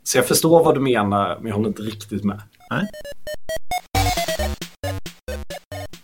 Så 0.10 0.18
jag 0.18 0.28
förstår 0.28 0.64
vad 0.64 0.76
du 0.76 0.82
menar, 0.82 1.38
men 1.40 1.48
jag 1.48 1.56
håller 1.56 1.68
inte 1.68 1.82
riktigt 1.82 2.24
med. 2.24 2.42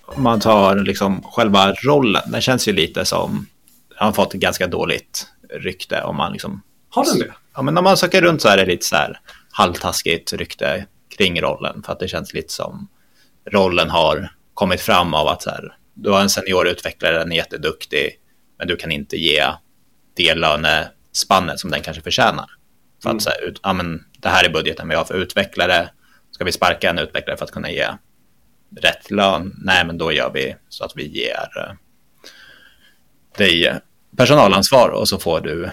Om 0.01 0.23
man 0.23 0.39
tar 0.39 0.75
liksom 0.75 1.23
själva 1.23 1.73
rollen, 1.73 2.21
den 2.31 2.41
känns 2.41 2.67
ju 2.67 2.73
lite 2.73 3.05
som, 3.05 3.47
han 3.95 4.05
har 4.05 4.13
fått 4.13 4.33
ett 4.33 4.39
ganska 4.39 4.67
dåligt 4.67 5.27
rykte 5.49 6.01
om 6.01 6.15
man 6.15 6.31
liksom 6.31 6.61
Har 6.89 7.05
den 7.05 7.19
det? 7.19 7.33
Ja, 7.55 7.61
men 7.61 7.73
när 7.73 7.81
man 7.81 7.97
söker 7.97 8.21
runt 8.21 8.41
så 8.41 8.47
är 8.47 8.57
det 8.57 8.65
lite 8.65 8.85
så 8.85 8.95
här 8.95 9.19
halvtaskigt 9.51 10.33
rykte 10.33 10.85
kring 11.17 11.41
rollen 11.41 11.83
för 11.83 11.93
att 11.93 11.99
det 11.99 12.07
känns 12.07 12.33
lite 12.33 12.53
som 12.53 12.87
rollen 13.51 13.89
har 13.89 14.31
kommit 14.53 14.81
fram 14.81 15.13
av 15.13 15.27
att 15.27 15.41
så 15.41 15.49
här, 15.49 15.77
du 15.93 16.09
har 16.09 16.21
en 16.21 16.29
seniorutvecklare, 16.29 17.19
den 17.19 17.31
är 17.31 17.35
jätteduktig, 17.35 18.09
men 18.57 18.67
du 18.67 18.75
kan 18.75 18.91
inte 18.91 19.17
ge 19.17 19.43
det 20.15 20.35
lönespannet 20.35 21.59
som 21.59 21.71
den 21.71 21.81
kanske 21.81 22.03
förtjänar. 22.03 22.45
För 23.03 23.09
Mm. 23.09 23.17
att 23.17 23.23
så 23.23 23.29
här, 23.29 23.43
ut, 23.47 23.59
ja, 23.63 23.73
men 23.73 24.03
det 24.19 24.29
här 24.29 24.45
är 24.45 24.49
budgeten 24.49 24.89
vi 24.89 24.95
har 24.95 25.05
för 25.05 25.13
utvecklare, 25.13 25.89
ska 26.31 26.43
vi 26.45 26.51
sparka 26.51 26.89
en 26.89 26.99
utvecklare 26.99 27.37
för 27.37 27.45
att 27.45 27.51
kunna 27.51 27.71
ge 27.71 27.87
rätt 28.81 29.11
lön? 29.11 29.53
Nej, 29.63 29.85
men 29.85 29.97
då 29.97 30.11
gör 30.11 30.31
vi 30.33 30.55
så 30.69 30.83
att 30.83 30.91
vi 30.95 31.07
ger 31.07 31.47
eh, 31.57 31.73
dig 33.37 33.79
personalansvar 34.17 34.89
och 34.89 35.07
så 35.09 35.19
får 35.19 35.41
du 35.41 35.69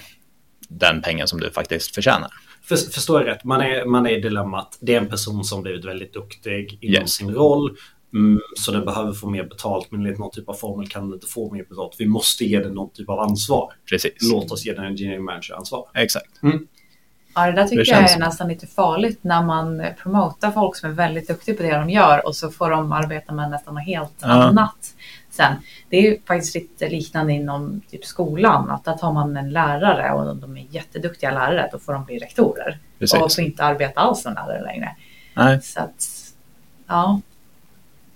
den 0.69 1.03
pengen 1.03 1.29
som 1.29 1.41
du 1.41 1.51
faktiskt 1.51 1.95
förtjänar. 1.95 2.31
För, 2.63 2.77
förstår 2.77 3.21
jag 3.21 3.29
rätt? 3.29 3.45
Man 3.45 3.61
är, 3.61 3.85
man 3.85 4.07
är 4.07 4.11
i 4.11 4.21
dilemmat. 4.21 4.79
Det 4.81 4.95
är 4.95 4.99
en 4.99 5.09
person 5.09 5.45
som 5.45 5.63
blivit 5.63 5.85
väldigt 5.85 6.13
duktig 6.15 6.79
inom 6.81 6.95
Yes. 7.03 7.11
sin 7.13 7.35
roll. 7.35 7.77
Mm, 8.15 8.41
så 8.59 8.73
den 8.73 8.85
behöver 8.85 9.13
få 9.13 9.31
mer 9.31 9.45
betalt, 9.45 9.91
men 9.91 10.01
enligt 10.01 10.19
någon 10.19 10.31
typ 10.31 10.49
av 10.49 10.55
formel 10.55 10.89
kan 10.89 11.03
den 11.05 11.15
inte 11.15 11.27
få 11.27 11.53
mer 11.55 11.65
betalt. 11.65 11.97
Vi 11.99 12.07
måste 12.07 12.45
ge 12.45 12.59
den 12.59 12.75
någon 12.75 12.93
typ 12.93 13.09
av 13.09 13.19
ansvar. 13.21 13.73
Precis. 13.91 14.13
Låt 14.33 14.51
oss 14.53 14.67
ge 14.67 14.73
den 14.75 14.85
engineering 14.85 15.25
manager 15.25 15.55
ansvar. 15.55 15.89
Exakt. 15.95 16.31
Ja, 17.35 17.47
det 17.47 17.53
där 17.53 17.65
tycker 17.65 17.77
Det 17.85 17.91
jag 17.91 17.99
känns- 17.99 18.15
är 18.17 18.19
nästan 18.21 18.49
lite 18.49 18.67
farligt 18.67 19.19
när 19.25 19.43
man 19.43 19.87
promotar 20.03 20.51
folk 20.51 20.77
som 20.77 20.91
är 20.91 20.95
väldigt 20.95 21.29
duktiga 21.29 21.55
på 21.57 21.63
det 21.63 21.77
de 21.79 21.91
gör 21.91 22.27
och 22.27 22.37
så 22.37 22.51
får 22.51 22.71
de 22.71 22.93
arbeta 22.93 23.33
med 23.33 23.51
nästan 23.51 23.75
något 23.75 23.85
helt 23.87 24.13
Ja. 24.21 24.29
annat. 24.29 24.95
Sen, 25.31 25.55
det 25.89 25.97
är 25.97 26.03
ju 26.03 26.19
faktiskt 26.27 26.55
lite 26.55 26.89
liknande 26.89 27.33
inom 27.33 27.81
typ 27.91 28.05
skolan, 28.05 28.71
att 28.71 28.85
där 28.85 28.97
tar 28.97 29.13
man 29.13 29.37
en 29.37 29.51
lärare 29.51 30.13
och 30.13 30.37
de 30.37 30.57
är 30.57 30.67
jätteduktiga 30.71 31.31
lärare, 31.31 31.69
då 31.73 31.79
får 31.79 31.93
de 31.93 32.05
bli 32.05 32.19
rektorer 32.19 32.79
Precis. 32.99 33.21
och 33.21 33.33
får 33.35 33.45
inte 33.45 33.65
arbeta 33.65 34.01
alls 34.01 34.23
som 34.23 34.35
lärare 34.35 34.63
längre. 34.63 34.97
Nej, 35.37 35.63
Så 35.63 35.81
att, 35.81 36.09
ja. 36.87 37.21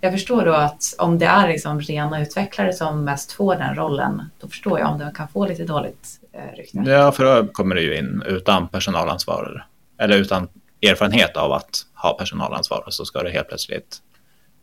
Jag 0.01 0.13
förstår 0.13 0.45
då 0.45 0.53
att 0.53 0.83
om 0.99 1.19
det 1.19 1.27
är 1.27 1.49
liksom 1.49 1.81
rena 1.81 2.23
utvecklare 2.23 2.73
som 2.73 3.05
mest 3.05 3.33
får 3.33 3.55
den 3.55 3.75
rollen, 3.75 4.31
då 4.41 4.49
förstår 4.49 4.79
jag 4.81 4.91
om 4.93 4.99
den 4.99 5.15
kan 5.15 5.29
få 5.29 5.47
lite 5.47 5.65
dåligt 5.65 6.09
eh, 6.37 6.57
rykte. 6.57 6.79
ja, 6.79 7.13
för 7.13 7.25
då 7.25 7.53
kommer 7.53 7.75
du 7.75 7.83
ju 7.83 7.97
in 7.97 8.23
utan 8.27 8.69
personalansvar 8.69 9.67
eller 9.99 10.17
utan 10.17 10.49
erfarenhet 10.83 11.37
av 11.37 11.53
att 11.53 11.87
ha 11.95 12.13
personalansvar 12.19 12.85
så 12.89 13.05
ska 13.05 13.23
du 13.23 13.31
helt 13.31 13.49
plötsligt 13.49 14.03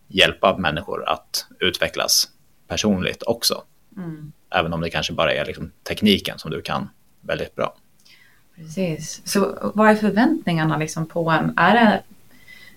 hjälpa 0.08 0.58
människor 0.58 1.10
att 1.10 1.46
utvecklas 1.60 2.30
personligt 2.68 3.24
också. 3.24 3.64
Mm. 3.98 4.32
Även 4.56 4.74
om 4.74 4.82
det 4.82 4.90
kanske 4.90 5.14
bara 5.14 5.34
är 5.34 5.46
liksom 5.46 5.72
tekniken 5.88 6.40
som 6.40 6.52
du 6.52 6.62
kan 6.62 6.90
väldigt 7.22 7.56
bra. 7.56 7.76
Precis. 8.56 9.22
Så 9.26 9.72
vad 9.76 9.90
är 9.90 9.96
förväntningarna 9.96 10.78
liksom 10.78 11.06
på 11.06 11.30
en? 11.30 11.54
Är 11.58 11.74
det, 11.74 12.02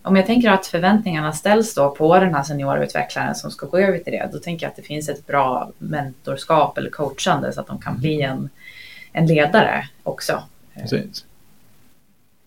om 0.03 0.17
jag 0.17 0.27
tänker 0.27 0.51
att 0.51 0.67
förväntningarna 0.67 1.33
ställs 1.33 1.75
då 1.75 1.91
på 1.91 2.19
den 2.19 2.35
här 2.35 2.43
seniorutvecklaren 2.43 3.35
som 3.35 3.51
ska 3.51 3.67
gå 3.67 3.79
över 3.79 3.99
till 3.99 4.13
det, 4.13 4.31
då 4.33 4.39
tänker 4.39 4.67
jag 4.67 4.71
att 4.71 4.77
det 4.77 4.83
finns 4.83 5.09
ett 5.09 5.27
bra 5.27 5.71
mentorskap 5.79 6.79
eller 6.79 6.91
coachande 6.91 7.53
så 7.53 7.61
att 7.61 7.67
de 7.67 7.81
kan 7.81 7.99
bli 7.99 8.23
en, 8.23 8.51
en 9.17 9.27
ledare 9.27 9.89
också. 10.03 10.43
Precis. 10.75 11.25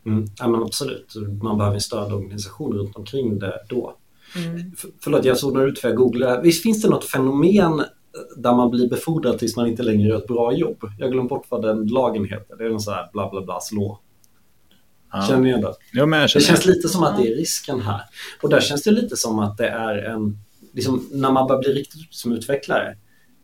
Mm. 0.06 0.28
Ja, 0.40 0.48
men 0.48 0.64
absolut. 0.64 1.16
Man 1.42 1.58
behöver 1.58 1.76
en 1.76 1.82
stödorganisation 1.82 2.74
runt 2.74 2.96
omkring 2.96 3.40
det 3.40 3.60
då. 3.70 3.96
Mm. 4.36 4.76
För, 4.76 4.90
förlåt, 5.04 5.26
jag 5.26 5.38
såg 5.38 5.54
något 5.54 5.68
ut 5.68 5.80
för 5.80 5.88
jag 5.88 5.98
googlade. 5.98 6.42
Visst 6.42 6.64
finns 6.64 6.82
det 6.82 6.90
något 6.90 7.06
fenomen 7.06 7.84
där 8.38 8.54
man 8.54 8.72
blir 8.72 8.90
befordrad 8.90 9.40
tills 9.40 9.56
man 9.56 9.68
inte 9.68 9.84
längre 9.84 10.10
gör 10.10 10.18
ett 10.18 10.28
bra 10.28 10.54
jobb? 10.54 10.92
Jag 10.98 11.12
glömde 11.12 11.30
bort 11.30 11.46
vad 11.50 11.62
den 11.62 11.88
lagen 11.88 12.26
heter. 12.26 12.56
Det 12.58 12.66
är 12.66 12.70
någon 12.70 12.80
sån 12.80 12.94
här 12.94 13.10
bla 13.14 13.30
bla 13.30 13.42
bla 13.42 13.60
slå. 13.60 14.00
Ja. 15.12 15.26
Känner 15.28 15.42
ni 15.42 15.50
igen 15.50 15.62
det? 15.62 15.74
Jo, 15.94 16.06
men 16.06 16.20
jag 16.20 16.26
Det 16.28 16.32
känner 16.32 16.46
känns 16.46 16.66
lite 16.66 16.90
som 16.90 17.04
att 17.04 17.18
det 17.18 17.28
är 17.28 17.36
risken 17.36 17.82
här. 17.82 18.02
Och 18.42 18.50
där 18.50 18.62
känns 18.62 18.84
det 18.84 18.92
lite 18.92 19.18
som 19.18 19.40
att 19.40 19.58
det 19.58 19.68
är 19.68 19.96
en... 19.96 20.38
Liksom, 20.74 21.08
när 21.12 21.32
man 21.32 21.48
börjar 21.48 21.62
bli 21.62 21.74
riktigt 21.74 22.02
som 22.10 22.32
utvecklare, 22.32 22.98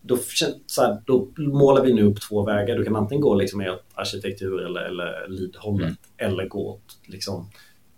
då, 0.07 0.17
så 0.65 0.81
här, 0.81 1.01
då 1.05 1.27
målar 1.37 1.83
vi 1.83 1.93
nu 1.93 2.03
upp 2.03 2.21
två 2.21 2.43
vägar. 2.43 2.75
Du 2.77 2.83
kan 2.83 2.95
antingen 2.95 3.21
gå 3.21 3.35
liksom 3.35 3.61
i 3.61 3.65
arkitektur 3.93 4.65
eller, 4.65 4.81
eller 4.81 5.27
lead-hållet 5.27 5.85
Mm. 6.19 6.31
eller 6.33 6.47
gå 6.47 6.69
åt 6.69 6.97
liksom, 7.05 7.49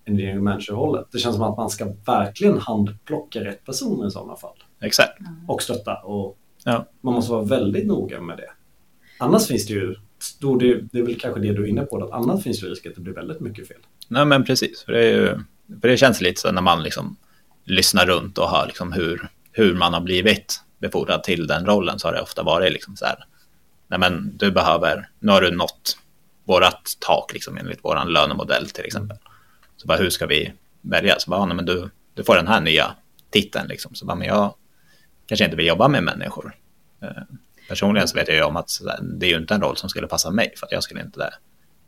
engineering 0.06 0.44
manager-hållet. 0.44 1.06
Det 1.12 1.20
känns 1.20 1.36
som 1.36 1.44
att 1.44 1.58
man 1.58 1.70
ska 1.70 1.86
verkligen 2.06 2.58
handplocka 2.58 3.44
rätt 3.44 3.66
personer 3.66 4.08
i 4.08 4.12
sådana 4.12 4.36
fall. 4.36 4.64
Exakt. 4.82 5.20
Och 5.48 5.62
stötta. 5.62 5.96
Och 5.96 6.38
Ja. 6.64 6.86
Man 7.02 7.14
måste 7.14 7.32
vara 7.32 7.44
väldigt 7.44 7.88
noga 7.88 8.22
med 8.22 8.38
det. 8.38 8.50
Annars 9.20 9.48
finns 9.48 9.68
det 9.68 9.74
ju, 9.74 9.96
då 10.40 10.56
det, 10.56 10.82
det 10.92 11.00
är 11.00 11.04
väl 11.04 11.20
kanske 11.20 11.40
det 11.42 11.54
du 11.54 11.64
är 11.64 11.68
inne 11.68 11.82
på, 11.82 12.04
att 12.04 12.12
annars 12.12 12.44
finns 12.44 12.60
det 12.62 12.68
risk 12.68 12.86
att 12.86 12.96
det 12.96 13.02
blir 13.02 13.14
väldigt 13.14 13.40
mycket 13.40 13.68
fel. 13.68 13.78
Nej, 14.08 14.26
men 14.26 14.44
precis. 14.44 14.84
För 14.84 14.92
det, 14.92 15.06
är 15.06 15.10
ju, 15.16 15.40
för 15.82 15.88
det 15.88 15.98
känns 15.98 16.22
lite 16.22 16.42
så 16.42 16.52
när 16.52 16.62
man 16.62 16.84
liksom 16.84 17.16
lyssnar 17.64 18.06
runt 18.06 18.38
och 18.38 18.50
hör 18.50 18.66
liksom 18.68 18.92
hur, 18.92 19.28
hur 19.52 19.74
man 19.76 19.94
har 19.94 20.02
blivit 20.02 20.62
befordrad 20.80 21.24
till 21.24 21.48
den 21.48 21.66
rollen 21.66 22.00
så 22.00 22.08
har 22.08 22.14
det 22.14 22.22
ofta 22.22 22.44
varit 22.44 22.74
liksom 22.74 22.96
så 22.96 23.06
här. 23.06 23.26
Nej, 23.88 24.00
men 24.00 24.38
du 24.38 24.52
behöver, 24.52 25.10
nu 25.20 25.32
har 25.32 25.42
du 25.42 25.52
nått 25.52 25.98
vårat 26.44 26.98
tak 27.00 27.34
liksom 27.34 27.58
enligt 27.58 27.86
våran 27.86 28.14
lönemodell 28.14 28.70
till 28.70 28.86
exempel. 28.86 29.18
Så 29.78 29.88
bara 29.88 29.98
hur 29.98 30.10
ska 30.10 30.26
vi 30.26 30.54
välja? 30.82 31.20
Så 31.20 31.30
bara, 31.30 31.46
nej, 31.46 31.56
men 31.56 31.66
du, 31.66 31.90
du 32.14 32.24
får 32.24 32.36
den 32.36 32.48
här 32.48 32.62
nya 32.62 32.96
titeln 33.30 33.68
liksom. 33.68 33.96
Så 33.96 34.06
bara, 34.06 34.16
men 34.16 34.28
jag 34.28 34.54
kanske 35.26 35.46
inte 35.46 35.58
vill 35.58 35.68
jobba 35.68 35.88
med 35.88 36.04
människor. 36.04 36.56
Eh, 37.02 37.24
personligen 37.68 38.08
så 38.08 38.16
vet 38.16 38.28
jag 38.28 38.38
ju 38.38 38.44
om 38.44 38.58
att 38.58 38.70
det 39.02 39.26
är 39.26 39.30
ju 39.30 39.38
inte 39.38 39.54
en 39.54 39.62
roll 39.62 39.78
som 39.78 39.90
skulle 39.90 40.08
passa 40.08 40.32
mig 40.32 40.54
för 40.58 40.66
att 40.66 40.72
jag 40.72 40.84
skulle 40.84 41.02
inte 41.02 41.34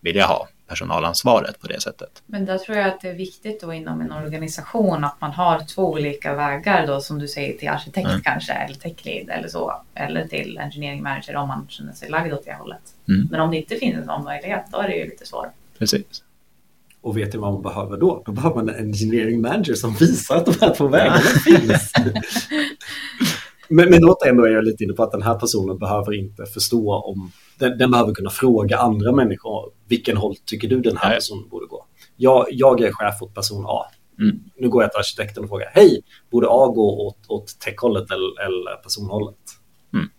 vilja 0.01 0.25
ha 0.25 0.47
personalansvaret 0.67 1.59
på 1.61 1.67
det 1.67 1.81
sättet. 1.81 2.23
Men 2.25 2.45
där 2.45 2.57
tror 2.57 2.77
jag 2.77 2.87
att 2.87 3.01
det 3.01 3.09
är 3.09 3.13
viktigt 3.13 3.61
då 3.61 3.73
inom 3.73 4.01
en 4.01 4.11
organisation 4.11 5.03
att 5.03 5.21
man 5.21 5.31
har 5.31 5.59
två 5.59 5.91
olika 5.91 6.33
vägar 6.35 6.87
då 6.87 7.01
som 7.01 7.19
du 7.19 7.27
säger 7.27 7.57
till 7.57 7.69
arkitekt 7.69 8.07
Mm. 8.09 8.21
kanske 8.21 8.53
eller 8.53 8.75
tech 8.75 9.05
lead 9.05 9.29
eller 9.29 9.47
så. 9.47 9.81
Eller 9.95 10.27
till 10.27 10.57
engineering 10.57 11.03
manager 11.03 11.35
om 11.35 11.47
man 11.47 11.67
känner 11.69 11.93
sig 11.93 12.09
lagd 12.09 12.33
åt 12.33 12.45
det 12.45 12.53
hållet. 12.53 12.81
Mm. 13.07 13.27
Men 13.31 13.39
om 13.39 13.51
det 13.51 13.57
inte 13.57 13.75
finns 13.75 13.95
en 13.97 14.05
sån 14.05 14.23
möjlighet 14.23 14.65
då 14.71 14.77
är 14.77 14.87
det 14.87 14.95
ju 14.95 15.05
lite 15.05 15.25
svårt. 15.25 15.47
Precis. 15.79 16.05
Och 17.01 17.17
vet 17.17 17.31
du 17.31 17.37
vad 17.37 17.53
man 17.53 17.61
behöver 17.61 17.97
då? 17.97 18.23
Då 18.25 18.31
behöver 18.31 18.55
man 18.55 18.69
en 18.69 18.75
engineering 18.75 19.41
manager 19.41 19.73
som 19.73 19.93
visar 19.95 20.35
att 20.35 20.45
de 20.45 20.55
här 20.61 20.75
två 20.75 20.87
vägarna 20.87 21.19
finns. 21.45 21.91
Men, 23.69 23.89
men 23.89 24.03
återigen 24.03 24.37
då 24.37 24.45
är 24.45 24.51
jag 24.51 24.63
lite 24.63 24.83
inne 24.83 24.93
på 24.93 25.03
att 25.03 25.11
den 25.11 25.21
här 25.21 25.35
personen 25.35 25.77
behöver 25.77 26.13
inte 26.13 26.45
förstå 26.45 26.93
om... 26.93 27.31
Den, 27.57 27.77
den 27.77 27.91
behöver 27.91 28.13
kunna 28.13 28.29
fråga 28.29 28.77
andra 28.77 29.11
människor. 29.11 29.71
Vilken 29.87 30.17
håll 30.17 30.35
tycker 30.45 30.67
du 30.67 30.81
den 30.81 30.97
här 30.97 31.09
Nej. 31.09 31.17
personen 31.17 31.49
borde 31.49 31.65
gå? 31.65 31.85
Jag, 32.17 32.45
jag 32.49 32.81
är 32.81 32.91
chef 32.91 33.21
åt 33.21 33.33
person 33.33 33.65
A. 33.67 33.85
Mm. 34.19 34.39
Nu 34.57 34.69
går 34.69 34.83
jag 34.83 34.91
till 34.91 34.99
arkitekten 34.99 35.43
och 35.43 35.49
frågar. 35.49 35.71
Hej, 35.73 36.01
borde 36.29 36.47
A 36.49 36.67
gå 36.67 37.07
åt, 37.07 37.17
åt 37.27 37.59
techhållet 37.59 38.11
eller, 38.11 38.45
eller 38.45 38.75
personhållet? 38.83 39.35
Mm. 39.93 40.09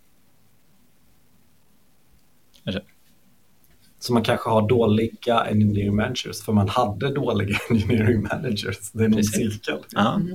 Så 3.98 4.12
man 4.12 4.22
kanske 4.22 4.50
har 4.50 4.68
dåliga 4.68 5.40
engineering 5.40 5.96
managers 5.96 6.42
för 6.42 6.52
man 6.52 6.68
hade 6.68 7.14
dåliga 7.14 7.58
engineering 7.70 8.22
managers. 8.22 8.90
Det 8.92 9.04
är 9.04 9.08
någon 9.08 9.16
Precis. 9.16 9.52
cirkel. 9.52 9.78
Ja. 9.90 10.20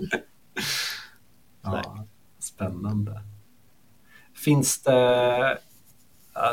Ja, 1.68 2.06
spännande. 2.56 3.22
Finns 4.36 4.84
det, 4.84 5.58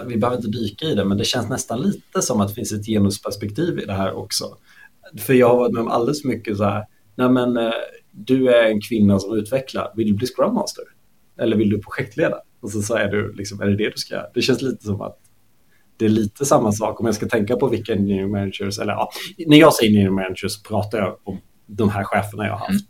vi 0.07 0.17
behöver 0.17 0.37
inte 0.37 0.49
dyka 0.49 0.87
i 0.87 0.95
det, 0.95 1.05
men 1.05 1.19
det 1.19 1.25
känns 1.25 1.49
nästan 1.49 1.81
lite 1.83 2.23
som 2.23 2.41
att 2.41 2.49
det 2.49 2.55
finns 2.55 2.73
ett 2.73 2.87
genusperspektiv 2.87 3.79
i 3.79 3.85
det 3.85 3.93
här 3.93 4.13
också. 4.13 4.57
För 5.19 5.35
jag 5.35 5.49
har 5.49 5.57
varit 5.57 5.73
med 5.73 5.83
om 5.83 5.89
alldeles 5.89 6.25
mycket 6.25 6.57
så 6.57 6.65
här, 6.65 6.85
nej 7.15 7.29
men 7.29 7.57
eh, 7.57 7.73
du 8.11 8.49
är 8.49 8.71
en 8.71 8.81
kvinna 8.81 9.19
som 9.19 9.37
utvecklar, 9.39 9.93
vill 9.97 10.07
du 10.07 10.15
bli 10.15 10.27
Scrum 10.27 10.55
Master? 10.55 10.85
Eller 11.39 11.57
vill 11.57 11.71
du 11.71 11.81
projektleda? 11.81 12.37
Och 12.61 12.71
så, 12.71 12.83
säger 12.83 13.09
du, 13.09 13.33
liksom, 13.33 13.61
är 13.61 13.67
det 13.67 13.77
det 13.77 13.91
du 13.91 13.97
ska 13.97 14.15
göra? 14.15 14.27
Det 14.35 14.43
känns 14.43 14.63
lite 14.63 14.85
som 14.85 15.01
att 15.01 15.19
det 15.97 16.05
är 16.05 16.09
lite 16.09 16.45
samma 16.45 16.73
sak 16.73 17.01
om 17.01 17.07
jag 17.07 17.15
ska 17.15 17.29
tänka 17.29 17.57
på 17.57 17.69
vilka 17.69 17.93
engineering 17.93 18.31
managers, 18.31 18.79
eller 18.79 18.93
ja, 18.93 19.11
när 19.47 19.57
jag 19.57 19.75
säger 19.75 19.91
engineering 19.91 20.15
managers 20.15 20.63
pratar 20.63 20.99
jag 20.99 21.17
om 21.25 21.39
de 21.67 21.91
här 21.91 22.05
cheferna 22.05 22.47
jag 22.47 22.53
har 22.53 22.67
haft. 22.67 22.87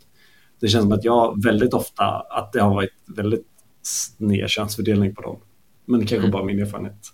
Det 0.63 0.69
känns 0.69 0.83
som 0.83 0.91
att 0.91 1.03
jag 1.03 1.43
väldigt 1.43 1.73
ofta, 1.73 2.05
att 2.29 2.51
det 2.53 2.61
har 2.61 2.73
varit 2.75 2.93
väldigt 3.05 3.47
sned 3.81 4.49
könsfördelning 4.49 5.15
på 5.15 5.21
dem. 5.21 5.37
Men 5.85 5.99
det 5.99 6.05
kanske 6.05 6.17
Mm. 6.27 6.31
bara 6.31 6.43
min 6.43 6.59
erfarenhet. 6.59 7.07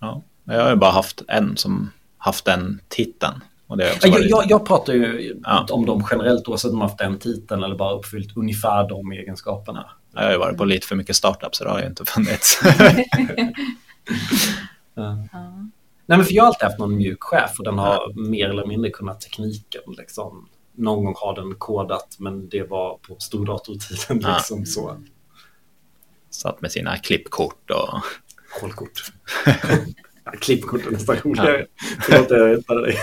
ja. 0.00 0.22
Jag 0.44 0.62
har 0.62 0.70
ju 0.70 0.76
bara 0.76 0.90
haft 0.90 1.22
en 1.28 1.56
som 1.56 1.90
haft 2.18 2.44
den 2.44 2.80
titeln. 2.88 3.34
Och 3.66 3.76
det 3.76 3.96
Jag, 4.02 4.10
varit... 4.10 4.30
jag, 4.30 4.44
jag 4.50 4.66
pratar 4.66 4.92
ju 4.92 5.36
Ja. 5.44 5.66
om 5.70 5.86
dem 5.86 6.04
generellt 6.10 6.48
oavsett 6.48 6.68
om 6.70 6.74
de 6.76 6.80
har 6.80 6.88
haft 6.88 6.98
den 6.98 7.18
titeln 7.18 7.62
eller 7.64 7.76
bara 7.76 7.94
uppfyllt 7.94 8.36
ungefär 8.36 8.88
de 8.88 9.12
egenskaperna. 9.12 9.90
jag 10.14 10.22
har 10.22 10.30
ju 10.32 10.38
varit 10.38 10.56
på 10.58 10.64
lite 10.64 10.86
för 10.86 10.96
mycket 10.96 11.16
startups 11.16 11.58
så 11.58 11.64
det 11.64 11.70
har 11.70 11.80
ju 11.80 11.86
inte 11.86 12.04
funnits. 12.04 12.60
Ja. 14.94 15.18
Ja. 15.32 15.50
Nej, 16.06 16.18
men 16.18 16.24
för 16.24 16.32
jag 16.34 16.42
har 16.42 16.48
alltid 16.48 16.62
haft 16.64 16.78
någon 16.78 16.96
mjuk 16.96 17.22
chef 17.22 17.58
och 17.58 17.64
den 17.64 17.78
har 17.78 18.12
mer 18.30 18.48
eller 18.50 18.66
mindre 18.66 18.90
kunnat 18.90 19.20
tekniken. 19.20 19.82
Liksom. 19.98 20.48
Någon 20.80 21.04
gång 21.04 21.14
har 21.16 21.34
den 21.34 21.54
kodat 21.54 22.16
men 22.18 22.48
det 22.48 22.62
var 22.62 22.98
på 22.98 23.16
stordatortiden. 23.18 24.20
Ja. 24.22 24.36
Liksom, 24.36 24.66
så. 24.66 24.96
Satt 26.30 26.60
med 26.60 26.72
sina 26.72 26.96
klippkort 26.96 27.70
och... 27.70 28.00
Hålkort. 28.60 29.12
Ja, 30.24 30.32
Klippkort 30.40 30.86
är 30.86 30.90
nästan 30.90 31.16
roligare. 31.16 31.66
Förlåt, 32.00 32.30
jag 32.30 32.56
rättade 32.56 32.86
dig. 32.86 32.98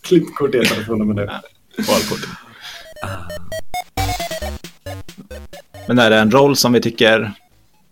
Klippkort 0.00 0.54
heter 0.54 0.76
det 0.78 0.84
från 0.84 1.00
och 1.00 1.06
med 1.06 1.16
nu. 1.16 1.26
Valkort. 1.78 2.28
Men 5.88 5.98
är 5.98 6.10
det 6.10 6.16
en 6.16 6.30
roll 6.30 6.56
som 6.56 6.72
vi 6.72 6.80
tycker 6.80 7.32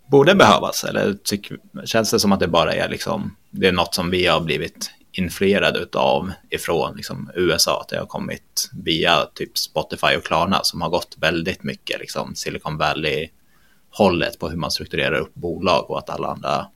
borde 0.07 0.35
behövas? 0.35 0.85
Eller 0.85 1.15
tyck, 1.25 1.53
känns 1.85 2.11
det 2.11 2.21
som 2.21 2.33
att 2.33 2.41
det 2.41 2.49
bara 2.49 2.73
är 2.73 2.89
liksom, 2.89 3.37
det 3.51 3.69
är 3.69 3.73
något 3.73 3.95
som 3.95 4.11
vi 4.11 4.27
har 4.27 4.41
blivit 4.41 4.91
influerade 5.15 5.87
av 5.99 6.33
ifrån 6.51 6.97
liksom, 6.97 7.31
USA, 7.35 7.81
att 7.81 7.89
det 7.89 7.99
har 7.99 8.07
kommit 8.07 8.71
via 8.85 9.27
typ 9.35 9.59
Spotify 9.59 10.17
och 10.17 10.25
Klarna 10.25 10.61
som 10.63 10.83
har 10.83 10.91
gått 10.91 11.17
väldigt 11.21 11.63
mycket 11.63 12.01
liksom, 12.01 12.35
Silicon 12.35 12.79
Valley-hållet 12.79 14.39
på 14.39 14.49
hur 14.49 14.57
man 14.57 14.71
strukturerar 14.71 15.19
upp 15.19 15.35
bolag 15.35 15.91
och 15.91 15.99
att 15.99 16.11
alla 16.11 16.29
andra 16.29 16.67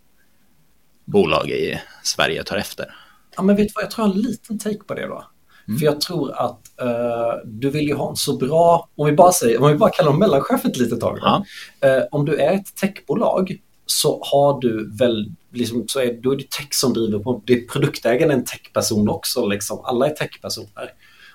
bolag 1.05 1.51
i 1.51 1.81
Sverige 2.03 2.44
tar 2.44 2.57
efter. 2.57 2.94
Ja, 3.37 3.42
men 3.42 3.57
vet 3.57 3.68
du 3.68 3.72
vad, 3.74 3.85
jag 3.85 3.90
tror 3.90 4.07
jag 4.07 4.12
har 4.12 4.16
en 4.16 4.22
liten 4.22 4.59
take 4.59 4.85
på 4.85 4.94
det 4.94 5.07
då. 5.07 5.24
Mm. 5.68 5.79
För 5.79 5.87
jag 5.87 6.01
tror 6.01 6.33
att 6.33 6.61
uh, 6.83 7.44
du 7.44 7.70
vill 7.70 7.88
ju 7.88 7.94
ha 7.94 8.11
en 8.11 8.16
så 8.16 8.37
bra, 8.37 8.88
om 8.96 9.07
vi 9.07 9.12
bara, 9.12 9.33
säger, 9.33 9.62
om 9.62 9.68
vi 9.68 9.74
bara 9.74 9.90
kallar 9.90 10.11
dem 10.11 10.18
mellanchef 10.18 10.64
ett 10.64 10.77
litet 10.77 11.01
tag. 11.01 11.18
Ja. 11.22 11.44
Uh, 11.85 12.05
om 12.11 12.24
du 12.24 12.37
är 12.37 12.53
ett 12.53 12.77
techbolag 12.77 13.59
så 13.87 14.22
har 14.24 14.61
du 14.61 14.96
väl, 14.98 15.33
liksom, 15.52 15.84
så 15.88 16.00
är, 16.00 16.22
då 16.22 16.32
är 16.32 16.37
det 16.37 16.50
tech 16.50 16.68
som 16.74 16.92
driver 16.92 17.18
på, 17.18 17.42
det 17.46 17.52
är 17.52 17.66
produktägaren 17.66 18.30
en 18.30 18.44
techperson 18.44 19.08
också, 19.08 19.46
liksom. 19.46 19.80
alla 19.84 20.06
är 20.06 20.14
techpersoner. 20.14 20.92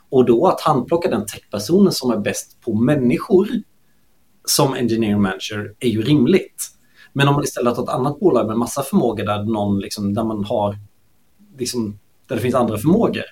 Och 0.09 0.25
då 0.25 0.47
att 0.47 0.61
handplocka 0.61 1.09
den 1.09 1.25
techpersonen 1.25 1.91
som 1.91 2.11
är 2.11 2.17
bäst 2.17 2.61
på 2.61 2.73
människor 2.73 3.47
som 4.45 4.73
engineering 4.73 5.21
manager 5.21 5.73
är 5.79 5.89
ju 5.89 6.01
rimligt. 6.01 6.69
Men 7.13 7.27
om 7.27 7.35
man 7.35 7.43
istället 7.43 7.77
har 7.77 7.83
ett 7.83 7.89
annat 7.89 8.19
bolag 8.19 8.47
med 8.47 8.57
massa 8.57 8.83
förmågor 8.83 9.25
där, 9.25 9.43
någon 9.43 9.79
liksom, 9.79 10.13
där 10.13 10.23
man 10.23 10.43
har 10.43 10.77
liksom, 11.57 11.99
där 12.27 12.35
det 12.35 12.41
finns 12.41 12.55
andra 12.55 12.77
förmågor 12.77 13.23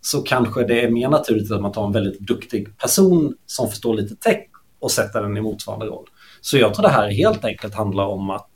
så 0.00 0.22
kanske 0.22 0.66
det 0.66 0.80
är 0.80 0.90
mer 0.90 1.08
naturligt 1.08 1.52
att 1.52 1.62
man 1.62 1.72
tar 1.72 1.86
en 1.86 1.92
väldigt 1.92 2.20
duktig 2.20 2.78
person 2.78 3.34
som 3.46 3.68
förstår 3.68 3.94
lite 3.94 4.16
tech 4.16 4.46
och 4.78 4.90
sätter 4.90 5.22
den 5.22 5.36
i 5.36 5.40
motsvarande 5.40 5.86
roll. 5.86 6.06
Så 6.40 6.58
jag 6.58 6.74
tror 6.74 6.82
det 6.82 6.88
här 6.88 7.10
helt 7.10 7.44
enkelt 7.44 7.74
handlar 7.74 8.04
om 8.04 8.30
att 8.30 8.52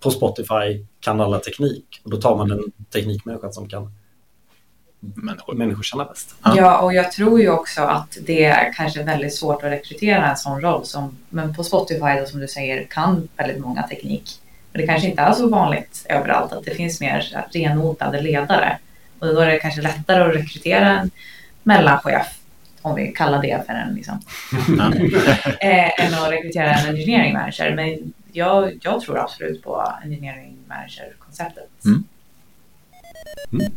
på 0.00 0.10
Spotify 0.10 0.84
kan 1.00 1.20
alla 1.20 1.38
teknik 1.38 2.00
och 2.04 2.10
då 2.10 2.16
tar 2.16 2.36
man 2.36 2.50
en 2.50 2.72
teknikmänniska 2.92 3.52
som 3.52 3.68
kan 3.68 3.92
människor, 5.00 5.54
människor 5.54 5.82
känna 5.82 6.04
bäst. 6.04 6.34
Ja. 6.44 6.56
ja, 6.56 6.78
och 6.78 6.94
jag 6.94 7.12
tror 7.12 7.40
ju 7.40 7.50
också 7.50 7.82
att 7.82 8.18
det 8.26 8.44
är 8.44 8.72
kanske 8.72 9.02
väldigt 9.02 9.34
svårt 9.34 9.64
att 9.64 9.72
rekrytera 9.72 10.30
en 10.30 10.36
sån 10.36 10.60
roll 10.60 10.84
som, 10.84 11.16
men 11.28 11.54
på 11.54 11.64
Spotify 11.64 12.20
då, 12.20 12.26
som 12.26 12.40
du 12.40 12.48
säger 12.48 12.84
kan 12.84 13.28
väldigt 13.36 13.60
många 13.60 13.82
teknik. 13.82 14.40
Och 14.72 14.78
det 14.78 14.86
kanske 14.86 15.08
inte 15.08 15.22
är 15.22 15.32
så 15.32 15.48
vanligt 15.48 16.06
överallt 16.08 16.52
att 16.52 16.64
det 16.64 16.74
finns 16.74 17.00
mer 17.00 17.44
renodlade 17.52 18.22
ledare. 18.22 18.78
Och 19.18 19.26
då 19.26 19.40
är 19.40 19.46
det 19.46 19.58
kanske 19.58 19.82
lättare 19.82 20.22
att 20.22 20.36
rekrytera 20.36 20.98
en 20.98 21.10
mellanchef, 21.62 22.26
om 22.82 22.94
vi 22.94 23.12
kallar 23.12 23.42
det 23.42 23.66
för 23.66 23.72
en, 23.72 23.94
liksom, 23.94 24.20
eh, 25.60 26.06
än 26.06 26.14
att 26.14 26.30
rekrytera 26.30 26.74
en 26.74 26.88
engineering 26.88 27.32
manager. 27.32 27.74
Men 27.74 28.12
jag, 28.32 28.78
jag 28.82 29.00
tror 29.00 29.18
absolut 29.18 29.62
på 29.62 29.84
engineering 30.02 30.58
manager-konceptet. 30.68 31.70
Mm. 31.84 32.04
Mm 33.52 33.72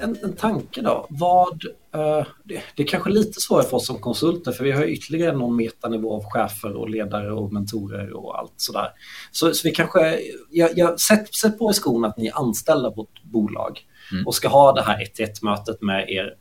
en, 0.00 0.16
en 0.22 0.36
tanke 0.36 0.82
då. 0.82 1.06
Vad, 1.10 1.64
uh, 1.96 2.26
det, 2.44 2.62
det, 2.76 2.82
är 2.82 2.86
kanske 2.86 3.10
lite 3.10 3.40
svårare 3.40 3.64
för 3.64 3.76
oss 3.76 3.86
som 3.86 3.98
konsulter 3.98 4.52
för 4.52 4.64
vi 4.64 4.72
har 4.72 4.84
ytterligare 4.84 5.36
någon 5.36 5.56
metanivå 5.56 6.16
av 6.16 6.24
chefer 6.24 6.76
och 6.76 6.90
ledare 6.90 7.32
och 7.32 7.52
mentorer 7.52 8.12
och 8.12 8.38
allt 8.38 8.52
sådär. 8.56 8.88
Så, 9.30 9.54
så 9.54 9.68
vi 9.68 9.74
kanske, 9.74 10.18
jag, 10.50 10.70
jag, 10.78 11.00
sätt, 11.00 11.34
sätt 11.34 11.58
på 11.58 11.70
i 11.70 11.74
skon 11.74 12.04
att 12.04 12.16
ni 12.16 12.26
är 12.26 12.38
anställda 12.38 12.90
på 12.90 13.02
ett 13.02 13.22
bolag 13.22 13.80
mm. 14.12 14.26
och 14.26 14.34
ska 14.34 14.48
ha 14.48 14.72
det 14.72 14.82
här 14.82 15.02
1 15.18 15.42
mötet 15.42 15.82
med 15.82 16.10
er 16.10 16.36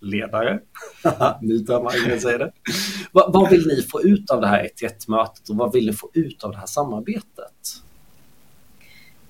mellanledare. 0.00 0.60
Nytama, 1.40 1.90
säger 1.90 2.38
det. 2.38 2.52
vad, 3.12 3.32
vad 3.32 3.50
vill 3.50 3.66
ni 3.66 3.82
få 3.82 4.02
ut 4.02 4.30
av 4.30 4.40
det 4.40 4.46
här 4.46 4.70
1 4.82 5.08
mötet 5.08 5.48
och 5.48 5.56
vad 5.56 5.72
vill 5.72 5.86
ni 5.86 5.92
få 5.92 6.10
ut 6.12 6.44
av 6.44 6.52
det 6.52 6.58
här 6.58 6.66
samarbetet? 6.66 7.82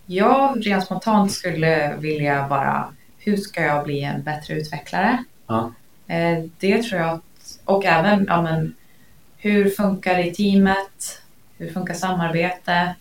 Jag 0.06 0.66
rent 0.66 0.84
spontant 0.84 1.32
skulle 1.32 1.96
vilja 1.96 2.46
bara 2.48 2.94
hur 3.18 3.36
ska 3.36 3.62
jag 3.62 3.84
bli 3.84 4.02
en 4.02 4.22
bättre 4.22 4.54
utvecklare? 4.54 5.24
Ja. 5.46 5.72
Eh, 6.06 6.44
det 6.58 6.82
tror 6.82 7.00
jag, 7.00 7.10
att, 7.10 7.58
och 7.64 7.84
även 7.84 8.24
ja, 8.28 8.42
men, 8.42 8.74
hur 9.36 9.70
funkar 9.70 10.14
det 10.14 10.26
i 10.26 10.34
teamet? 10.34 11.22
Hur 11.58 11.72
funkar 11.72 11.94
samarbete? 11.94 12.94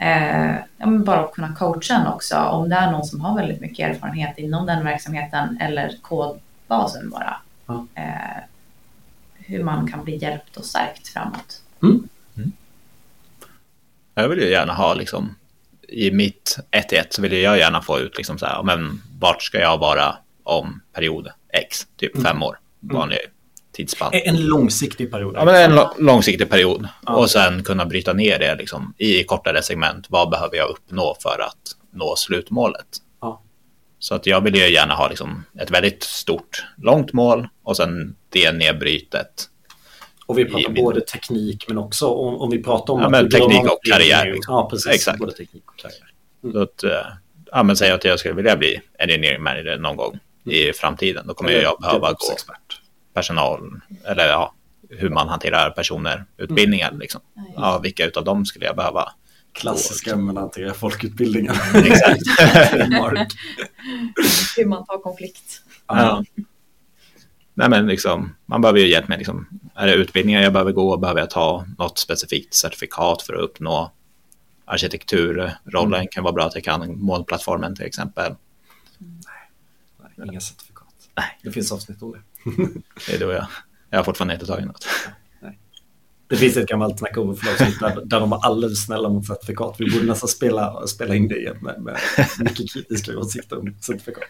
Eh, 0.00 0.54
ja, 0.54 0.86
men 0.86 1.04
bara 1.04 1.20
att 1.20 1.32
kunna 1.32 1.54
coacha 1.54 1.94
en 1.94 2.06
också 2.06 2.36
om 2.36 2.68
det 2.68 2.76
är 2.76 2.90
någon 2.90 3.04
som 3.04 3.20
har 3.20 3.36
väldigt 3.36 3.60
mycket 3.60 3.90
erfarenhet 3.90 4.38
inom 4.38 4.66
den 4.66 4.84
verksamheten 4.84 5.58
eller 5.60 5.94
kodbasen 6.70 7.10
bara. 7.10 7.36
Ja. 7.66 7.86
Eh, 7.94 8.42
hur 9.34 9.64
man 9.64 9.90
kan 9.90 10.04
bli 10.04 10.16
hjälpt 10.16 10.56
och 10.56 10.64
stärkt 10.64 11.08
framåt. 11.08 11.62
Mm. 11.82 12.08
Mm. 12.36 12.52
Jag 14.14 14.28
vill 14.28 14.38
ju 14.38 14.50
gärna 14.50 14.74
ha 14.74 14.94
liksom 14.94 15.34
i 15.88 16.10
mitt 16.10 16.58
1-1 16.70 17.04
så 17.10 17.22
vill 17.22 17.32
jag 17.32 17.58
gärna 17.58 17.82
få 17.82 17.98
ut 17.98 18.16
liksom 18.16 18.38
så 18.38 18.46
här, 18.46 18.62
men 18.62 19.02
vart 19.20 19.42
ska 19.42 19.60
jag 19.60 19.78
vara 19.78 20.16
om 20.42 20.80
period 20.92 21.28
X, 21.52 21.86
typ 21.96 22.14
mm. 22.14 22.24
fem 22.24 22.42
år, 22.42 22.58
mm. 22.82 22.96
vanlig 22.96 23.18
mm. 23.18 23.30
tidsspann. 23.72 24.10
En 24.12 24.46
långsiktig 24.46 25.10
period. 25.10 25.34
Ja, 25.36 25.44
men 25.44 25.54
en 25.54 25.86
långsiktig 25.98 26.50
period. 26.50 26.88
Ja. 27.06 27.14
Och 27.14 27.30
sen 27.30 27.62
kunna 27.62 27.86
bryta 27.86 28.12
ner 28.12 28.38
det 28.38 28.54
liksom, 28.54 28.94
i 28.98 29.24
kortare 29.24 29.62
segment. 29.62 30.06
Vad 30.08 30.30
behöver 30.30 30.56
jag 30.56 30.68
uppnå 30.68 31.16
för 31.22 31.40
att 31.40 31.76
nå 31.90 32.16
slutmålet? 32.16 32.86
Så 34.00 34.14
att 34.14 34.26
jag 34.26 34.40
vill 34.40 34.54
ju 34.54 34.72
gärna 34.72 34.94
ha 34.94 35.08
liksom, 35.08 35.44
ett 35.60 35.70
väldigt 35.70 36.02
stort, 36.02 36.64
långt 36.76 37.12
mål 37.12 37.48
och 37.62 37.76
sen 37.76 38.16
det 38.28 38.52
nedbrytet 38.52 39.50
och 40.30 40.38
vi 40.38 40.44
pratar 40.44 40.72
både 40.72 41.00
teknik 41.00 41.64
men 41.68 41.78
också 41.78 42.06
om, 42.06 42.40
om 42.40 42.50
vi 42.50 42.62
pratar 42.62 42.94
om... 42.94 43.00
Ja, 43.00 43.08
men 43.08 43.30
teknik 43.30 43.62
och 43.62 43.78
karriär. 43.92 44.32
Liksom. 44.32 44.54
Ja, 44.54 44.68
precis. 44.70 44.92
Exakt. 44.92 45.18
Både 45.18 45.32
teknik 45.32 45.70
och 45.70 45.78
karriär. 45.78 46.12
Mm. 46.44 46.52
Så 46.52 46.62
att, 46.62 46.84
eh, 46.84 47.12
ja, 47.50 47.62
men 47.62 47.76
säg 47.76 47.90
att 47.90 48.04
jag 48.04 48.18
skulle 48.18 48.34
vilja 48.34 48.56
bli 48.56 48.80
engineering 48.98 49.42
manager 49.42 49.78
någon 49.78 49.96
gång 49.96 50.18
mm. 50.46 50.56
i 50.56 50.72
framtiden. 50.72 51.26
Då 51.26 51.34
kommer 51.34 51.50
eller, 51.50 51.62
jag 51.62 51.80
behöva 51.80 52.12
gå 52.12 52.32
expert. 52.32 52.80
personal, 53.14 53.60
eller 54.04 54.28
ja, 54.28 54.54
hur 54.90 55.10
man 55.10 55.28
hanterar 55.28 55.70
personer, 55.70 56.24
utbildningar 56.36 56.88
mm. 56.88 57.00
liksom. 57.00 57.20
Ja, 57.56 57.78
vilka 57.78 58.06
utav 58.06 58.24
dem 58.24 58.46
skulle 58.46 58.66
jag 58.66 58.76
behöva 58.76 59.12
Klassiska 59.52 60.16
hanterar 60.16 60.72
folkutbildningen. 60.72 61.54
Exakt. 61.74 62.22
hur 64.56 64.66
man 64.66 64.86
tar 64.86 65.02
konflikt. 65.02 65.62
Ja 65.86 66.24
nej 67.60 67.68
men 67.68 67.86
liksom, 67.86 68.34
man 68.46 68.60
behöver 68.60 68.80
ju 68.80 68.88
hjälp 68.88 69.08
med, 69.08 69.18
liksom, 69.18 69.46
är 69.74 69.86
det 69.86 69.94
utbildningar 69.94 70.42
jag 70.42 70.52
behöver 70.52 70.72
gå, 70.72 70.96
behöver 70.96 71.20
jag 71.20 71.30
ta 71.30 71.66
något 71.78 71.98
specifikt 71.98 72.54
certifikat 72.54 73.22
för 73.22 73.34
att 73.34 73.40
uppnå 73.40 73.92
arkitekturrollen 74.64 76.00
mm. 76.00 76.06
kan 76.10 76.24
vara 76.24 76.32
bra 76.32 76.46
att 76.46 76.54
jag 76.54 76.64
kan 76.64 77.02
molnplattformen 77.02 77.76
till 77.76 77.86
exempel. 77.86 78.34
Nej, 78.98 79.50
nej 80.16 80.28
inga 80.28 80.40
certifikat. 80.40 80.86
Nej. 81.16 81.38
Det 81.42 81.50
finns 81.50 81.72
avsnitt 81.72 82.02
om 82.02 82.12
det. 82.12 82.20
det 83.06 83.14
är 83.14 83.20
då 83.20 83.32
jag, 83.32 83.46
jag 83.90 83.98
har 83.98 84.04
fortfarande 84.04 84.34
inte 84.34 84.46
tagit 84.46 84.66
något. 84.66 84.86
Det 86.30 86.36
finns 86.36 86.56
ett 86.56 86.68
gammalt 86.68 86.98
Snack 86.98 87.16
Overflow 87.16 87.54
där, 87.80 88.04
där 88.04 88.20
de 88.20 88.30
var 88.30 88.38
alldeles 88.38 88.84
snälla 88.84 89.08
mot 89.08 89.26
certifikat. 89.26 89.76
Vi 89.78 89.90
borde 89.90 90.06
nästan 90.06 90.28
spela, 90.28 90.86
spela 90.86 91.14
in 91.14 91.28
det 91.28 91.36
igen 91.36 91.56
med, 91.60 91.82
med 91.82 91.98
mycket 92.38 92.72
kritiska 92.72 93.18
åsikter 93.18 93.58
om 93.58 93.74
certifikat. 93.80 94.28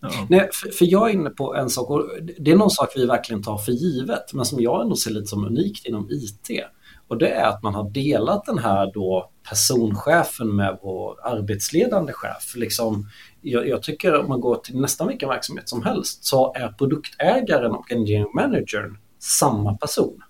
Ja. 0.00 0.26
Nej, 0.28 0.48
för, 0.52 0.70
för, 0.70 0.84
jag 0.84 1.08
är 1.10 1.14
inne 1.14 1.30
på 1.30 1.54
en 1.54 1.70
sak, 1.70 1.90
och 1.90 2.08
det 2.38 2.50
är 2.50 2.56
någon 2.56 2.70
sak 2.70 2.92
vi 2.96 3.06
verkligen 3.06 3.42
tar 3.42 3.58
för 3.58 3.72
givet, 3.72 4.32
men 4.32 4.44
som 4.44 4.60
jag 4.60 4.82
ändå 4.82 4.96
ser 4.96 5.10
lite 5.10 5.26
som 5.26 5.44
unikt 5.44 5.86
inom 5.86 6.10
IT. 6.10 6.50
Och 7.08 7.18
det 7.18 7.28
är 7.28 7.48
att 7.48 7.62
man 7.62 7.74
har 7.74 7.90
delat 7.90 8.44
den 8.46 8.58
här 8.58 8.90
då 8.94 9.30
personchefen 9.48 10.56
med 10.56 10.78
vår 10.82 11.26
arbetsledande 11.26 12.12
chef. 12.12 12.56
Liksom, 12.56 13.08
jag, 13.42 13.68
jag 13.68 13.82
tycker 13.82 14.20
om 14.20 14.28
man 14.28 14.40
går 14.40 14.56
till 14.56 14.80
nästan 14.80 15.08
vilken 15.08 15.28
verksamhet 15.28 15.68
som 15.68 15.82
helst 15.82 16.24
så 16.24 16.54
är 16.54 16.68
produktägaren 16.68 17.72
och 17.72 17.92
engineering 17.92 18.32
managern 18.34 18.98
samma 19.18 19.76
person. 19.76 20.22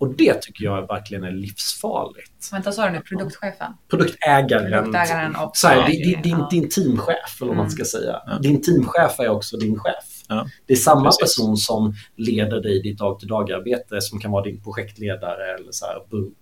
Och 0.00 0.14
det 0.14 0.42
tycker 0.42 0.64
jag 0.64 0.86
verkligen 0.86 1.24
är 1.24 1.30
livsfarligt. 1.30 2.52
Vänta, 2.52 2.72
sa 2.72 2.86
du 2.86 2.92
nu 2.92 3.00
produktchefen? 3.00 3.72
Produktägaren. 3.90 4.72
Produktägaren 4.72 5.36
och 5.36 5.56
så 5.56 5.68
här, 5.68 5.86
din, 5.86 6.22
din, 6.22 6.44
din 6.50 6.68
teamchef, 6.68 7.06
eller 7.40 7.48
vad 7.48 7.48
mm. 7.48 7.56
man 7.56 7.70
ska 7.70 7.84
säga. 7.84 8.22
Ja. 8.26 8.38
Din 8.38 8.62
teamchef 8.62 9.20
är 9.20 9.28
också 9.28 9.56
din 9.56 9.78
chef. 9.78 10.24
Ja. 10.28 10.46
Det 10.66 10.72
är 10.72 10.76
samma 10.76 11.04
Precis. 11.04 11.20
person 11.20 11.56
som 11.56 11.94
leder 12.16 12.60
dig 12.60 12.78
i 12.78 12.82
ditt 12.82 12.98
dag-till-dag-arbete 12.98 14.00
som 14.00 14.20
kan 14.20 14.30
vara 14.30 14.44
din 14.44 14.62
projektledare 14.62 15.54
eller 15.54 15.72
så 15.72 15.86
här, 15.86 15.96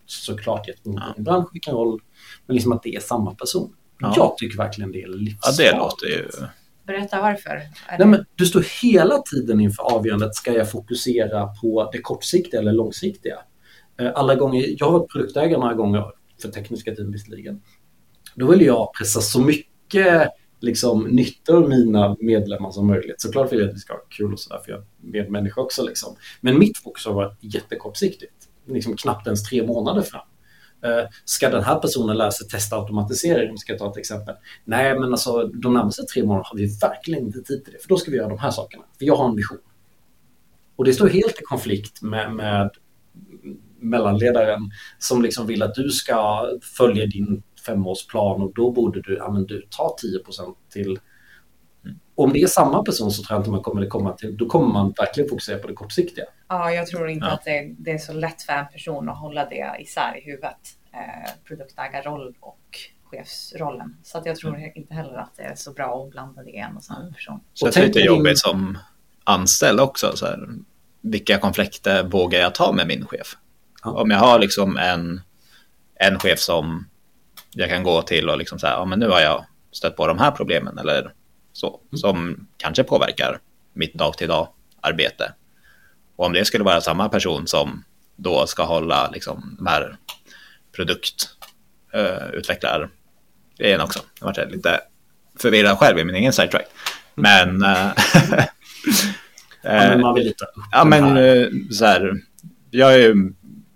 såklart 0.07 0.69
i 0.69 0.71
ett 0.71 0.81
ja. 0.83 1.15
bransch, 1.17 1.49
vilken 1.53 1.75
roll. 1.75 2.01
Men 2.47 2.55
liksom 2.55 2.73
att 2.73 2.83
det 2.83 2.97
är 2.97 3.01
samma 3.01 3.35
person. 3.35 3.75
Ja. 3.99 4.13
Jag 4.17 4.37
tycker 4.37 4.57
verkligen 4.57 4.93
det 4.93 5.03
är 5.03 5.09
livsfarligt. 5.09 5.61
Ja, 5.61 5.73
det 5.73 5.79
låter 5.79 6.07
ju... 6.07 6.29
Berätta 6.87 7.21
varför. 7.21 7.63
Nej, 7.99 8.09
men 8.09 8.25
du 8.35 8.47
står 8.47 8.65
hela 8.83 9.19
tiden 9.19 9.61
inför 9.61 9.83
avgörandet, 9.83 10.35
ska 10.35 10.53
jag 10.53 10.71
fokusera 10.71 11.47
på 11.47 11.91
det 11.93 11.99
kortsiktiga 11.99 12.61
eller 12.61 12.73
långsiktiga? 12.73 13.39
Eh, 14.01 14.11
alla 14.15 14.35
gånger, 14.35 14.65
jag 14.79 14.87
har 14.87 14.99
varit 14.99 15.13
produktägare 15.13 15.61
några 15.61 15.75
gånger 15.75 16.05
för 16.43 16.49
tekniska 16.49 16.95
team 16.95 17.13
visserligen. 17.13 17.61
Då 18.35 18.47
vill 18.47 18.63
jag 18.63 18.91
pressa 18.99 19.21
så 19.21 19.41
mycket 19.41 20.29
liksom, 20.61 21.05
nytta 21.05 21.57
av 21.57 21.69
mina 21.69 22.17
medlemmar 22.21 22.71
som 22.71 22.87
möjligt. 22.87 23.21
Såklart 23.21 23.53
vill 23.53 23.59
jag 23.59 23.69
att 23.69 23.75
vi 23.75 23.79
ska 23.79 23.93
ha 23.93 24.01
kul 24.09 24.33
och 24.33 24.41
sådär, 24.41 24.61
för 24.65 24.71
jag 24.71 24.81
är 24.81 24.87
medmänniska 25.01 25.61
också. 25.61 25.83
Liksom. 25.83 26.17
Men 26.41 26.59
mitt 26.59 26.79
fokus 26.79 27.07
har 27.07 27.13
varit 27.13 27.39
jättekortsiktigt, 27.41 28.49
liksom 28.67 28.97
knappt 28.97 29.27
ens 29.27 29.43
tre 29.43 29.67
månader 29.67 30.03
fram. 30.03 30.27
Eh, 30.83 31.09
ska 31.25 31.51
den 31.51 31.65
här 31.65 31.79
personen 31.79 32.17
lära 32.17 32.31
sig 32.31 32.49
testa 32.49 32.77
automatisering, 32.77 33.59
ska 33.59 33.73
jag 33.73 33.79
ta 33.79 33.91
ett 33.91 33.97
exempel? 33.97 34.35
Nej, 34.65 34.99
men 34.99 35.13
alltså 35.13 35.45
de 35.45 35.75
närmaste 35.75 36.03
tre 36.03 36.23
månaderna 36.23 36.49
har 36.49 36.57
vi 36.57 36.79
verkligen 36.83 37.27
inte 37.27 37.43
tid 37.43 37.65
till 37.65 37.73
det, 37.73 37.79
för 37.83 37.89
då 37.89 37.97
ska 37.97 38.11
vi 38.11 38.17
göra 38.17 38.29
de 38.29 38.39
här 38.39 38.51
sakerna. 38.51 38.85
För 38.99 39.05
jag 39.05 39.17
har 39.17 39.29
en 39.29 39.37
vision. 39.37 39.59
Och 40.77 40.85
det 40.85 40.95
står 40.95 41.09
helt 41.09 41.41
i 41.41 41.43
konflikt 41.43 42.03
med, 42.03 42.35
med 42.35 42.71
mellanledaren 43.81 44.71
som 44.99 45.23
liksom 45.23 45.47
vill 45.47 45.63
att 45.63 45.75
du 45.75 45.91
ska 45.91 46.49
följa 46.63 47.07
din 47.07 47.43
femårsplan 47.67 48.43
och 48.43 48.53
då 48.55 48.71
borde 48.71 49.03
du, 49.03 49.17
ja 49.17 49.31
men 49.31 49.47
du, 49.47 49.67
ta 49.71 49.97
10% 50.27 50.55
till 50.73 50.99
om 52.19 52.33
det 52.33 52.43
är 52.43 52.47
samma 52.47 52.83
person 52.83 53.11
så 53.11 53.23
tror 53.23 53.37
jag 53.37 53.41
inte 53.41 53.51
man 53.51 53.63
kommer 53.63 53.87
komma 53.87 54.13
till, 54.13 54.37
då 54.37 54.47
kommer 54.47 54.67
man 54.67 54.95
verkligen 54.99 55.29
fokusera 55.29 55.59
på 55.59 55.69
det 55.69 55.75
kortsiktiga. 55.75 56.25
Ja, 56.49 56.73
jag 56.73 56.87
tror 56.87 57.09
inte 57.09 57.27
ja. 57.27 57.33
att 57.33 57.45
det, 57.45 57.75
det, 57.79 57.91
är 57.91 57.99
så 57.99 58.13
lätt 58.13 58.43
för 58.43 58.53
en 58.53 58.69
person 58.69 59.09
att 59.09 59.19
hålla 59.19 59.45
det 59.45 59.77
isär 59.79 60.19
i 60.19 60.31
huvudet. 60.31 60.57
Eh, 60.93 61.31
produktägarroll 61.45 62.35
och 62.41 62.79
chefsrollen. 63.05 63.97
Så 64.03 64.19
att 64.19 64.27
jag 64.27 64.37
tror 64.37 64.57
mm. 64.57 64.71
inte 64.75 64.95
heller 64.95 65.15
att 65.15 65.37
det 65.37 65.43
är 65.43 65.55
så 65.55 65.73
bra 65.73 66.05
att 66.05 66.11
blanda 66.11 66.43
det 66.43 66.51
i 66.51 66.57
en 66.57 66.77
och 66.77 66.85
samma 66.85 67.13
person. 67.13 67.41
Så 67.55 67.67
det 67.67 67.77
är 67.77 67.87
lite 67.87 68.01
jobbigt 68.01 68.39
som 68.39 68.79
anställd 69.25 69.81
också. 69.81 70.17
Så 70.17 70.27
här, 70.27 70.49
vilka 71.01 71.39
konflikter 71.39 72.03
vågar 72.03 72.41
jag 72.41 72.55
ta 72.55 72.73
med 72.73 72.87
min 72.87 73.07
chef? 73.07 73.37
Ja. 73.85 73.91
Om 73.91 74.11
jag 74.11 74.19
har 74.19 74.39
liksom 74.39 74.77
en, 74.77 75.21
en 75.95 76.19
chef 76.19 76.39
som 76.39 76.89
jag 77.51 77.69
kan 77.71 77.83
gå 77.83 78.03
till 78.03 78.29
och 78.29 78.39
liksom 78.39 78.59
säga, 78.59 78.73
ja 78.73 78.85
men 78.85 78.99
nu 78.99 79.09
har 79.09 79.21
jag 79.21 79.45
stött 79.73 79.97
på 79.97 80.07
de 80.07 80.19
här 80.19 80.31
problemen 80.31 80.79
eller 80.79 81.13
så, 81.59 81.81
som 81.93 82.47
kanske 82.57 82.85
påverkar 82.85 83.41
mitt 83.73 83.95
dag 83.95 84.17
till 84.17 84.29
dag 84.29 84.49
arbete. 84.81 85.33
Och 86.17 86.27
om 86.27 86.33
det 86.33 86.45
skulle 86.45 86.65
vara 86.65 86.81
samma 86.81 87.09
person 87.09 87.47
som 87.47 87.85
då 88.17 88.47
ska 88.47 88.65
hålla 88.65 89.11
liksom 89.11 89.57
de 89.59 89.67
här 89.67 89.97
produktutvecklar 90.77 92.91
grejen 93.59 93.81
också. 93.81 94.01
Jag 94.21 94.27
var 94.27 94.47
lite 94.47 94.81
förvirrad 95.39 95.79
själv 95.79 95.99
i 95.99 96.05
min 96.05 96.15
egen 96.15 96.33
sidetrack. 96.33 96.67
Men... 97.15 97.63
Eh, 97.63 97.69
ja, 99.63 99.73
men 99.73 100.01
man 100.01 100.15
vill 100.15 100.25
lite 100.25 100.47
Ja, 100.73 100.85
men 100.85 101.17
eh, 101.17 101.49
så 101.71 101.85
här. 101.85 102.13
Jag 102.71 102.95
är 102.95 102.99
ju 102.99 103.33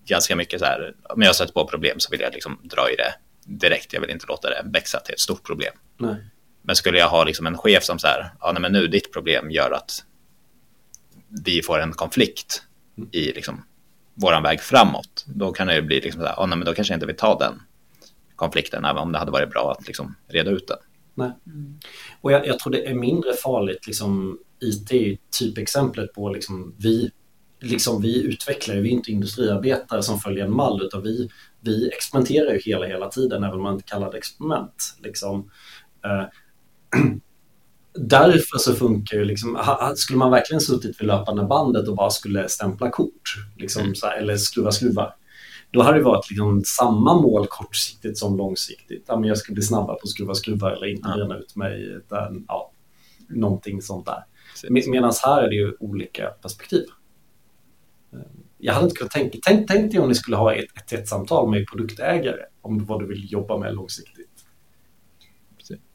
ganska 0.06 0.36
mycket 0.36 0.60
så 0.60 0.66
här. 0.66 0.94
Om 1.02 1.22
jag 1.22 1.36
sätter 1.36 1.52
på 1.52 1.66
problem 1.66 2.00
så 2.00 2.10
vill 2.10 2.20
jag 2.20 2.32
liksom 2.32 2.58
dra 2.62 2.90
i 2.90 2.96
det 2.96 3.14
direkt. 3.44 3.92
Jag 3.92 4.00
vill 4.00 4.10
inte 4.10 4.26
låta 4.28 4.48
det 4.48 4.62
växa 4.64 5.00
till 5.00 5.14
ett 5.14 5.20
stort 5.20 5.46
problem. 5.46 5.72
Nej. 5.98 6.16
Men 6.62 6.76
skulle 6.76 6.98
jag 6.98 7.08
ha 7.08 7.24
liksom 7.24 7.46
en 7.46 7.58
chef 7.58 7.84
som 7.84 7.98
så 7.98 8.06
här, 8.06 8.32
ja 8.40 8.52
nej, 8.52 8.62
men 8.62 8.72
nu 8.72 8.86
ditt 8.86 9.12
problem 9.12 9.50
gör 9.50 9.70
att 9.70 10.04
vi 11.44 11.62
får 11.62 11.78
en 11.78 11.92
konflikt 11.92 12.62
i 13.12 13.32
liksom 13.32 13.64
våran 14.14 14.42
väg 14.42 14.60
framåt. 14.60 15.24
Då 15.26 15.52
kan 15.52 15.66
det 15.66 15.74
ju 15.74 15.82
bli 15.82 16.00
liksom 16.00 16.20
så 16.20 16.26
här, 16.26 16.34
ja 16.36 16.46
nej, 16.46 16.58
men 16.58 16.66
då 16.66 16.74
kanske 16.74 16.92
jag 16.92 16.96
inte 16.96 17.06
vill 17.06 17.16
ta 17.16 17.38
den 17.38 17.62
konflikten, 18.36 18.84
även 18.84 19.02
om 19.02 19.12
det 19.12 19.18
hade 19.18 19.30
varit 19.30 19.50
bra 19.50 19.76
att 19.78 19.86
liksom 19.86 20.14
reda 20.28 20.50
ut 20.50 20.68
den. 20.68 20.78
Nej. 21.14 21.32
Och 22.20 22.32
jag, 22.32 22.46
jag, 22.46 22.58
tror 22.58 22.72
det 22.72 22.86
är 22.86 22.94
mindre 22.94 23.32
farligt, 23.32 23.86
liksom, 23.86 24.38
IT 24.60 24.92
är 24.92 25.18
typexemplet 25.38 26.12
på 26.12 26.28
liksom, 26.28 26.74
vi, 26.78 27.10
liksom, 27.60 28.02
vi 28.02 28.22
utvecklare, 28.22 28.80
vi 28.80 28.88
är 28.88 28.92
inte 28.92 29.12
industriarbetare 29.12 30.02
som 30.02 30.20
följer 30.20 30.44
en 30.44 30.56
mall, 30.56 30.82
utan 30.82 31.02
vi, 31.02 31.30
vi 31.60 31.88
experimenterar 31.88 32.52
ju 32.52 32.58
hela, 32.58 32.86
hela 32.86 33.08
tiden, 33.08 33.44
även 33.44 33.56
om 33.56 33.62
man 33.62 33.74
inte 33.74 33.90
kallar 33.90 34.12
det 34.12 34.18
experiment. 34.18 34.96
Liksom. 35.02 35.50
Eh, 36.04 36.24
Därför 37.94 38.58
så 38.58 38.74
funkar 38.74 39.16
ju 39.16 39.24
liksom, 39.24 39.58
skulle 39.96 40.18
man 40.18 40.30
verkligen 40.30 40.60
suttit 40.60 41.00
vid 41.00 41.06
löpande 41.06 41.42
bandet 41.42 41.88
och 41.88 41.96
bara 41.96 42.10
skulle 42.10 42.48
stämpla 42.48 42.90
kort, 42.90 43.36
liksom, 43.56 43.82
mm. 43.82 43.94
här, 44.02 44.16
eller 44.16 44.36
skruva 44.36 44.72
skruvar, 44.72 45.14
då 45.72 45.82
hade 45.82 45.98
det 45.98 46.04
varit 46.04 46.30
liksom 46.30 46.62
samma 46.64 47.14
mål 47.14 47.46
kortsiktigt 47.46 48.18
som 48.18 48.36
långsiktigt. 48.36 49.04
Ja, 49.06 49.16
men 49.16 49.28
jag 49.28 49.38
ska 49.38 49.52
bli 49.52 49.62
snabbare 49.62 49.96
på 49.96 50.02
att 50.02 50.08
skruva 50.08 50.34
skruvar 50.34 50.70
eller 50.70 50.86
inte 50.86 51.08
ja. 51.08 51.16
bränna 51.16 51.38
ut 51.38 51.56
mig. 51.56 51.82
Utan, 51.82 52.44
ja, 52.48 52.72
någonting 53.28 53.82
sånt 53.82 54.06
där. 54.06 54.24
Med, 54.70 54.88
Medan 54.88 55.12
här 55.24 55.42
är 55.42 55.48
det 55.48 55.54
ju 55.54 55.76
olika 55.80 56.26
perspektiv. 56.26 56.84
Eh, 58.12 58.18
jag 58.58 58.74
hade 58.74 58.84
inte 58.84 58.96
kunnat 58.96 59.12
tänka, 59.12 59.38
tänk, 59.42 59.68
tänk 59.68 59.92
dig 59.92 60.00
om 60.00 60.08
ni 60.08 60.14
skulle 60.14 60.36
ha 60.36 60.54
ett, 60.54 60.76
ett, 60.76 60.92
ett 60.92 61.08
samtal 61.08 61.50
med 61.50 61.66
produktägare 61.66 62.42
om 62.60 62.84
vad 62.84 63.00
du 63.00 63.06
vill 63.06 63.32
jobba 63.32 63.58
med 63.58 63.74
långsiktigt. 63.74 64.21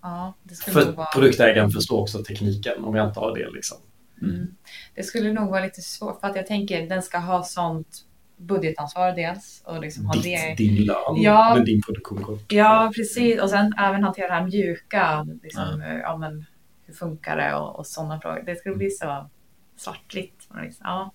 Ja, 0.01 0.33
det 0.43 0.55
För 0.55 0.91
vara... 0.91 1.07
produktägaren 1.07 1.69
förstår 1.69 2.01
också 2.01 2.23
tekniken 2.23 2.83
om 2.83 2.95
jag 2.95 3.07
inte 3.07 3.19
har 3.19 3.37
det. 3.37 3.49
Liksom. 3.49 3.77
Mm. 4.21 4.47
Det 4.95 5.03
skulle 5.03 5.33
nog 5.33 5.49
vara 5.49 5.63
lite 5.63 5.81
svårt 5.81 6.19
för 6.19 6.27
att 6.27 6.35
jag 6.35 6.47
tänker 6.47 6.89
den 6.89 7.01
ska 7.01 7.17
ha 7.17 7.43
sånt 7.43 8.07
budgetansvar 8.37 9.11
dels. 9.11 9.61
Och 9.65 9.81
liksom 9.81 10.05
ha 10.05 10.13
Ditt, 10.13 10.23
det. 10.23 10.55
Din 10.57 10.85
lön 10.85 11.15
ja, 11.15 11.55
med 11.55 11.65
din 11.65 11.81
produktion. 11.81 12.39
Ja, 12.47 12.91
precis. 12.95 13.41
Och 13.41 13.49
sen 13.49 13.73
även 13.79 14.03
hantera 14.03 14.27
det 14.27 14.33
här 14.33 14.45
mjuka. 14.45 15.27
Liksom, 15.43 15.81
ja. 15.81 15.93
ja. 15.93 16.17
men, 16.17 16.45
hur 16.85 16.93
funkar 16.93 17.37
det 17.37 17.55
och, 17.55 17.79
och 17.79 17.87
sådana 17.87 18.19
frågor. 18.21 18.43
Det 18.45 18.55
skulle 18.55 18.75
bli 18.75 18.89
så 18.89 19.29
svartvitt. 19.77 20.49
Ja. 20.79 21.11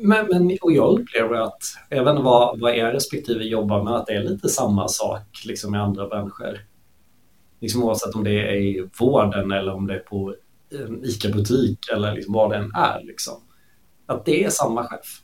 Men, 0.00 0.26
men, 0.26 0.58
och 0.60 0.72
jag 0.72 1.00
upplever 1.00 1.34
att, 1.34 1.62
även 1.90 2.22
vad, 2.22 2.60
vad 2.60 2.74
er 2.74 2.92
respektive 2.92 3.44
jobbar 3.44 3.84
med, 3.84 3.92
att 3.92 4.06
det 4.06 4.12
är 4.12 4.22
lite 4.22 4.48
samma 4.48 4.88
sak 4.88 5.42
liksom 5.44 5.74
i 5.74 5.78
andra 5.78 6.08
branscher. 6.08 6.64
Liksom 7.60 7.84
oavsett 7.84 8.14
om 8.14 8.24
det 8.24 8.30
är 8.30 8.54
i 8.54 8.88
vården 8.98 9.52
eller 9.52 9.72
om 9.72 9.86
det 9.86 9.94
är 9.94 9.98
på 9.98 10.34
en 10.70 11.04
ICA-butik 11.04 11.78
eller 11.92 12.14
liksom 12.14 12.34
vad 12.34 12.50
det 12.50 12.56
än 12.56 12.72
är. 12.74 13.02
Liksom. 13.04 13.34
Att 14.06 14.24
det 14.24 14.44
är 14.44 14.50
samma 14.50 14.84
chef. 14.84 15.22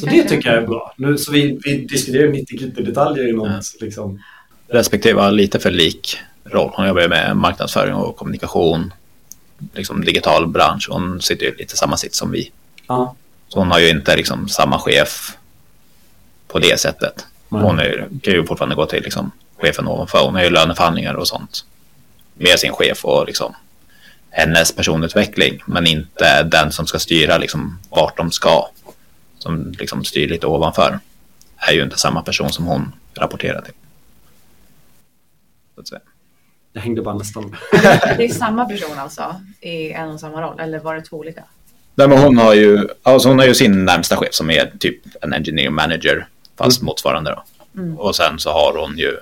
Så 0.00 0.06
det 0.06 0.24
tycker 0.24 0.52
jag 0.52 0.62
är 0.62 0.66
bra. 0.66 0.94
Nu, 0.96 1.18
så 1.18 1.32
vi, 1.32 1.60
vi 1.64 1.76
diskuterar 1.76 2.28
90 2.28 2.84
detaljer 2.84 3.28
i 3.28 3.32
något. 3.32 3.48
Ja. 3.50 3.60
Liksom. 3.80 4.22
Respektive 4.68 5.20
har 5.20 5.30
lite 5.30 5.58
för 5.58 5.70
lik 5.70 6.16
roll. 6.44 6.70
Hon 6.74 6.88
jobbar 6.88 7.08
med 7.08 7.36
marknadsföring 7.36 7.94
och 7.94 8.16
kommunikation, 8.16 8.94
liksom 9.72 10.04
digital 10.04 10.46
bransch. 10.46 10.88
Hon 10.90 11.20
sitter 11.20 11.46
ju 11.46 11.54
lite 11.54 11.76
samma 11.76 11.96
sitt 11.96 12.14
som 12.14 12.30
vi. 12.30 12.52
Ja. 12.86 13.14
Så 13.48 13.58
hon 13.58 13.70
har 13.70 13.78
ju 13.78 13.90
inte 13.90 14.16
liksom 14.16 14.48
samma 14.48 14.78
chef 14.78 15.36
på 16.48 16.58
det 16.58 16.80
sättet. 16.80 17.26
Hon 17.48 17.78
är, 17.78 18.08
kan 18.22 18.34
ju 18.34 18.46
fortfarande 18.46 18.74
gå 18.76 18.86
till 18.86 19.02
liksom, 19.02 19.30
chefen 19.56 19.88
ovanför. 19.88 20.24
Hon 20.24 20.34
har 20.34 20.42
ju 20.42 20.50
löneförhandlingar 20.50 21.14
och 21.14 21.28
sånt 21.28 21.64
med 22.34 22.58
sin 22.58 22.72
chef 22.72 23.04
och 23.04 23.26
liksom 23.26 23.54
hennes 24.30 24.72
personutveckling, 24.72 25.62
men 25.66 25.86
inte 25.86 26.42
den 26.42 26.72
som 26.72 26.86
ska 26.86 26.98
styra 26.98 27.38
liksom, 27.38 27.78
vart 27.90 28.16
de 28.16 28.30
ska, 28.30 28.68
som 29.38 29.74
liksom 29.78 30.04
styr 30.04 30.28
lite 30.28 30.46
ovanför, 30.46 30.98
är 31.56 31.72
ju 31.72 31.82
inte 31.82 31.98
samma 31.98 32.22
person 32.22 32.52
som 32.52 32.64
hon 32.64 32.92
rapporterar 33.14 33.60
till. 33.60 33.74
Jag 36.72 36.82
hängde 36.82 37.02
bara 37.02 37.14
nästan. 37.14 37.56
Det 38.16 38.24
är 38.24 38.28
samma 38.28 38.64
person 38.64 38.98
alltså 38.98 39.40
i 39.60 39.92
en 39.92 40.10
och 40.10 40.20
samma 40.20 40.42
roll, 40.42 40.60
eller 40.60 40.78
var 40.78 40.94
det 40.94 41.02
två 41.02 41.16
olika? 41.16 41.44
Nej, 41.94 42.08
men 42.08 42.18
hon, 42.18 42.38
har 42.38 42.54
ju, 42.54 42.88
alltså 43.02 43.28
hon 43.28 43.38
har 43.38 43.46
ju 43.46 43.54
sin 43.54 43.84
närmsta 43.84 44.16
chef 44.16 44.34
som 44.34 44.50
är 44.50 44.72
typ 44.78 45.00
en 45.20 45.32
engineer 45.32 45.70
manager, 45.70 46.26
fast 46.58 46.80
mm. 46.80 46.86
motsvarande. 46.86 47.30
Då. 47.30 47.44
Mm. 47.80 47.98
Och 47.98 48.16
sen 48.16 48.38
så 48.38 48.50
har 48.50 48.78
hon 48.78 48.98
ju 48.98 49.16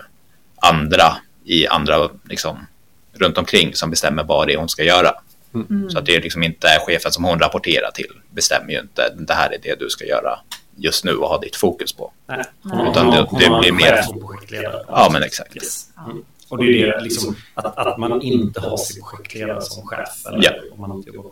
andra 0.57 1.17
i 1.45 1.67
andra 1.67 2.09
liksom, 2.29 2.67
runt 3.13 3.39
omkring 3.39 3.75
som 3.75 3.91
bestämmer 3.91 4.25
vad 4.25 4.49
det 4.49 4.55
är 4.55 4.59
hon 4.59 4.69
ska 4.69 4.85
göra. 4.85 5.13
Mm. 5.55 5.91
Så 5.91 5.99
att 5.99 6.07
det 6.07 6.17
är 6.17 6.23
liksom 6.23 6.43
inte 6.43 6.69
chefen 6.87 7.13
som 7.13 7.25
hon 7.25 7.39
rapporterar 7.39 7.91
till 7.91 8.13
bestämmer 8.31 8.73
ju 8.73 8.81
inte 8.81 9.15
det 9.19 9.35
här 9.35 9.53
är 9.53 9.59
det 9.63 9.79
du 9.79 9.89
ska 9.89 10.05
göra 10.05 10.39
just 10.77 11.05
nu 11.05 11.13
och 11.13 11.29
ha 11.29 11.39
ditt 11.39 11.57
fokus 11.57 11.93
på. 11.93 12.13
Nej. 12.27 12.45
Utan 12.91 13.11
det, 13.11 13.29
det 13.39 13.61
blir 13.61 13.73
mer... 13.73 14.05
Ja, 14.89 15.09
men 15.13 15.23
exakt. 15.23 15.57
Yes. 15.57 15.87
Mm. 16.07 16.25
Och 16.49 16.59
det 16.59 16.83
är 16.83 16.87
det, 16.87 17.01
liksom, 17.01 17.37
att, 17.55 17.79
att 17.79 17.99
man 17.99 18.23
inte 18.23 18.61
har 18.61 18.77
sin 18.77 19.03
projektledare 19.03 19.61
som 19.61 19.87
chef. 19.87 20.27
Eller 20.27 20.43
ja. 20.43 20.53
om 20.75 20.81
man 20.81 20.93
inte 20.93 21.11
jobbar 21.11 21.31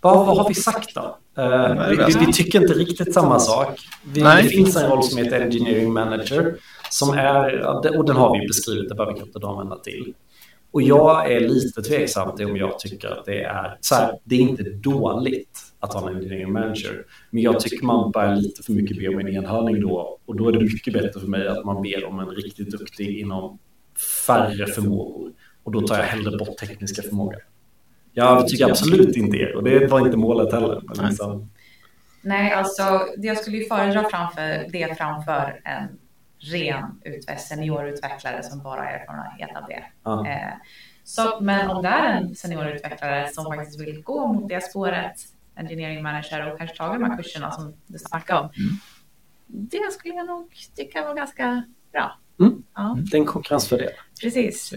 vad, 0.00 0.26
vad 0.26 0.36
har 0.36 0.48
vi 0.48 0.54
sagt 0.54 0.94
då? 0.94 1.18
Uh, 1.38 1.88
vi, 1.90 1.96
vi, 1.96 2.26
vi, 2.26 2.32
tycker 2.32 2.62
inte 2.62 2.74
riktigt 2.74 3.14
samma 3.14 3.38
sak. 3.38 3.80
Vi, 4.04 4.20
det 4.20 4.42
finns 4.42 4.76
en 4.76 4.90
roll 4.90 5.02
som 5.02 5.18
heter 5.18 5.40
Engineering 5.40 5.92
Manager. 5.92 6.56
Som 6.90 7.14
är, 7.14 7.60
och 7.98 8.04
den 8.06 8.16
har 8.16 8.40
vi 8.40 8.46
beskrivit, 8.46 8.88
det 8.88 8.94
behöver 8.94 9.14
vi 9.14 9.20
inte 9.20 9.46
använda 9.46 9.76
till. 9.76 10.14
Och 10.70 10.82
jag 10.82 11.32
är 11.32 11.40
lite 11.40 11.82
tveksam 11.82 12.36
till 12.36 12.46
om 12.46 12.56
jag 12.56 12.78
tycker 12.78 13.08
att 13.08 13.24
det 13.24 13.42
är 13.42 13.78
så 13.80 13.94
här, 13.94 14.18
det 14.24 14.34
är 14.34 14.40
inte 14.40 14.62
dåligt 14.62 15.60
att 15.80 15.94
ha 15.94 16.10
en 16.10 16.16
engineering 16.16 16.52
manager. 16.52 17.04
Men 17.30 17.42
jag 17.42 17.60
tycker 17.60 17.86
man 17.86 18.10
börjar 18.10 18.36
lite 18.36 18.62
för 18.62 18.72
mycket 18.72 18.98
be 18.98 19.08
om 19.08 19.18
en 19.18 19.28
enhörning 19.28 19.80
då. 19.80 20.18
Och 20.26 20.36
då 20.36 20.48
är 20.48 20.52
det 20.52 20.60
mycket 20.60 20.92
bättre 20.92 21.20
för 21.20 21.26
mig 21.26 21.48
att 21.48 21.64
man 21.64 21.82
ber 21.82 22.04
om 22.04 22.18
en 22.18 22.30
riktigt 22.30 22.70
duktig 22.70 23.18
inom 23.18 23.58
färre 24.26 24.66
förmågor. 24.66 25.32
Och 25.62 25.72
då 25.72 25.80
tar 25.80 25.96
jag 25.96 26.04
hellre 26.04 26.36
bort 26.36 26.56
tekniska 26.56 27.02
förmågor. 27.02 27.42
Jag 28.16 28.48
tycker 28.48 28.70
absolut 28.70 29.16
inte 29.16 29.36
det 29.36 29.54
och 29.54 29.64
det 29.64 29.86
var 29.86 30.00
inte 30.00 30.16
målet 30.16 30.52
heller. 30.52 30.82
Men 30.84 31.08
liksom. 31.08 31.50
Nej, 32.22 32.52
alltså 32.52 33.08
jag 33.16 33.38
skulle 33.38 33.56
ju 33.56 33.64
föredra 33.64 34.08
framför 34.08 34.68
det 34.72 34.98
framför 34.98 35.60
en 35.64 35.98
ren 36.38 36.84
seniorutvecklare 37.38 38.42
som 38.42 38.62
bara 38.62 38.80
har 38.80 38.86
erfarenhet 38.86 39.56
av 39.56 39.68
det. 39.68 39.84
Ja. 40.04 40.26
Eh, 40.26 40.54
så, 41.04 41.40
men 41.40 41.70
om 41.70 41.82
det 41.82 41.88
är 41.88 42.16
en 42.16 42.34
seniorutvecklare 42.34 43.28
som 43.32 43.44
faktiskt 43.44 43.80
vill 43.80 44.02
gå 44.02 44.26
mot 44.26 44.48
det 44.48 44.64
spåret, 44.64 45.14
engineering 45.56 46.02
manager 46.02 46.52
och 46.52 46.58
kanske 46.58 46.76
ta 46.76 46.92
de 46.92 47.04
här 47.04 47.16
kurserna 47.16 47.50
som 47.50 47.74
du 47.86 47.98
snackade 47.98 48.40
om. 48.40 48.46
Mm. 48.46 48.76
Det 49.46 49.92
skulle 49.92 50.14
jag 50.14 50.26
nog 50.26 50.54
tycka 50.76 51.04
var 51.04 51.14
ganska 51.14 51.62
bra. 51.92 52.18
Mm. 52.40 52.62
Ja. 52.74 52.98
Det 53.10 53.16
är 53.16 53.20
en 53.20 53.26
konkurrensfördel. 53.26 53.92
Precis. 54.22 54.74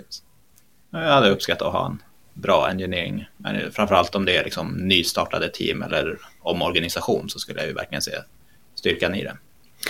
Jag 0.90 1.00
hade 1.00 1.30
uppskattat 1.30 1.68
att 1.68 1.74
ha 1.74 1.86
en 1.86 2.02
bra 2.40 2.70
engineering. 2.70 3.30
Men 3.38 3.72
framförallt 3.72 4.16
om 4.16 4.26
det 4.26 4.38
är 4.38 4.44
liksom 4.44 4.68
nystartade 4.68 5.50
team 5.50 5.82
eller 5.82 6.18
omorganisation 6.40 7.30
så 7.30 7.40
skulle 7.40 7.60
jag 7.60 7.68
ju 7.68 7.74
verkligen 7.74 8.02
se 8.02 8.12
styrkan 8.76 9.16
i 9.16 9.24
det. 9.24 9.38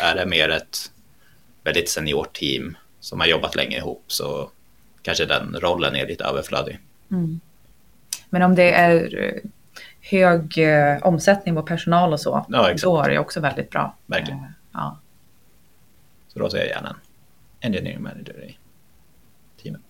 Är 0.01 0.15
det 0.15 0.25
mer 0.25 0.49
ett 0.49 0.91
väldigt 1.63 1.89
seniort 1.89 2.33
team 2.33 2.77
som 2.99 3.19
har 3.19 3.27
jobbat 3.27 3.55
länge 3.55 3.77
ihop 3.77 4.03
så 4.07 4.51
kanske 5.01 5.25
den 5.25 5.55
rollen 5.59 5.95
är 5.95 6.07
lite 6.07 6.23
överflödig. 6.23 6.79
Mm. 7.11 7.39
Men 8.29 8.41
om 8.41 8.55
det 8.55 8.71
är 8.71 9.23
eh, 9.23 9.49
hög 10.01 10.57
eh, 10.57 10.97
omsättning 11.01 11.55
på 11.55 11.63
personal 11.63 12.13
och 12.13 12.19
så, 12.19 12.45
Ja, 12.49 12.73
då 12.83 13.01
är 13.01 13.09
det 13.09 13.19
också 13.19 13.39
väldigt 13.39 13.69
bra. 13.69 13.95
Verkligen. 14.05 14.39
Eh, 14.39 14.45
Ja. 14.71 14.99
Så 16.27 16.39
då 16.39 16.49
ser 16.49 16.57
jag 16.57 16.67
gärna 16.67 16.95
en 17.59 17.73
engineering 17.73 18.03
manager 18.03 18.43
i 18.43 18.57
teamet. 19.61 19.81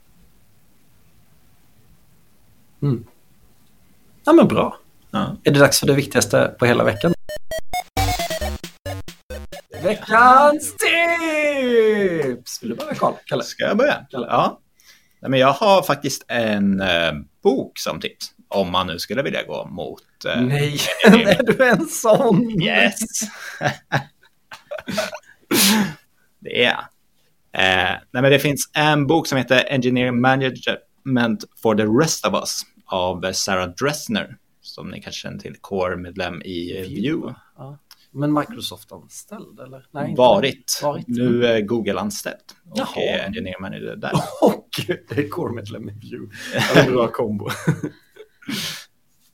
Ja 4.25 4.34
men 4.34 4.47
bra. 4.47 4.77
Ja. 5.11 5.36
Är 5.43 5.51
det 5.51 5.59
dags 5.59 5.80
för 5.80 5.88
det 5.88 5.93
viktigaste 5.93 6.55
på 6.59 6.65
hela 6.65 6.84
veckan? 6.84 7.13
Veckans 9.84 10.75
tips! 10.77 12.63
Vill 12.63 12.69
du 12.69 12.75
börja 12.75 12.95
Karl? 12.95 13.13
Kalle? 13.25 13.43
Ska 13.43 13.63
jag 13.63 13.77
börja? 13.77 14.05
Ja. 14.09 14.59
Nej, 15.21 15.32
men 15.32 15.39
jag 15.39 15.53
har 15.53 15.82
faktiskt 15.82 16.25
en 16.27 16.82
eh, 16.82 17.13
bok 17.43 17.80
som 17.80 17.99
tips. 17.99 18.32
Om 18.47 18.71
man 18.71 18.88
nu 18.88 18.99
skulle 18.99 19.21
vilja 19.23 19.43
gå 19.43 19.65
mot... 19.65 20.01
Eh, 20.27 20.41
Nej, 20.41 20.80
är 21.05 21.43
du 21.43 21.65
en 21.69 21.86
sån? 21.86 22.61
Yes! 22.61 22.95
det 26.39 26.63
är 26.63 26.69
jag. 26.69 26.80
eh, 27.63 27.97
nej, 28.11 28.21
men 28.21 28.32
Det 28.32 28.39
finns 28.39 28.71
en 28.73 29.07
bok 29.07 29.27
som 29.27 29.38
heter 29.38 29.65
Engineering 29.69 30.21
Management 31.14 31.43
for 31.62 31.76
the 31.76 31.86
Rest 31.86 32.26
of 32.26 32.34
Us 32.34 32.62
av 32.86 33.32
Sarah 33.34 33.70
Dressner. 33.70 34.38
Som 34.62 34.89
ni 34.89 35.01
kanske 35.01 35.22
känner 35.22 35.39
till, 35.39 35.55
core-medlem 35.62 36.41
i 36.41 36.86
Vue. 37.01 37.36
Ja. 37.57 37.78
Men 38.12 38.34
Microsoft-anställd 38.34 39.60
eller? 39.60 39.86
Nej, 39.91 40.10
inte. 40.10 40.20
Varit. 40.20 40.80
Varit. 40.84 41.07
Nu 41.07 41.45
är 41.45 41.62
Google-anställd. 41.62 42.36
Och 42.70 42.78
Jaha. 42.78 43.01
är 43.01 43.26
engineering 43.26 43.62
manager 43.62 43.95
där. 43.95 44.12
Och 44.41 44.70
det 44.88 45.18
är 45.18 45.30
core-medlem 45.30 45.89
i 45.89 45.91
Vue. 45.91 46.30
Ja, 46.53 46.82
en 46.82 46.93
bra 46.93 47.07
kombo. 47.07 47.49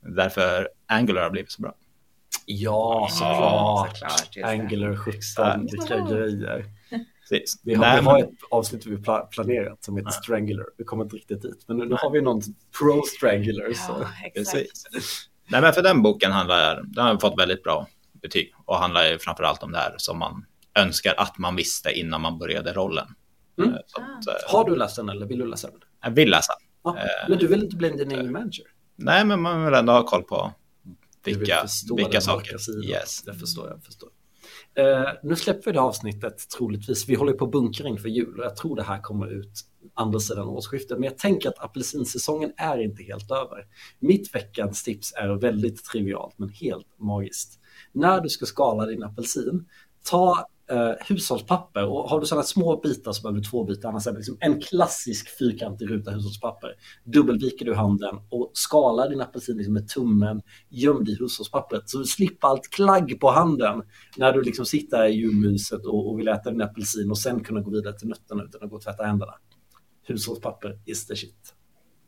Därför 0.16 0.68
Angular 0.86 1.22
har 1.22 1.30
blivit 1.30 1.52
så 1.52 1.62
bra. 1.62 1.74
Ja, 2.46 3.08
såklart, 3.10 3.96
såklart. 3.96 4.20
just 4.20 4.34
det. 4.34 4.44
Angular 4.44 4.96
17, 4.96 5.66
vilka 5.72 6.00
grejer. 6.00 6.64
Precis. 7.28 7.60
Vi 7.62 7.74
har, 7.74 7.80
Nej, 7.84 8.00
vi 8.00 8.06
har 8.06 8.18
men- 8.18 8.24
ett 8.28 8.34
avsnitt 8.50 8.86
vi 8.86 8.96
pla- 8.96 9.26
planerat 9.30 9.84
som 9.84 9.96
heter 9.96 10.10
Strangler. 10.10 10.64
Vi 10.78 10.84
kommer 10.84 11.04
inte 11.04 11.16
riktigt 11.16 11.42
dit, 11.42 11.64
men 11.66 11.76
nu, 11.76 11.84
nu 11.84 11.94
har 11.98 12.10
vi 12.10 12.20
någon 12.20 12.40
pro-strangler. 12.78 13.72
Ja. 13.88 14.08
Precis. 14.34 14.70
Nej, 15.48 15.60
men 15.60 15.72
för 15.72 15.82
den 15.82 16.02
boken 16.02 16.32
handlar, 16.32 16.82
den 16.84 17.06
har 17.06 17.18
fått 17.18 17.40
väldigt 17.40 17.62
bra 17.62 17.86
betyg 18.12 18.52
och 18.64 18.76
handlar 18.76 19.04
ju 19.06 19.18
framför 19.18 19.44
allt 19.44 19.62
om 19.62 19.72
det 19.72 19.78
här 19.78 19.94
som 19.96 20.18
man 20.18 20.44
önskar 20.78 21.14
att 21.16 21.38
man 21.38 21.56
visste 21.56 21.92
innan 21.92 22.20
man 22.20 22.38
började 22.38 22.72
rollen. 22.72 23.06
Mm. 23.58 23.70
Eh, 23.70 23.76
Så 23.86 24.00
att, 24.00 24.26
eh, 24.26 24.52
Har 24.56 24.64
du 24.70 24.76
läst 24.76 24.96
den 24.96 25.08
eller 25.08 25.26
vill 25.26 25.38
du 25.38 25.46
läsa 25.46 25.70
den? 25.70 25.80
jag 26.02 26.10
vill 26.10 26.30
läsa. 26.30 26.52
Ja. 26.84 26.96
Eh, 26.98 27.28
Men 27.28 27.38
du 27.38 27.46
vill 27.46 27.62
inte 27.62 27.76
bli 27.76 27.90
engineering 27.90 28.32
manager? 28.32 28.64
Nej, 28.96 29.24
men 29.24 29.40
man 29.40 29.64
vill 29.64 29.74
ändå 29.74 29.92
ha 29.92 30.02
koll 30.06 30.22
på 30.22 30.52
vilka, 31.24 31.66
vilka 31.96 32.20
saker. 32.20 32.56
Yes. 32.90 33.22
Jag 33.26 33.40
förstår, 33.40 33.68
jag 33.68 33.84
förstår. 33.84 34.08
Eh, 34.78 35.08
nu 35.22 35.36
släpper 35.36 35.64
vi 35.64 35.72
det 35.72 35.80
avsnittet 35.80 36.48
troligtvis. 36.48 37.08
Vi 37.08 37.14
håller 37.14 37.32
på 37.32 37.44
att 37.44 37.50
bunkra 37.50 37.88
inför 37.88 38.08
jul 38.08 38.38
och 38.38 38.44
jag 38.44 38.56
tror 38.56 38.76
det 38.76 38.82
här 38.82 39.00
kommer 39.00 39.26
ut 39.26 39.52
andra 39.94 40.20
sidan 40.20 40.48
årsskiftet. 40.48 40.98
Men 40.98 41.04
jag 41.04 41.18
tänker 41.18 41.48
att 41.48 41.64
apelsinsäsongen 41.64 42.52
är 42.56 42.78
inte 42.78 43.02
helt 43.02 43.30
över. 43.30 43.66
Mitt 43.98 44.34
veckans 44.34 44.82
tips 44.82 45.12
är 45.16 45.28
väldigt 45.28 45.84
trivialt 45.84 46.38
men 46.38 46.48
helt 46.48 46.98
magiskt. 46.98 47.60
När 47.92 48.20
du 48.20 48.28
ska 48.28 48.46
skala 48.46 48.86
din 48.86 49.02
apelsin, 49.02 49.68
ta 50.04 50.48
eh, 50.70 50.92
hushållspapper 51.08 51.86
och 51.86 52.10
har 52.10 52.20
du 52.20 52.26
sådana 52.26 52.42
små 52.42 52.80
bitar 52.80 53.12
så 53.12 53.22
behöver 53.22 53.40
du 53.40 53.44
två 53.44 53.64
bitar, 53.64 53.88
annars 53.88 54.06
är 54.06 54.12
det 54.12 54.16
liksom 54.16 54.36
en 54.40 54.60
klassisk 54.60 55.38
fyrkantig 55.38 55.90
ruta 55.90 56.10
hushållspapper. 56.10 56.70
Dubbelviker 57.04 57.64
du 57.64 57.74
handen 57.74 58.16
och 58.30 58.50
skalar 58.54 59.08
din 59.08 59.20
apelsin 59.20 59.56
liksom 59.56 59.74
med 59.74 59.88
tummen 59.88 60.42
gömd 60.68 61.08
i 61.08 61.16
hushållspappret 61.20 61.82
så 61.90 61.98
du 61.98 62.04
slipper 62.04 62.48
allt 62.48 62.70
klagg 62.70 63.20
på 63.20 63.30
handen 63.30 63.82
när 64.16 64.32
du 64.32 64.42
liksom 64.42 64.66
sitter 64.66 65.06
i 65.06 65.12
julmyset 65.12 65.86
och, 65.86 66.10
och 66.10 66.18
vill 66.18 66.28
äta 66.28 66.50
din 66.50 66.62
apelsin 66.62 67.10
och 67.10 67.18
sen 67.18 67.44
kunna 67.44 67.60
gå 67.60 67.70
vidare 67.70 67.98
till 67.98 68.08
nötterna 68.08 68.42
utan 68.42 68.62
att 68.62 68.70
gå 68.70 68.76
och 68.76 68.82
tvätta 68.82 69.04
händerna. 69.04 69.32
Hushållspapper 70.06 70.78
is 70.84 71.06
the 71.06 71.16
shit. 71.16 71.54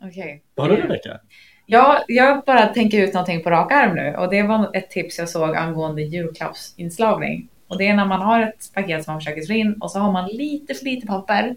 Okej. 0.05 0.45
Vad 0.55 0.69
har 0.69 0.77
du 0.77 0.83
Rebecka? 0.83 1.21
Ja, 1.67 2.05
jag 2.09 2.43
bara 2.47 2.67
tänker 2.67 2.99
ut 2.99 3.15
någonting 3.15 3.43
på 3.43 3.51
rak 3.51 3.73
arm 3.73 3.95
nu 3.95 4.17
och 4.17 4.31
det 4.31 4.43
var 4.43 4.77
ett 4.77 4.91
tips 4.91 5.19
jag 5.19 5.29
såg 5.29 5.57
angående 5.57 6.03
julklappsinslagning. 6.03 7.49
Och 7.69 7.79
det 7.79 7.89
är 7.89 7.95
när 7.95 8.07
man 8.07 8.21
har 8.23 8.41
ett 8.43 8.71
paket 8.75 9.05
som 9.05 9.13
man 9.13 9.21
försöker 9.21 9.43
slå 9.43 9.55
in 9.55 9.73
och 9.81 9.91
så 9.91 9.99
har 9.99 10.13
man 10.13 10.29
lite 10.29 10.75
för 10.75 10.85
lite 10.85 11.07
papper. 11.07 11.55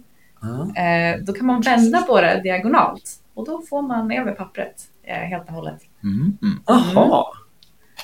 Eh, 0.76 1.20
då 1.24 1.34
kan 1.34 1.46
man 1.46 1.62
vända 1.62 2.02
på 2.02 2.22
det 2.22 2.42
diagonalt 2.44 3.04
och 3.34 3.46
då 3.46 3.62
får 3.70 3.82
man 3.82 4.12
över 4.12 4.32
pappret 4.32 4.76
eh, 5.04 5.16
helt 5.16 5.48
och 5.48 5.54
hållet. 5.54 5.80
Mm. 6.04 6.38
Mm. 6.42 6.60
Aha, 6.66 7.34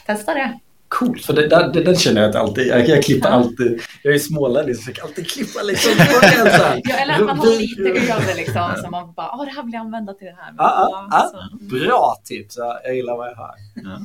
Testa 0.06 0.34
det. 0.34 0.60
coolt. 0.88 1.26
För 1.26 1.34
det, 1.34 1.48
det, 1.48 1.72
det, 1.74 1.84
den 1.84 1.96
känner 1.96 2.22
jag 2.22 2.30
att 2.30 2.36
alltid, 2.36 2.68
jag, 2.68 2.88
jag 2.88 3.04
klipper 3.04 3.30
Ja. 3.30 3.36
alltid, 3.36 3.82
jag 4.04 4.16
är 4.16 4.20
smålänning 4.20 4.76
så 4.76 4.90
jag 4.90 4.96
kan 4.96 5.06
alltid 5.08 5.30
klippa 5.32 5.62
liksom. 5.62 5.92
så. 5.92 6.04
Ja, 6.84 6.96
eller 6.98 7.14
att 7.14 7.26
man 7.26 7.38
har 7.38 7.60
lite 7.60 8.14
över 8.14 8.36
liksom 8.36 8.72
som 8.82 8.92
man 8.92 9.14
bara, 9.14 9.32
åh 9.34 9.46
det 9.46 9.52
här 9.52 9.64
vill 9.64 9.74
jag 9.74 9.80
använda 9.82 10.14
till 10.14 10.28
det 10.28 10.36
här. 10.40 10.54
Ja, 10.58 10.90
ja, 10.92 11.08
ja. 11.12 11.32
så- 11.50 11.66
Bra 11.66 12.16
tips, 12.24 12.58
jag 12.58 12.78
jag 12.84 12.96
gillar 12.96 13.18
vad 13.18 13.28
jag 13.28 13.36
hör. 13.36 13.54
Ja. 13.76 13.98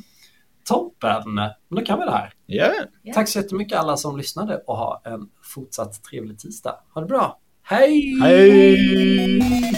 Toppen, 0.65 1.33
men 1.33 1.49
då 1.69 1.81
kan 1.81 1.99
vi 1.99 2.05
det 2.05 2.11
här. 2.11 2.33
Ja. 2.45 2.71
Tack 3.13 3.29
så 3.29 3.39
jättemycket 3.39 3.79
alla 3.79 3.97
som 3.97 4.17
lyssnade 4.17 4.57
och 4.67 4.77
ha 4.77 5.01
en 5.05 5.29
fortsatt 5.53 6.03
trevlig 6.03 6.39
tisdag. 6.39 6.75
Ha 6.93 7.01
det 7.01 7.07
bra. 7.07 7.39
Hej! 7.63 8.19
Hej! 8.21 9.73